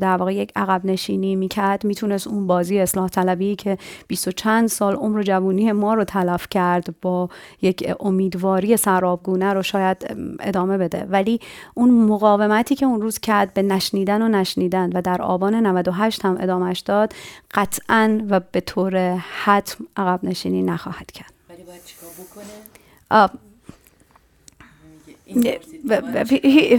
در 0.00 0.16
واقع 0.16 0.34
یک 0.34 0.52
عقب 0.56 0.80
نشینی 0.84 1.36
می‌کرد 1.36 1.84
می‌تونست 1.84 2.26
اون 2.26 2.46
بازی 2.46 2.78
اصلاح 2.78 3.08
طلبی 3.08 3.56
که 3.56 3.78
بیست 4.08 4.28
و 4.28 4.30
چند 4.32 4.68
سال 4.68 4.94
عمر 4.94 5.22
جوونی 5.22 5.72
ما 5.72 5.94
رو 5.94 6.04
تلف 6.04 6.46
کرد 6.50 6.94
با 7.02 7.28
یک 7.62 7.94
امیدواری 8.00 8.76
سرابگونه 8.76 9.52
رو 9.52 9.62
شاید 9.62 9.96
ادامه 10.40 10.78
بده. 10.78 11.06
ولی 11.10 11.40
اون 11.74 11.90
مقاومتی 11.90 12.74
که 12.74 12.86
اون 12.86 13.02
روز 13.02 13.18
کرد 13.18 13.54
به 13.54 13.62
نشنیدن 13.62 14.22
و 14.22 14.28
نشنیدن 14.28 14.90
و 14.94 15.02
در 15.02 15.22
آبان 15.22 15.54
98 15.54 16.24
هم 16.24 16.36
ادامهش 16.50 16.80
داد 16.80 17.14
قطعا 17.54 18.26
و 18.30 18.40
به 18.52 18.60
طور 18.60 19.16
حتم 19.44 19.86
عقب 19.96 20.20
نشینی 20.22 20.62
نخواهد 20.62 21.10
کرد. 21.12 21.32
ولی 21.50 21.62
باید 21.62 21.84
چیکار 21.84 22.10
بکنه؟ 22.10 22.44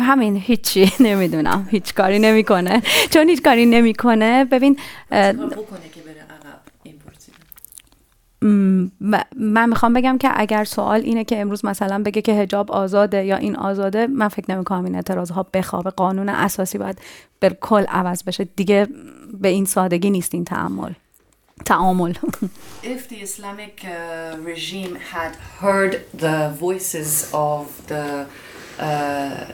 همین 0.02 0.36
هیچی 0.36 0.92
نمی‌دونم 1.10 1.68
هیچ 1.72 1.94
کاری 1.94 2.20
نمی‌کنه. 2.20 2.82
چون 3.10 3.30
هیچ 3.30 3.42
کاری 3.42 3.66
نمی‌کنه. 3.66 4.46
ببین 4.46 4.80
من 8.42 9.70
می‌خوام 9.70 9.94
بگم 9.94 10.18
که 10.18 10.30
اگر 10.34 10.64
سوال 10.64 11.02
اینه 11.02 11.24
که 11.24 11.42
امروز 11.42 11.66
مثلا 11.66 12.04
بگه 12.06 12.22
که 12.22 12.32
هجاب 12.32 12.72
آزاده 12.72 13.26
یا 13.26 13.36
این 13.36 13.56
آزاده 13.56 14.08
من 14.08 14.28
فکر 14.28 14.56
نمی‌کنم 14.56 14.86
این 14.86 14.96
اعتراض 14.96 15.32
ها 15.32 15.44
بخوابه 15.54 15.90
قانون 15.90 16.30
اساسی 16.30 16.78
باید 16.78 16.98
کل 17.62 17.84
عوض 17.84 18.24
بشه. 18.24 18.44
دیگه 18.56 18.88
به 19.34 19.48
این 19.48 19.66
سادگی 19.66 20.10
نیست 20.10 20.34
این 20.34 20.46
تعامل 20.46 20.94
تعامل 21.66 22.14
If 22.84 23.10
the 23.10 23.22
Islamic 23.22 23.86
uh, 23.86 24.38
regime 24.52 24.96
had 24.96 25.36
heard 25.62 25.94
the 26.14 26.38
voices 26.60 27.30
of 27.34 27.66
the 27.88 28.26
uh, 28.80 29.46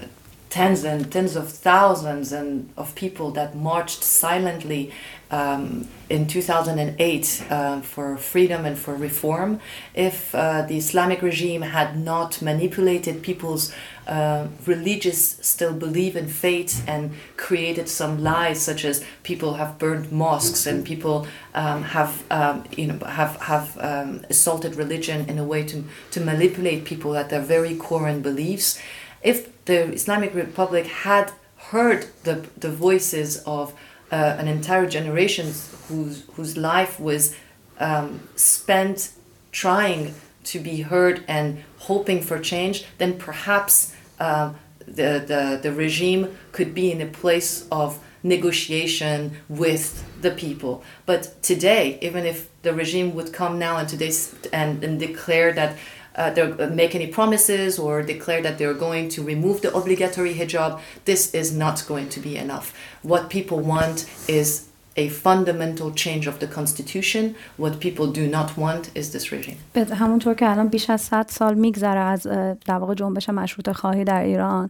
tens 0.49 0.83
and 0.83 1.11
tens 1.11 1.35
of 1.35 1.45
thousands 1.49 2.31
and 2.31 2.49
of 2.77 2.95
people 2.95 3.31
that 3.31 3.55
marched 3.55 4.03
silently 4.03 4.91
um, 5.30 5.88
in 6.09 6.25
2008 6.25 7.43
uh, 7.49 7.82
for 7.82 8.17
freedom 8.17 8.65
and 8.65 8.78
for 8.78 8.95
reform, 8.95 9.59
if 9.93 10.34
uh, 10.34 10.61
the 10.61 10.78
Islamic 10.78 11.21
regime 11.21 11.61
had 11.61 11.99
not 11.99 12.41
manipulated 12.41 13.21
people's 13.21 13.73
uh, 14.07 14.47
religious 14.65 15.38
still 15.41 15.73
belief 15.73 16.15
in 16.15 16.28
fate 16.28 16.82
and 16.88 17.13
created 17.36 17.89
some 17.89 18.23
lies 18.23 18.61
such 18.61 18.86
as 18.86 19.03
people 19.23 19.55
have 19.55 19.78
burned 19.78 20.09
mosques 20.11 20.65
and 20.65 20.86
people 20.86 21.28
um, 21.53 21.84
have 21.84 22.23
um, 22.32 22.63
you 22.78 22.88
know 22.88 22.97
have 23.05 23.36
have 23.41 23.78
um, 23.82 24.25
assaulted 24.30 24.75
religion 24.75 25.28
in 25.28 25.38
a 25.38 25.43
way 25.43 25.61
to 25.61 25.84
to 26.09 26.21
manipulate 26.21 26.86
people 26.86 27.17
at 27.17 27.30
their 27.30 27.41
very 27.41 27.75
core 27.75 28.07
and 28.07 28.23
beliefs 28.23 28.80
if 29.21 29.65
the 29.65 29.91
Islamic 29.91 30.34
Republic 30.34 30.86
had 30.86 31.34
heard 31.71 32.05
the 32.23 32.47
the 32.57 32.71
voices 32.71 33.43
of 33.43 33.73
uh, 34.12 34.36
an 34.39 34.47
entire 34.47 34.88
generation 34.88 35.47
whose 35.88 36.24
whose 36.36 36.58
life 36.58 36.99
was 36.99 37.36
um, 37.80 38.22
spent 38.36 39.12
trying 39.51 40.14
to 40.43 40.60
be 40.60 40.82
heard 40.82 41.24
and 41.28 41.64
hoping 41.80 42.22
for 42.22 42.39
change, 42.39 42.86
then 42.97 43.18
perhaps 43.18 43.93
uh, 44.20 44.53
the, 44.86 45.24
the 45.26 45.60
the 45.62 45.72
regime 45.72 46.38
could 46.51 46.74
be 46.74 46.91
in 46.91 47.01
a 47.01 47.05
place 47.08 47.68
of 47.72 47.99
negotiation 48.24 49.38
with 49.47 50.03
the 50.22 50.32
people. 50.32 50.84
But 51.05 51.41
today, 51.43 51.97
even 52.01 52.26
if 52.26 52.49
the 52.62 52.74
regime 52.74 53.14
would 53.16 53.32
come 53.34 53.60
now 53.60 53.78
and 53.78 53.88
today 53.88 54.12
and, 54.51 54.84
and 54.84 54.99
declare 54.99 55.53
that 55.53 55.78
uh, 56.18 56.32
uh, 56.59 56.68
make 56.68 56.95
any 56.95 57.07
promises 57.07 57.78
or 57.78 58.01
declare 58.01 58.41
that 58.41 58.57
they're 58.57 58.74
going 58.74 59.07
to 59.09 59.22
remove 59.22 59.61
the 59.61 59.74
obligatory 59.76 60.34
hijab, 60.34 60.80
this 61.05 61.34
is 61.34 61.55
not 61.55 61.86
going 61.88 62.09
to 62.09 62.20
be 62.20 62.36
enough. 62.36 62.74
What 63.03 63.30
people 63.30 63.59
want 63.59 64.09
is 64.28 64.68
a 64.98 65.08
fundamental 65.10 65.91
change 66.04 66.26
of 66.28 66.39
the 66.39 66.48
constitution. 66.48 67.24
What 67.58 67.74
people 67.80 68.08
do 68.20 68.26
not 68.38 68.50
want 68.58 68.84
is 68.95 69.12
this 69.12 69.32
regime. 69.32 69.58
همونطور 69.95 70.34
که 70.34 70.50
الان 70.50 70.68
بیش 70.68 70.89
از 70.89 71.02
100 71.02 71.26
سال 71.30 71.54
میگذره 71.54 72.00
از 72.00 72.28
در 72.66 72.78
واقع 72.78 72.93
جنبش 72.93 73.30
مشروط 73.30 73.72
خواهی 73.72 74.04
در 74.04 74.24
ایران 74.24 74.70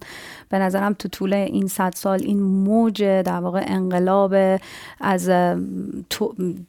به 0.50 0.60
نظرم 0.60 0.94
تو 0.94 1.10
طول 1.10 1.34
این 1.34 1.68
100 1.68 1.94
سال 1.96 2.20
این 2.24 2.42
موج 2.42 3.04
در 3.04 3.40
واقع 3.40 3.64
انقلاب 3.68 4.60
از 5.02 5.30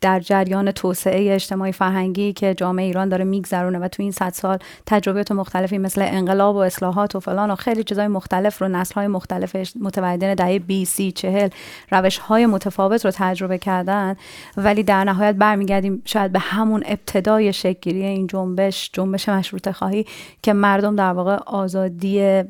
در 0.01 0.21
جریان 0.21 0.71
توسعه 0.71 1.35
اجتماعی 1.35 1.73
فرهنگی 1.73 2.33
که 2.33 2.55
جامعه 2.55 2.87
ایران 2.87 3.09
داره 3.09 3.25
میگذرونه 3.25 3.79
و 3.79 3.89
تو 3.89 4.03
این 4.03 4.13
100 4.13 4.33
سال 4.33 4.59
تجربیات 4.87 5.33
مختلفی 5.33 5.79
مثل 5.79 6.03
انقلاب 6.03 6.57
و 6.57 6.59
اصلاحات 6.59 7.17
و 7.17 7.21
فلان 7.21 7.51
و 7.51 7.55
خیلی 7.55 7.85
چیزای 7.85 8.09
مختلف 8.09 8.63
رو 8.63 8.69
نسل 8.69 8.95
های 8.95 9.07
مختلف 9.07 9.57
متولدین 9.81 10.35
دهه 10.35 10.59
20 10.59 10.95
30 10.95 11.13
40 11.13 11.49
روش 11.91 12.19
های 12.19 12.47
متفاوت 12.47 13.05
رو 13.05 13.11
تجربه 13.15 13.48
تجربه 13.49 13.59
کردن 13.59 14.17
ولی 14.57 14.83
در 14.83 15.05
نهایت 15.05 15.35
برمیگردیم 15.35 16.03
شاید 16.05 16.33
به 16.33 16.39
همون 16.39 16.83
ابتدای 16.87 17.53
شکلگیری 17.53 18.05
این 18.05 18.27
جنبش 18.27 18.91
جنبش 18.93 19.29
مشروط 19.29 19.71
خواهی 19.71 20.07
که 20.43 20.53
مردم 20.53 20.97
در 20.97 21.13
واقع 21.13 21.37
آزادی 21.47 22.43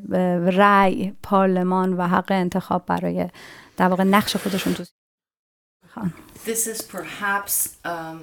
رأی 0.45 1.13
پارلمان 1.23 1.93
و 1.93 2.07
حق 2.07 2.31
انتخاب 2.31 2.85
برای 2.85 3.29
در 3.77 3.87
واقع 3.87 4.03
نقش 4.03 4.35
خودشون 4.35 4.73
تو 4.73 4.83
This 6.45 6.67
is 6.73 6.81
perhaps 6.81 7.55
um, 7.93 8.17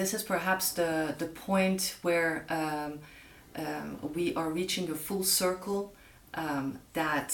this 0.00 0.10
is 0.16 0.22
perhaps 0.34 0.64
the 0.78 0.90
the 1.22 1.30
point 1.46 1.82
where 2.06 2.32
um, 2.60 2.92
um, 3.62 3.86
we 4.16 4.24
are 4.40 4.50
reaching 4.60 4.84
a 4.96 4.98
full 5.06 5.24
circle 5.42 5.80
um, 6.44 6.66
that 7.00 7.30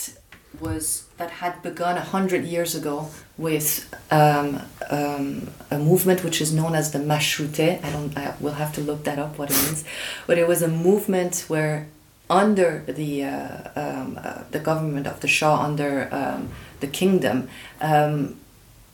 was 0.61 1.07
that 1.17 1.31
had 1.31 1.63
begun 1.63 1.97
a 1.97 2.01
hundred 2.01 2.45
years 2.45 2.75
ago 2.75 3.11
with 3.37 3.93
um, 4.11 4.63
um, 4.91 5.51
a 5.71 5.79
movement 5.79 6.25
which 6.25 6.41
is 6.41 6.53
known 6.53 6.75
as 6.75 6.93
the 6.93 6.99
Mashrute. 6.99 7.85
I 7.85 7.91
don't. 7.91 8.17
I 8.17 8.35
will 8.41 8.55
have 8.55 8.73
to 8.75 8.81
look 8.81 9.05
that 9.05 9.19
up 9.19 9.39
what 9.39 9.51
it 9.51 9.57
means, 9.65 9.85
but 10.27 10.39
it 10.39 10.49
was 10.49 10.63
a 10.63 10.69
movement 10.69 11.45
where 11.49 11.87
under 12.31 12.85
the 12.87 13.25
uh, 13.25 13.71
um, 13.77 14.19
uh, 14.23 14.45
the 14.51 14.59
government 14.59 15.07
of 15.07 15.21
the 15.21 15.29
Shah, 15.29 15.63
under 15.63 16.09
um, 16.13 16.51
the 16.81 16.87
kingdom, 16.87 17.49
um, 17.81 18.37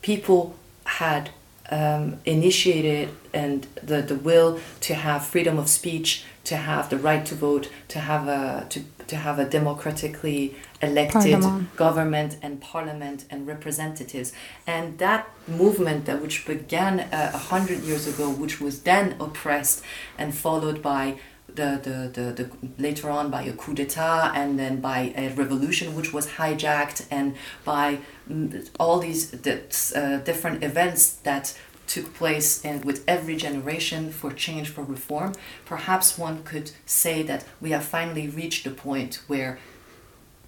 people 0.01 0.55
had 0.85 1.29
um, 1.69 2.19
initiated 2.25 3.09
and 3.33 3.63
the, 3.81 4.01
the 4.01 4.15
will 4.15 4.59
to 4.81 4.93
have 4.93 5.25
freedom 5.25 5.57
of 5.57 5.69
speech, 5.69 6.25
to 6.43 6.55
have 6.55 6.89
the 6.89 6.97
right 6.97 7.25
to 7.25 7.35
vote, 7.35 7.69
to 7.89 7.99
have 7.99 8.27
a 8.27 8.65
to, 8.69 8.81
to 9.07 9.15
have 9.15 9.39
a 9.39 9.45
democratically 9.45 10.55
elected 10.81 11.33
parliament. 11.41 11.75
government 11.75 12.37
and 12.41 12.61
parliament 12.61 13.25
and 13.29 13.45
representatives. 13.47 14.33
And 14.65 14.97
that 14.97 15.29
movement 15.47 16.05
that 16.05 16.21
which 16.21 16.45
began 16.45 16.99
uh, 16.99 17.31
a 17.33 17.35
uh, 17.35 17.37
hundred 17.37 17.79
years 17.83 18.07
ago, 18.07 18.29
which 18.29 18.59
was 18.59 18.81
then 18.83 19.15
oppressed 19.19 19.83
and 20.17 20.33
followed 20.33 20.81
by 20.81 21.17
the, 21.55 21.79
the, 21.83 22.21
the, 22.21 22.43
the, 22.43 22.81
later 22.81 23.09
on 23.09 23.29
by 23.29 23.43
a 23.43 23.53
coup 23.53 23.73
d'etat 23.73 24.31
and 24.33 24.57
then 24.57 24.79
by 24.79 25.13
a 25.15 25.29
revolution 25.29 25.95
which 25.95 26.13
was 26.13 26.27
hijacked 26.27 27.05
and 27.11 27.35
by 27.65 27.99
mm, 28.29 28.69
all 28.79 28.99
these 28.99 29.33
uh, 29.33 30.21
different 30.23 30.63
events 30.63 31.11
that 31.23 31.57
took 31.90 32.12
place 32.14 32.64
in, 32.64 32.80
with 32.80 33.04
every 33.06 33.36
generation 33.36 34.10
for 34.10 34.32
change 34.32 34.68
for 34.70 34.82
reform 34.82 35.32
perhaps 35.64 36.18
one 36.18 36.42
could 36.42 36.72
say 36.84 37.22
that 37.22 37.44
we 37.60 37.70
have 37.70 37.84
finally 37.84 38.28
reached 38.28 38.64
the 38.64 38.70
point 38.70 39.22
where 39.28 39.58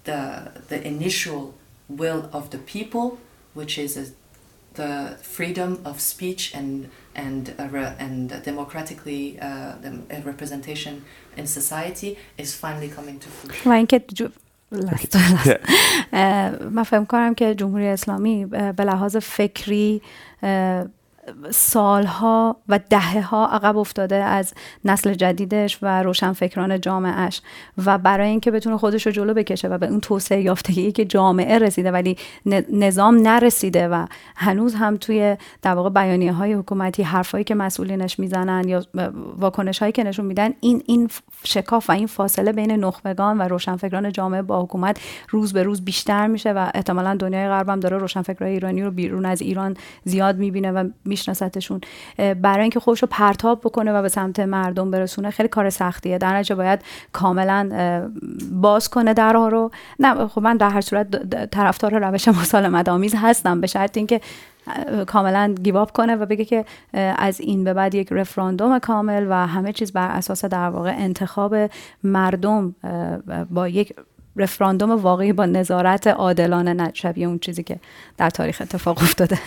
the, 0.03 0.51
the 0.67 0.85
initial 0.85 1.53
will 1.87 2.29
of 2.31 2.49
the 2.51 2.57
people, 2.57 3.17
which 3.53 3.77
is 3.77 3.97
a, 3.97 4.05
the 4.75 5.17
freedom 5.21 5.81
of 5.83 5.99
speech 5.99 6.53
and 6.53 6.89
and 7.15 7.53
uh, 7.57 8.05
and 8.05 8.29
democratically 8.43 9.37
uh, 9.41 9.73
the 9.81 9.91
representation 10.31 11.03
in 11.35 11.45
society 11.47 12.17
is 12.37 12.49
finally 12.55 12.89
coming 12.97 13.19
to 13.19 13.27
fruition. 13.29 13.71
و 13.71 13.73
اینکه 13.73 14.01
من 16.71 16.83
فهم 16.83 17.05
کنم 17.05 17.33
که 17.33 17.55
جمهوری 17.55 17.87
اسلامی 17.87 18.45
به 18.45 18.83
لحاظ 18.83 19.17
فکری 19.17 20.01
سالها 21.50 22.56
و 22.68 22.80
دهه 22.90 23.20
ها 23.20 23.46
عقب 23.46 23.76
افتاده 23.76 24.16
از 24.16 24.54
نسل 24.84 25.14
جدیدش 25.14 25.78
و 25.82 26.02
روشنفکران 26.02 26.80
جامعهش 26.80 27.40
و 27.86 27.98
برای 27.98 28.28
اینکه 28.28 28.50
بتونه 28.50 28.76
خودش 28.76 29.06
رو 29.06 29.12
جلو 29.12 29.34
بکشه 29.34 29.68
و 29.68 29.78
به 29.78 29.86
اون 29.86 30.00
توسعه 30.00 30.42
یافتگی 30.42 30.92
که 30.92 31.04
جامعه 31.04 31.58
رسیده 31.58 31.90
ولی 31.90 32.16
نظام 32.72 33.14
نرسیده 33.16 33.88
و 33.88 34.06
هنوز 34.36 34.74
هم 34.74 34.96
توی 34.96 35.36
در 35.62 35.74
واقع 35.74 35.90
بیانیه 35.90 36.32
های 36.32 36.52
حکومتی 36.52 37.02
حرفایی 37.02 37.44
که 37.44 37.54
مسئولینش 37.54 38.18
می‌زنن 38.18 38.68
یا 38.68 38.82
واکنش 39.36 39.78
هایی 39.78 39.92
که 39.92 40.04
نشون 40.04 40.26
میدن 40.26 40.50
این 40.60 40.82
این 40.86 41.10
شکاف 41.44 41.90
و 41.90 41.92
این 41.92 42.06
فاصله 42.06 42.52
بین 42.52 42.70
نخبگان 42.70 43.38
و 43.38 43.42
روشنفکران 43.42 44.12
جامعه 44.12 44.42
با 44.42 44.62
حکومت 44.62 45.00
روز 45.28 45.52
به 45.52 45.62
روز 45.62 45.84
بیشتر 45.84 46.26
میشه 46.26 46.52
و 46.52 46.70
احتمالا 46.74 47.14
دنیای 47.16 47.48
غرب 47.48 47.68
هم 47.68 47.80
داره 47.80 47.98
روشنفکرای 47.98 48.52
ایرانی 48.52 48.82
رو 48.82 48.90
بیرون 48.90 49.24
از 49.24 49.42
ایران 49.42 49.76
زیاد 50.04 50.36
می‌بینه 50.36 50.72
و 50.72 50.88
میشناستشون. 51.14 51.80
برای 52.16 52.62
اینکه 52.62 52.80
خودش 52.80 53.02
رو 53.02 53.08
پرتاب 53.10 53.60
بکنه 53.60 53.92
و 53.92 54.02
به 54.02 54.08
سمت 54.08 54.40
مردم 54.40 54.90
برسونه 54.90 55.30
خیلی 55.30 55.48
کار 55.48 55.70
سختیه. 55.70 56.18
در 56.18 56.36
نتیجه 56.36 56.54
باید 56.54 56.80
کاملا 57.12 57.70
باز 58.52 58.88
کنه 58.88 59.14
درها 59.14 59.48
رو. 59.48 59.70
نه 59.98 60.26
خب 60.26 60.40
من 60.40 60.56
در 60.56 60.70
هر 60.70 60.80
صورت 60.80 61.06
طرفدار 61.50 61.98
روش 61.98 62.28
مسالمت 62.28 62.88
آمیز 62.88 63.14
هستم. 63.16 63.60
به 63.60 63.66
شرط 63.66 63.96
اینکه 63.96 64.20
کاملا 65.06 65.54
گیواب 65.62 65.92
کنه 65.92 66.16
و 66.16 66.26
بگه 66.26 66.44
که 66.44 66.64
از 67.18 67.40
این 67.40 67.64
به 67.64 67.74
بعد 67.74 67.94
یک 67.94 68.08
رفراندوم 68.10 68.78
کامل 68.78 69.26
و 69.28 69.46
همه 69.46 69.72
چیز 69.72 69.92
بر 69.92 70.08
اساس 70.08 70.44
در 70.44 70.68
واقع 70.68 70.94
انتخاب 70.96 71.54
مردم 72.04 72.74
با 73.50 73.68
یک 73.68 73.94
رفراندوم 74.36 74.90
واقعی 74.90 75.32
با 75.32 75.46
نظارت 75.46 76.06
عادلانه 76.06 76.72
نه 76.72 76.92
اون 77.16 77.38
چیزی 77.38 77.62
که 77.62 77.76
در 78.16 78.30
تاریخ 78.30 78.60
اتفاق 78.60 78.98
افتاده. 78.98 79.38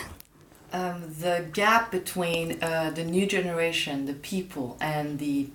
Um, 0.72 1.14
the 1.18 1.46
gap 1.52 1.90
between 1.90 2.62
uh, 2.62 2.90
the 2.94 3.04
new 3.04 3.26
generation, 3.26 4.06
the 4.06 4.12
people, 4.12 4.76
and 4.80 5.18
the 5.18 5.48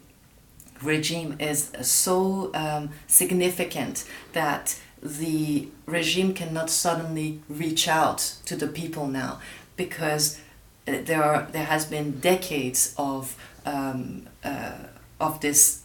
regime 0.81 1.35
is 1.39 1.71
so 1.81 2.51
um, 2.53 2.89
significant 3.07 4.05
that 4.33 4.79
the 5.01 5.67
regime 5.85 6.33
cannot 6.33 6.69
suddenly 6.69 7.41
reach 7.47 7.87
out 7.87 8.19
to 8.45 8.55
the 8.55 8.67
people 8.67 9.07
now 9.07 9.39
because 9.75 10.39
uh, 10.87 10.97
there 11.03 11.23
are 11.23 11.47
there 11.51 11.65
has 11.65 11.85
been 11.85 12.19
decades 12.19 12.93
of 12.97 13.37
um, 13.65 14.27
uh, 14.43 14.71
of 15.19 15.39
this 15.41 15.83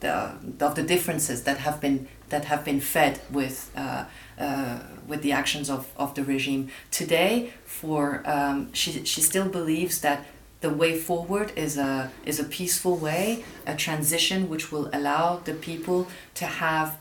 the, 0.00 0.32
of 0.60 0.74
the 0.74 0.82
differences 0.82 1.44
that 1.44 1.58
have 1.58 1.80
been 1.80 2.08
that 2.28 2.44
have 2.44 2.64
been 2.64 2.80
fed 2.80 3.20
with 3.30 3.70
uh, 3.76 4.04
uh, 4.38 4.78
with 5.06 5.22
the 5.22 5.32
actions 5.32 5.70
of, 5.70 5.88
of 5.96 6.14
the 6.14 6.22
regime. 6.22 6.68
Today 6.90 7.52
for 7.80 8.22
um, 8.24 8.72
she, 8.72 9.04
she 9.04 9.20
still 9.20 9.48
believes 9.48 10.00
that 10.00 10.26
the 10.60 10.70
way 10.70 10.98
forward 10.98 11.52
is 11.54 11.78
a 11.78 12.10
is 12.26 12.40
a 12.40 12.44
peaceful 12.44 12.96
way 12.96 13.44
a 13.66 13.74
transition 13.76 14.48
which 14.48 14.72
will 14.72 14.90
allow 14.92 15.26
the 15.48 15.54
people 15.54 16.08
to 16.34 16.44
have 16.44 16.98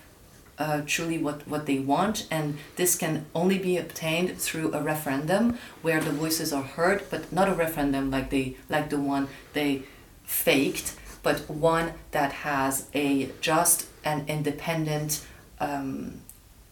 uh, 0.60 0.82
truly 0.86 1.18
what, 1.20 1.48
what 1.48 1.68
they 1.68 1.78
want, 1.78 2.28
and 2.32 2.58
this 2.78 2.96
can 2.98 3.26
only 3.36 3.60
be 3.60 3.78
obtained 3.78 4.38
through 4.40 4.74
a 4.74 4.82
referendum 4.82 5.58
where 5.84 6.00
the 6.00 6.10
voices 6.10 6.52
are 6.52 6.64
heard, 6.64 7.04
but 7.12 7.32
not 7.32 7.48
a 7.48 7.54
referendum 7.54 8.10
like 8.10 8.32
they 8.32 8.56
like 8.68 8.90
the 8.90 9.00
one 9.00 9.28
they 9.54 9.84
faked, 10.24 10.96
but 11.22 11.48
one 11.48 11.94
that 12.10 12.32
has 12.32 12.88
a 12.96 13.30
just 13.40 13.86
and 14.04 14.28
independent 14.28 15.24
um, 15.60 16.22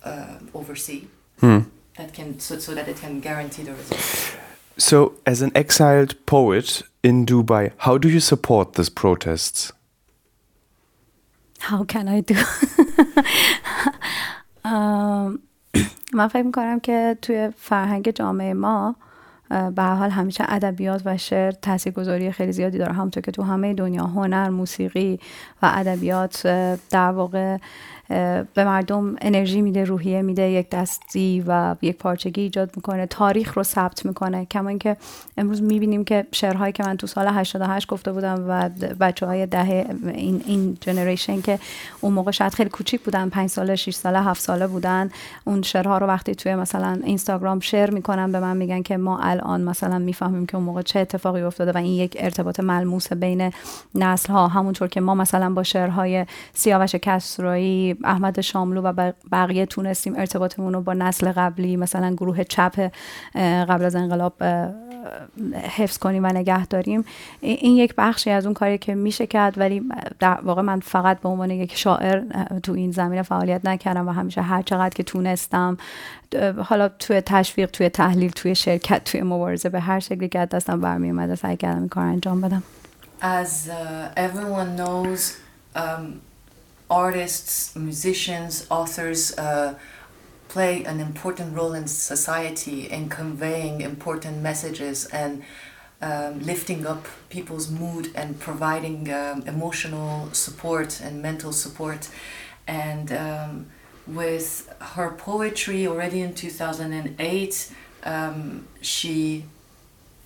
uh, 0.03 0.37
oversee 0.53 1.05
hmm. 1.39 1.59
That 1.97 2.13
can 2.13 2.39
so, 2.39 2.59
so 2.59 2.73
that 2.73 2.87
it 2.87 2.97
can 2.97 3.19
guarantee 3.19 3.63
the 3.63 3.73
results. 3.73 4.35
So, 4.77 5.13
as 5.25 5.41
an 5.41 5.51
exiled 5.55 6.13
poet 6.25 6.81
in 7.03 7.25
Dubai, 7.25 7.71
how 7.77 7.97
do 7.97 8.09
you 8.09 8.19
support 8.19 8.73
these 8.73 8.89
protests? 8.89 9.71
How 11.59 11.83
can 11.83 12.07
I 12.07 12.21
do? 12.21 12.35
من 16.15 16.27
فکر 16.27 16.43
می‌کنم 16.43 16.79
که 16.79 17.17
توی 17.21 17.49
فرهنگ 17.57 18.11
جامعه 18.11 18.53
ما 18.53 18.95
به 19.49 19.83
حال 19.83 20.09
همیشه 20.09 20.43
ادبیات 20.47 21.01
و 21.05 21.17
شعر 21.17 21.51
تاثیرگذاری 21.51 22.31
خیلی 22.31 22.51
زیادی 22.51 22.77
داره 22.77 22.93
همونطور 22.93 23.23
که 23.23 23.31
تو 23.31 23.43
همه 23.43 23.73
دنیا 23.73 24.03
هنر 24.03 24.49
موسیقی 24.49 25.19
و 25.61 25.71
ادبیات 25.73 26.47
در 26.89 27.11
واقع 27.11 27.57
به 28.07 28.63
مردم 28.63 29.15
انرژی 29.21 29.61
میده 29.61 29.83
روحیه 29.83 30.21
میده 30.21 30.49
یک 30.49 30.69
دستی 30.69 31.43
و 31.47 31.75
یک 31.81 31.97
پارچگی 31.97 32.41
ایجاد 32.41 32.71
می‌کنه. 32.75 33.05
تاریخ 33.05 33.53
رو 33.53 33.63
ثبت 33.63 34.05
می‌کنه. 34.05 34.45
کما 34.45 34.69
اینکه 34.69 34.97
امروز 35.37 35.61
می‌بینیم 35.61 36.03
که 36.03 36.27
شعرهایی 36.31 36.73
که 36.73 36.83
من 36.83 36.97
تو 36.97 37.07
سال 37.07 37.27
88 37.27 37.87
گفته 37.87 38.11
بودم 38.11 38.45
و 38.47 38.69
بچه 38.99 39.25
های 39.25 39.45
دهه 39.45 39.85
این 40.13 40.43
این 40.45 40.77
جنریشن 40.81 41.41
که 41.41 41.59
اون 42.01 42.13
موقع 42.13 42.31
شاید 42.31 42.53
خیلی 42.53 42.69
کوچیک 42.69 43.01
بودن 43.01 43.29
5 43.29 43.49
ساله 43.49 43.75
6 43.75 43.93
ساله 43.93 44.23
7 44.23 44.41
ساله 44.41 44.67
بودن 44.67 45.09
اون 45.45 45.61
شعرها 45.61 45.97
رو 45.97 46.07
وقتی 46.07 46.35
توی 46.35 46.55
مثلا 46.55 46.99
اینستاگرام 47.03 47.59
شیر 47.59 47.91
می‌کنن 47.91 48.31
به 48.31 48.39
من 48.39 48.57
میگن 48.57 48.81
که 48.81 48.97
ما 48.97 49.19
الان 49.19 49.61
مثلا 49.61 49.99
می‌فهمیم 49.99 50.45
که 50.45 50.55
اون 50.55 50.65
موقع 50.65 50.81
چه 50.81 50.99
اتفاقی 50.99 51.41
افتاده 51.41 51.71
و 51.71 51.77
این 51.77 51.93
یک 51.93 52.17
ارتباط 52.19 52.59
ملموس 52.59 53.13
بین 53.13 53.51
نسل 53.95 54.33
ها 54.33 54.47
همونطور 54.47 54.87
که 54.87 55.01
ما 55.01 55.15
مثلا 55.15 55.53
با 55.53 55.63
شعرهای 55.63 56.25
سیاوش 56.53 56.95
کسرایی 56.95 57.94
احمد 58.03 58.41
شاملو 58.41 58.81
و 58.81 59.11
بقیه 59.31 59.65
تونستیم 59.65 60.15
ارتباطمون 60.15 60.73
رو 60.73 60.81
با 60.81 60.93
نسل 60.93 61.31
قبلی 61.31 61.77
مثلا 61.77 62.13
گروه 62.13 62.43
چپ 62.43 62.91
قبل 63.35 63.85
از 63.85 63.95
انقلاب 63.95 64.43
حفظ 65.77 65.97
کنیم 65.97 66.23
و 66.23 66.27
نگه 66.27 66.65
داریم. 66.65 67.05
این 67.41 67.75
یک 67.75 67.93
بخشی 67.97 68.29
از 68.29 68.45
اون 68.45 68.53
کاری 68.53 68.77
که 68.77 68.95
میشه 68.95 69.27
کرد 69.27 69.57
ولی 69.57 69.81
در 70.19 70.39
واقع 70.43 70.61
من 70.61 70.79
فقط 70.79 71.19
به 71.19 71.29
عنوان 71.29 71.51
یک 71.51 71.77
شاعر 71.77 72.23
تو 72.63 72.71
این 72.71 72.91
زمینه 72.91 73.21
فعالیت 73.21 73.65
نکردم 73.65 74.07
و 74.07 74.11
همیشه 74.11 74.41
هر 74.41 74.61
چقدر 74.61 74.95
که 74.95 75.03
تونستم 75.03 75.77
حالا 76.63 76.89
توی 76.89 77.21
تشویق 77.21 77.71
توی 77.71 77.89
تحلیل 77.89 78.31
توی 78.31 78.55
شرکت 78.55 79.03
توی 79.03 79.21
مبارزه 79.21 79.69
به 79.69 79.79
هر 79.79 79.99
شکلی 79.99 80.29
که 80.29 80.45
دستم 80.45 80.81
برمی 80.81 81.09
اومده 81.09 81.35
سعی 81.35 81.57
کردم 81.57 81.87
کار 81.87 82.05
انجام 82.05 82.41
بدم. 82.41 82.63
As 83.21 83.69
everyone 84.17 84.75
knows 84.75 85.37
um, 85.75 86.21
artists, 86.89 87.75
musicians, 87.75 88.67
authors 88.69 89.37
uh, 89.37 89.75
play 90.47 90.83
an 90.83 90.99
important 90.99 91.55
role 91.55 91.73
in 91.73 91.87
society 91.87 92.89
in 92.89 93.09
conveying 93.09 93.81
important 93.81 94.41
messages 94.41 95.05
and 95.07 95.43
um, 96.01 96.39
lifting 96.41 96.85
up 96.85 97.05
people's 97.29 97.69
mood 97.71 98.11
and 98.15 98.39
providing 98.39 99.11
um, 99.11 99.41
emotional 99.47 100.29
support 100.33 101.01
and 101.01 101.21
mental 101.21 101.51
support. 101.51 102.09
And 102.67 103.11
um, 103.11 103.67
with 104.05 104.73
her 104.79 105.11
poetry 105.11 105.87
already 105.87 106.21
in 106.21 106.33
2008, 106.35 107.71
um, 108.03 108.67
she 108.81 109.45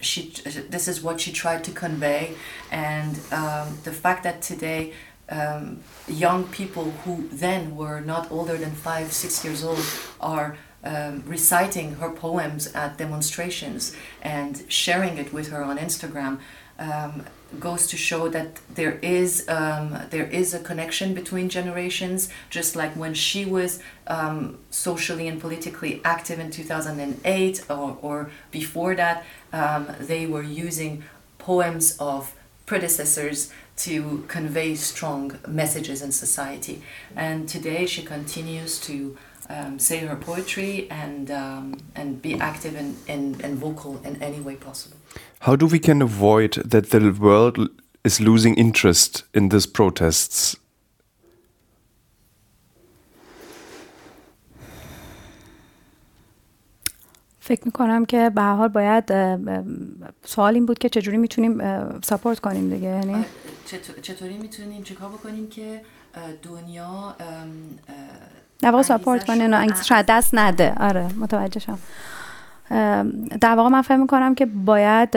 she 0.01 0.29
this 0.69 0.87
is 0.87 1.01
what 1.01 1.19
she 1.19 1.31
tried 1.31 1.61
to 1.61 1.71
convey 1.71 2.33
and 2.71 3.19
um, 3.33 3.77
the 3.83 3.91
fact 3.91 4.23
that 4.23 4.41
today 4.41 4.93
um, 5.29 5.79
young 6.07 6.45
people 6.47 6.91
who 7.03 7.27
then 7.31 7.75
were 7.75 8.01
not 8.01 8.31
older 8.31 8.57
than 8.57 8.71
five, 8.71 9.11
six 9.11 9.43
years 9.43 9.63
old 9.63 9.83
are 10.19 10.57
um, 10.83 11.23
reciting 11.25 11.95
her 11.95 12.09
poems 12.09 12.73
at 12.73 12.97
demonstrations 12.97 13.95
and 14.21 14.63
sharing 14.69 15.17
it 15.17 15.33
with 15.33 15.49
her 15.49 15.63
on 15.63 15.77
Instagram 15.77 16.39
um, 16.79 17.25
goes 17.59 17.87
to 17.87 17.97
show 17.97 18.29
that 18.29 18.59
there 18.73 18.99
is 19.01 19.45
um, 19.49 19.97
there 20.11 20.25
is 20.25 20.53
a 20.53 20.59
connection 20.59 21.13
between 21.13 21.49
generations. 21.49 22.29
Just 22.49 22.75
like 22.75 22.93
when 22.93 23.13
she 23.13 23.43
was 23.43 23.81
um, 24.07 24.57
socially 24.69 25.27
and 25.27 25.41
politically 25.41 25.99
active 26.05 26.39
in 26.39 26.51
2008 26.51 27.65
or, 27.69 27.97
or 28.01 28.31
before 28.51 28.95
that, 28.95 29.25
um, 29.51 29.87
they 29.99 30.25
were 30.25 30.43
using 30.43 31.03
poems 31.37 31.97
of 31.97 32.33
predecessors 32.65 33.51
to 33.79 34.23
convey 34.27 34.75
strong 34.75 35.39
messages 35.47 36.01
in 36.01 36.11
society. 36.11 36.81
And 37.15 37.47
today 37.47 37.85
she 37.85 38.03
continues 38.03 38.79
to 38.81 39.17
um, 39.49 39.79
say 39.79 39.97
her 39.99 40.15
poetry 40.15 40.87
and, 40.91 41.31
um, 41.31 41.79
and 41.95 42.21
be 42.21 42.35
active 42.35 42.75
and, 42.75 42.97
and, 43.07 43.41
and 43.41 43.57
vocal 43.57 43.99
in 44.03 44.21
any 44.21 44.39
way 44.39 44.55
possible. 44.55 44.97
How 45.39 45.55
do 45.55 45.65
we 45.65 45.79
can 45.79 46.01
avoid 46.01 46.53
that 46.65 46.91
the 46.91 47.11
world 47.11 47.69
is 48.03 48.19
losing 48.19 48.55
interest 48.55 49.23
in 49.33 49.49
these 49.49 49.65
protests? 49.65 50.55
فکر 57.49 57.61
می‌کنم 57.65 58.05
که 58.05 58.31
به 58.35 58.41
حال 58.41 58.67
باید 58.67 59.03
سوال 60.25 60.53
این 60.53 60.65
بود 60.65 60.79
که 60.79 60.89
چجوری 60.89 61.17
می‌تونیم 61.17 61.61
ساپورت 62.01 62.39
کنیم 62.39 62.69
دیگه 62.69 62.87
یعنی 62.87 63.25
چطوری 64.01 64.37
می‌تونیم؟ 64.37 64.83
چیکار 64.83 65.09
بکنیم 65.09 65.47
که 65.49 65.81
دنیا 66.43 67.15
در 68.59 68.71
واقع 68.71 68.83
ساپورت 68.83 69.83
شاید 69.83 70.05
دست 70.09 70.35
نده. 70.35 70.73
آره 70.79 71.07
متوجه 71.19 71.59
شم. 71.59 71.79
در 73.41 73.55
واقع 73.55 73.69
من 73.69 73.81
فهم 73.81 74.01
می‌کنم 74.01 74.35
که 74.35 74.45
باید 74.45 75.09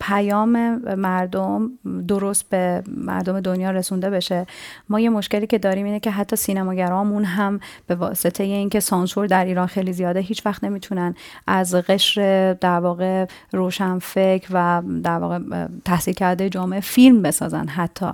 پیام 0.00 0.76
مردم 0.94 1.70
درست 2.08 2.48
به 2.48 2.82
مردم 2.96 3.40
دنیا 3.40 3.70
رسونده 3.70 4.10
بشه. 4.10 4.46
ما 4.88 5.00
یه 5.00 5.10
مشکلی 5.10 5.46
که 5.46 5.58
داریم 5.58 5.86
اینه 5.86 6.00
که 6.00 6.10
حتی 6.10 6.36
سینماگرامون 6.36 7.24
هم 7.24 7.60
به 7.86 7.94
واسطه 7.94 8.44
اینکه 8.44 8.80
سانسور 8.80 9.26
در 9.26 9.44
ایران 9.44 9.66
خیلی 9.66 9.92
زیاده 9.92 10.20
هیچ 10.20 10.46
وقت 10.46 10.64
نمی‌تونن 10.64 11.14
از 11.46 11.74
قشر 11.74 12.52
در 12.52 12.80
واقع 12.80 13.26
روشنفکر 13.52 14.48
و 14.52 14.82
در 15.02 15.18
واقع 15.18 15.38
تحصیل 15.84 16.14
کرده 16.14 16.48
جامعه 16.48 16.80
فیلم 16.80 17.22
بسازن 17.22 17.66
حتی. 17.68 18.06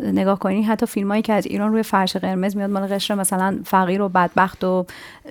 نگاه 0.00 0.38
کنید 0.38 0.64
حتی 0.64 0.86
فیلمایی 0.86 1.22
که 1.22 1.32
از 1.32 1.46
ایران 1.46 1.72
روی 1.72 1.82
فرش 1.82 2.16
قرمز 2.16 2.56
میاد 2.56 2.70
مال 2.70 2.86
قشر 2.86 3.14
مثلا 3.14 3.58
فقیر 3.64 4.02
و 4.02 4.08
بدبخت 4.08 4.64
و 4.64 4.86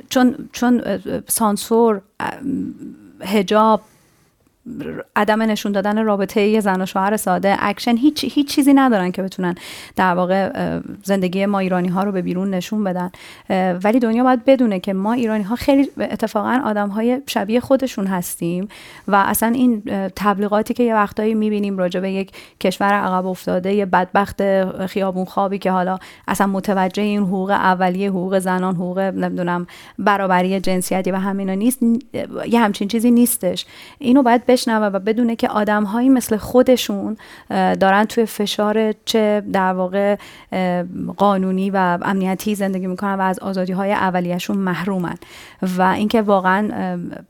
چون 0.10 0.36
چون 0.52 0.82
سانسور 1.28 2.02
هجاب 3.26 3.82
عدم 5.16 5.42
نشون 5.42 5.72
دادن 5.72 6.06
رابطه 6.06 6.42
یه 6.42 6.60
زن 6.60 6.82
و 6.82 6.86
شوهر 6.86 7.18
ساده 7.18 7.56
اکشن 7.60 7.98
هیچ 7.98 8.24
هیچ 8.24 8.48
چیزی 8.48 8.74
ندارن 8.74 9.12
که 9.12 9.22
بتونن 9.22 9.56
در 9.96 10.14
واقع 10.14 10.52
زندگی 11.04 11.46
ما 11.46 11.60
ایرانی 11.60 11.88
ها 11.88 12.04
رو 12.04 12.12
به 12.12 12.22
بیرون 12.22 12.50
نشون 12.50 12.84
بدن. 12.84 13.12
ولی 13.84 14.00
دنیا 14.00 14.24
باید 14.24 14.46
بدونه 14.46 14.80
که 14.80 14.94
ما 14.94 15.14
ایرانی 15.14 15.44
ها 15.44 15.56
خیلی 15.56 15.90
اتفاقا 15.98 16.62
آدم 16.66 16.90
های 16.90 17.22
شبیه 17.28 17.60
خودشون 17.60 18.08
هستیم 18.08 18.68
و 19.08 19.16
اصلا 19.16 19.50
این 19.50 19.82
تبلیغاتی 20.16 20.74
که 20.74 20.84
یه 20.84 20.96
وقتایی 20.96 21.34
می‌بینیم 21.34 21.78
راجع 21.78 22.00
به 22.00 22.12
یک 22.12 22.32
کشور 22.60 22.94
عقب 22.94 23.26
افتاده 23.26 23.74
یه 23.74 23.86
بدبخت 23.86 24.42
خیابون 24.86 25.26
خوابی 25.26 25.58
که 25.58 25.72
حالا 25.72 25.98
اصلا 26.28 26.48
متوجه 26.48 27.04
این 27.04 27.24
حقوق 27.24 27.50
اولیه 27.50 28.10
حقوق 28.10 28.40
زنان 28.40 28.76
حقوق 28.76 29.00
نمی‌دونم 29.00 29.68
برابری 30.00 30.60
جنسیتی 30.60 31.12
و 31.12 31.16
همینا 31.16 31.54
نیست 31.54 31.80
یه 32.48 32.60
همچین 32.60 32.88
چیزی 32.88 33.12
نیستش. 33.12 33.66
اینو 34.00 34.24
باید 34.24 34.46
بشنوه 34.56 34.88
و 34.88 35.00
بدونه 35.00 35.36
که 35.36 35.50
آدمهایی 35.50 36.10
مثل 36.10 36.38
خودشون 36.38 37.18
دارن 37.50 38.06
توی 38.06 38.26
فشار 38.26 38.92
چه 39.06 39.44
در 39.54 39.74
واقع 39.74 40.16
قانونی 41.18 41.70
و 41.70 41.98
امنیتی 42.02 42.56
زندگی 42.56 42.88
می‌کنن 42.88 43.14
و 43.14 43.22
از 43.22 43.40
آزادی 43.40 43.74
های 43.74 43.94
اولیهشون 43.94 44.58
محرومن. 44.58 45.16
و 45.78 45.82
اینکه 45.82 46.22
واقعا 46.22 46.70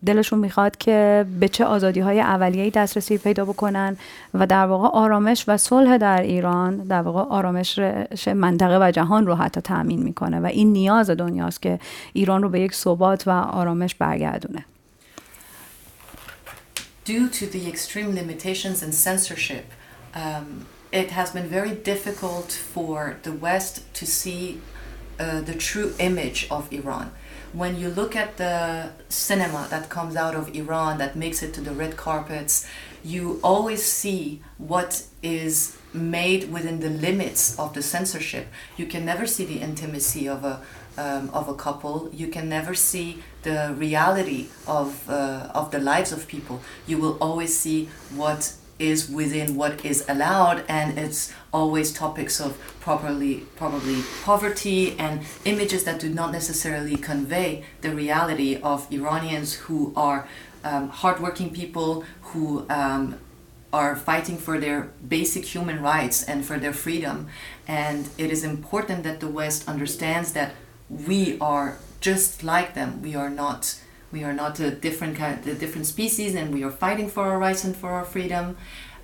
دلشون 0.06 0.40
می‌خواد 0.40 0.78
که 0.78 1.26
به 1.40 1.48
چه 1.48 1.66
آزادی 1.66 2.00
های 2.00 2.22
اولیه‌ای 2.22 2.70
دسترسی 2.70 3.18
پیدا 3.18 3.46
بکنن 3.46 3.98
و 4.34 4.48
در 4.48 4.66
واقع 4.66 4.88
آرامش 4.88 5.46
و 5.48 5.58
صلح 5.58 5.98
در 5.98 6.22
ایران 6.22 6.78
در 6.78 7.02
واقع 7.02 7.22
آرامش 7.22 7.80
منطقه 8.36 8.88
و 8.88 8.92
جهان 8.92 9.28
رو 9.28 9.36
حتی 9.36 9.62
تأمین 9.62 10.04
می‌کنه. 10.04 10.40
و 10.40 10.46
این 10.46 10.74
نیاز 10.74 11.10
دنیاست 11.10 11.62
که 11.62 11.80
ایران 12.14 12.44
رو 12.44 12.50
به 12.50 12.60
یک 12.60 12.74
ثبات 12.74 13.28
و 13.28 13.32
آرامش 13.32 13.96
برگردونه. 13.96 14.66
Due 17.06 17.30
to 17.30 17.46
the 17.46 17.70
extreme 17.70 18.16
limitations 18.16 18.82
and 18.82 18.94
censorship, 18.94 19.72
um, 20.16 20.66
it 20.92 21.12
has 21.12 21.30
been 21.30 21.48
very 21.48 21.72
difficult 21.72 22.52
for 22.52 23.18
the 23.22 23.32
West 23.32 23.94
to 23.94 24.08
see 24.08 24.60
uh, 25.20 25.40
the 25.42 25.54
true 25.54 25.94
image 26.00 26.48
of 26.50 26.74
Iran. 26.74 27.12
When 27.54 27.80
you 27.80 27.90
look 27.90 28.16
at 28.16 28.38
the 28.38 28.90
cinema 29.08 29.68
that 29.70 29.88
comes 29.88 30.16
out 30.16 30.34
of 30.34 30.56
Iran 30.56 30.98
that 30.98 31.16
makes 31.16 31.44
it 31.44 31.54
to 31.54 31.62
the 31.62 31.74
red 31.74 31.96
carpets, 31.96 32.68
you 33.04 33.40
always 33.44 33.84
see 33.86 34.42
what 34.58 35.06
is 35.22 35.78
made 35.94 36.52
within 36.52 36.80
the 36.80 36.90
limits 36.90 37.58
of 37.60 37.76
the 37.76 37.84
censorship. 37.84 38.48
You 38.78 38.88
can 38.88 39.06
never 39.06 39.28
see 39.28 39.46
the 39.46 39.60
intimacy 39.60 40.28
of 40.28 40.44
a 40.44 40.62
um, 40.98 41.30
of 41.30 41.48
a 41.50 41.54
couple. 41.54 42.10
You 42.14 42.28
can 42.28 42.50
never 42.50 42.74
see 42.74 43.24
the 43.44 43.76
reality 43.78 44.48
of 44.68 45.10
uh, 45.10 45.50
of 45.54 45.72
the 45.72 45.80
lives 45.80 46.12
of 46.12 46.28
people. 46.28 46.62
You 46.88 46.98
will 46.98 47.18
always 47.20 47.58
see 47.58 47.90
what 48.16 48.54
is 48.78 49.10
within 49.10 49.56
what 49.56 49.86
is 49.86 50.04
allowed, 50.10 50.64
and 50.68 50.98
it's 51.00 51.34
always 51.54 51.94
topics 51.94 52.42
of 52.42 52.58
properly 52.82 53.46
probably 53.56 54.04
poverty 54.24 54.96
and 55.00 55.22
images 55.46 55.84
that 55.86 56.00
do 56.00 56.10
not 56.10 56.32
necessarily 56.32 56.98
convey 56.98 57.64
the 57.82 57.92
reality 57.92 58.60
of 58.62 58.92
Iranians 58.92 59.54
who 59.54 59.94
are 59.96 60.28
um, 60.64 60.90
hardworking 60.90 61.52
people 61.52 62.04
who 62.22 62.66
um, 62.70 63.18
are 63.72 63.96
fighting 63.96 64.38
for 64.38 64.60
their 64.60 64.90
basic 65.08 65.46
human 65.46 65.82
rights 65.82 66.24
and 66.24 66.46
for 66.46 66.58
their 66.58 66.74
freedom. 66.74 67.28
And 67.68 68.10
it 68.18 68.32
is 68.32 68.44
important 68.44 69.04
that 69.04 69.20
the 69.20 69.28
West 69.28 69.68
understands 69.68 70.34
that 70.34 70.54
we 70.90 71.38
are 71.40 71.78
just 72.00 72.44
like 72.44 72.74
them. 72.74 73.02
We 73.02 73.16
are 73.16 73.30
not 73.30 73.80
we 74.12 74.24
are 74.24 74.34
not 74.34 74.60
a 74.60 74.72
different 74.72 75.18
kind 75.18 75.46
a 75.48 75.56
different 75.56 75.88
species 75.88 76.36
and 76.36 76.54
we 76.54 76.64
are 76.64 76.72
fighting 76.72 77.10
for 77.10 77.24
our 77.24 77.40
rights 77.40 77.64
and 77.64 77.76
for 77.76 77.90
our 77.92 78.06
freedom. 78.06 78.58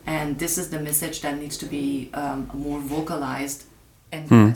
And 0.06 0.40
this 0.40 0.58
is 0.58 0.70
the 0.70 0.80
message 0.80 1.22
that 1.22 1.38
needs 1.38 1.58
to 1.58 1.66
be 1.66 2.10
um, 2.14 2.50
more 2.54 2.80
vocalized 2.80 3.66
in 4.12 4.28
the 4.28 4.36
hmm. 4.36 4.52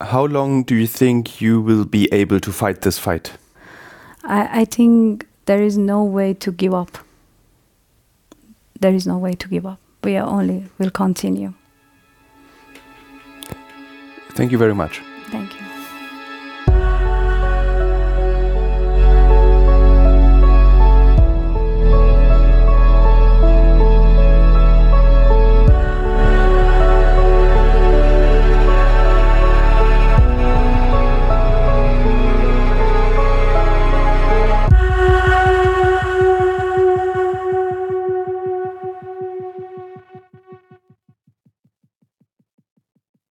How 0.00 0.26
long 0.26 0.62
do 0.62 0.74
you 0.74 0.86
think 0.86 1.40
you 1.40 1.60
will 1.60 1.84
be 1.84 2.08
able 2.12 2.38
to 2.40 2.52
fight 2.52 2.82
this 2.82 2.98
fight? 2.98 3.32
I, 4.22 4.60
I 4.60 4.64
think 4.66 5.26
there 5.46 5.62
is 5.62 5.78
no 5.78 6.04
way 6.04 6.34
to 6.34 6.52
give 6.52 6.74
up 6.74 6.98
there 8.80 8.94
is 8.94 9.06
no 9.06 9.18
way 9.18 9.32
to 9.34 9.48
give 9.48 9.66
up. 9.66 9.78
We 10.04 10.16
are 10.16 10.26
only 10.26 10.66
will 10.78 10.90
continue. 10.90 11.54
Thank 14.34 14.52
you 14.52 14.58
very 14.58 14.74
much. 14.74 15.00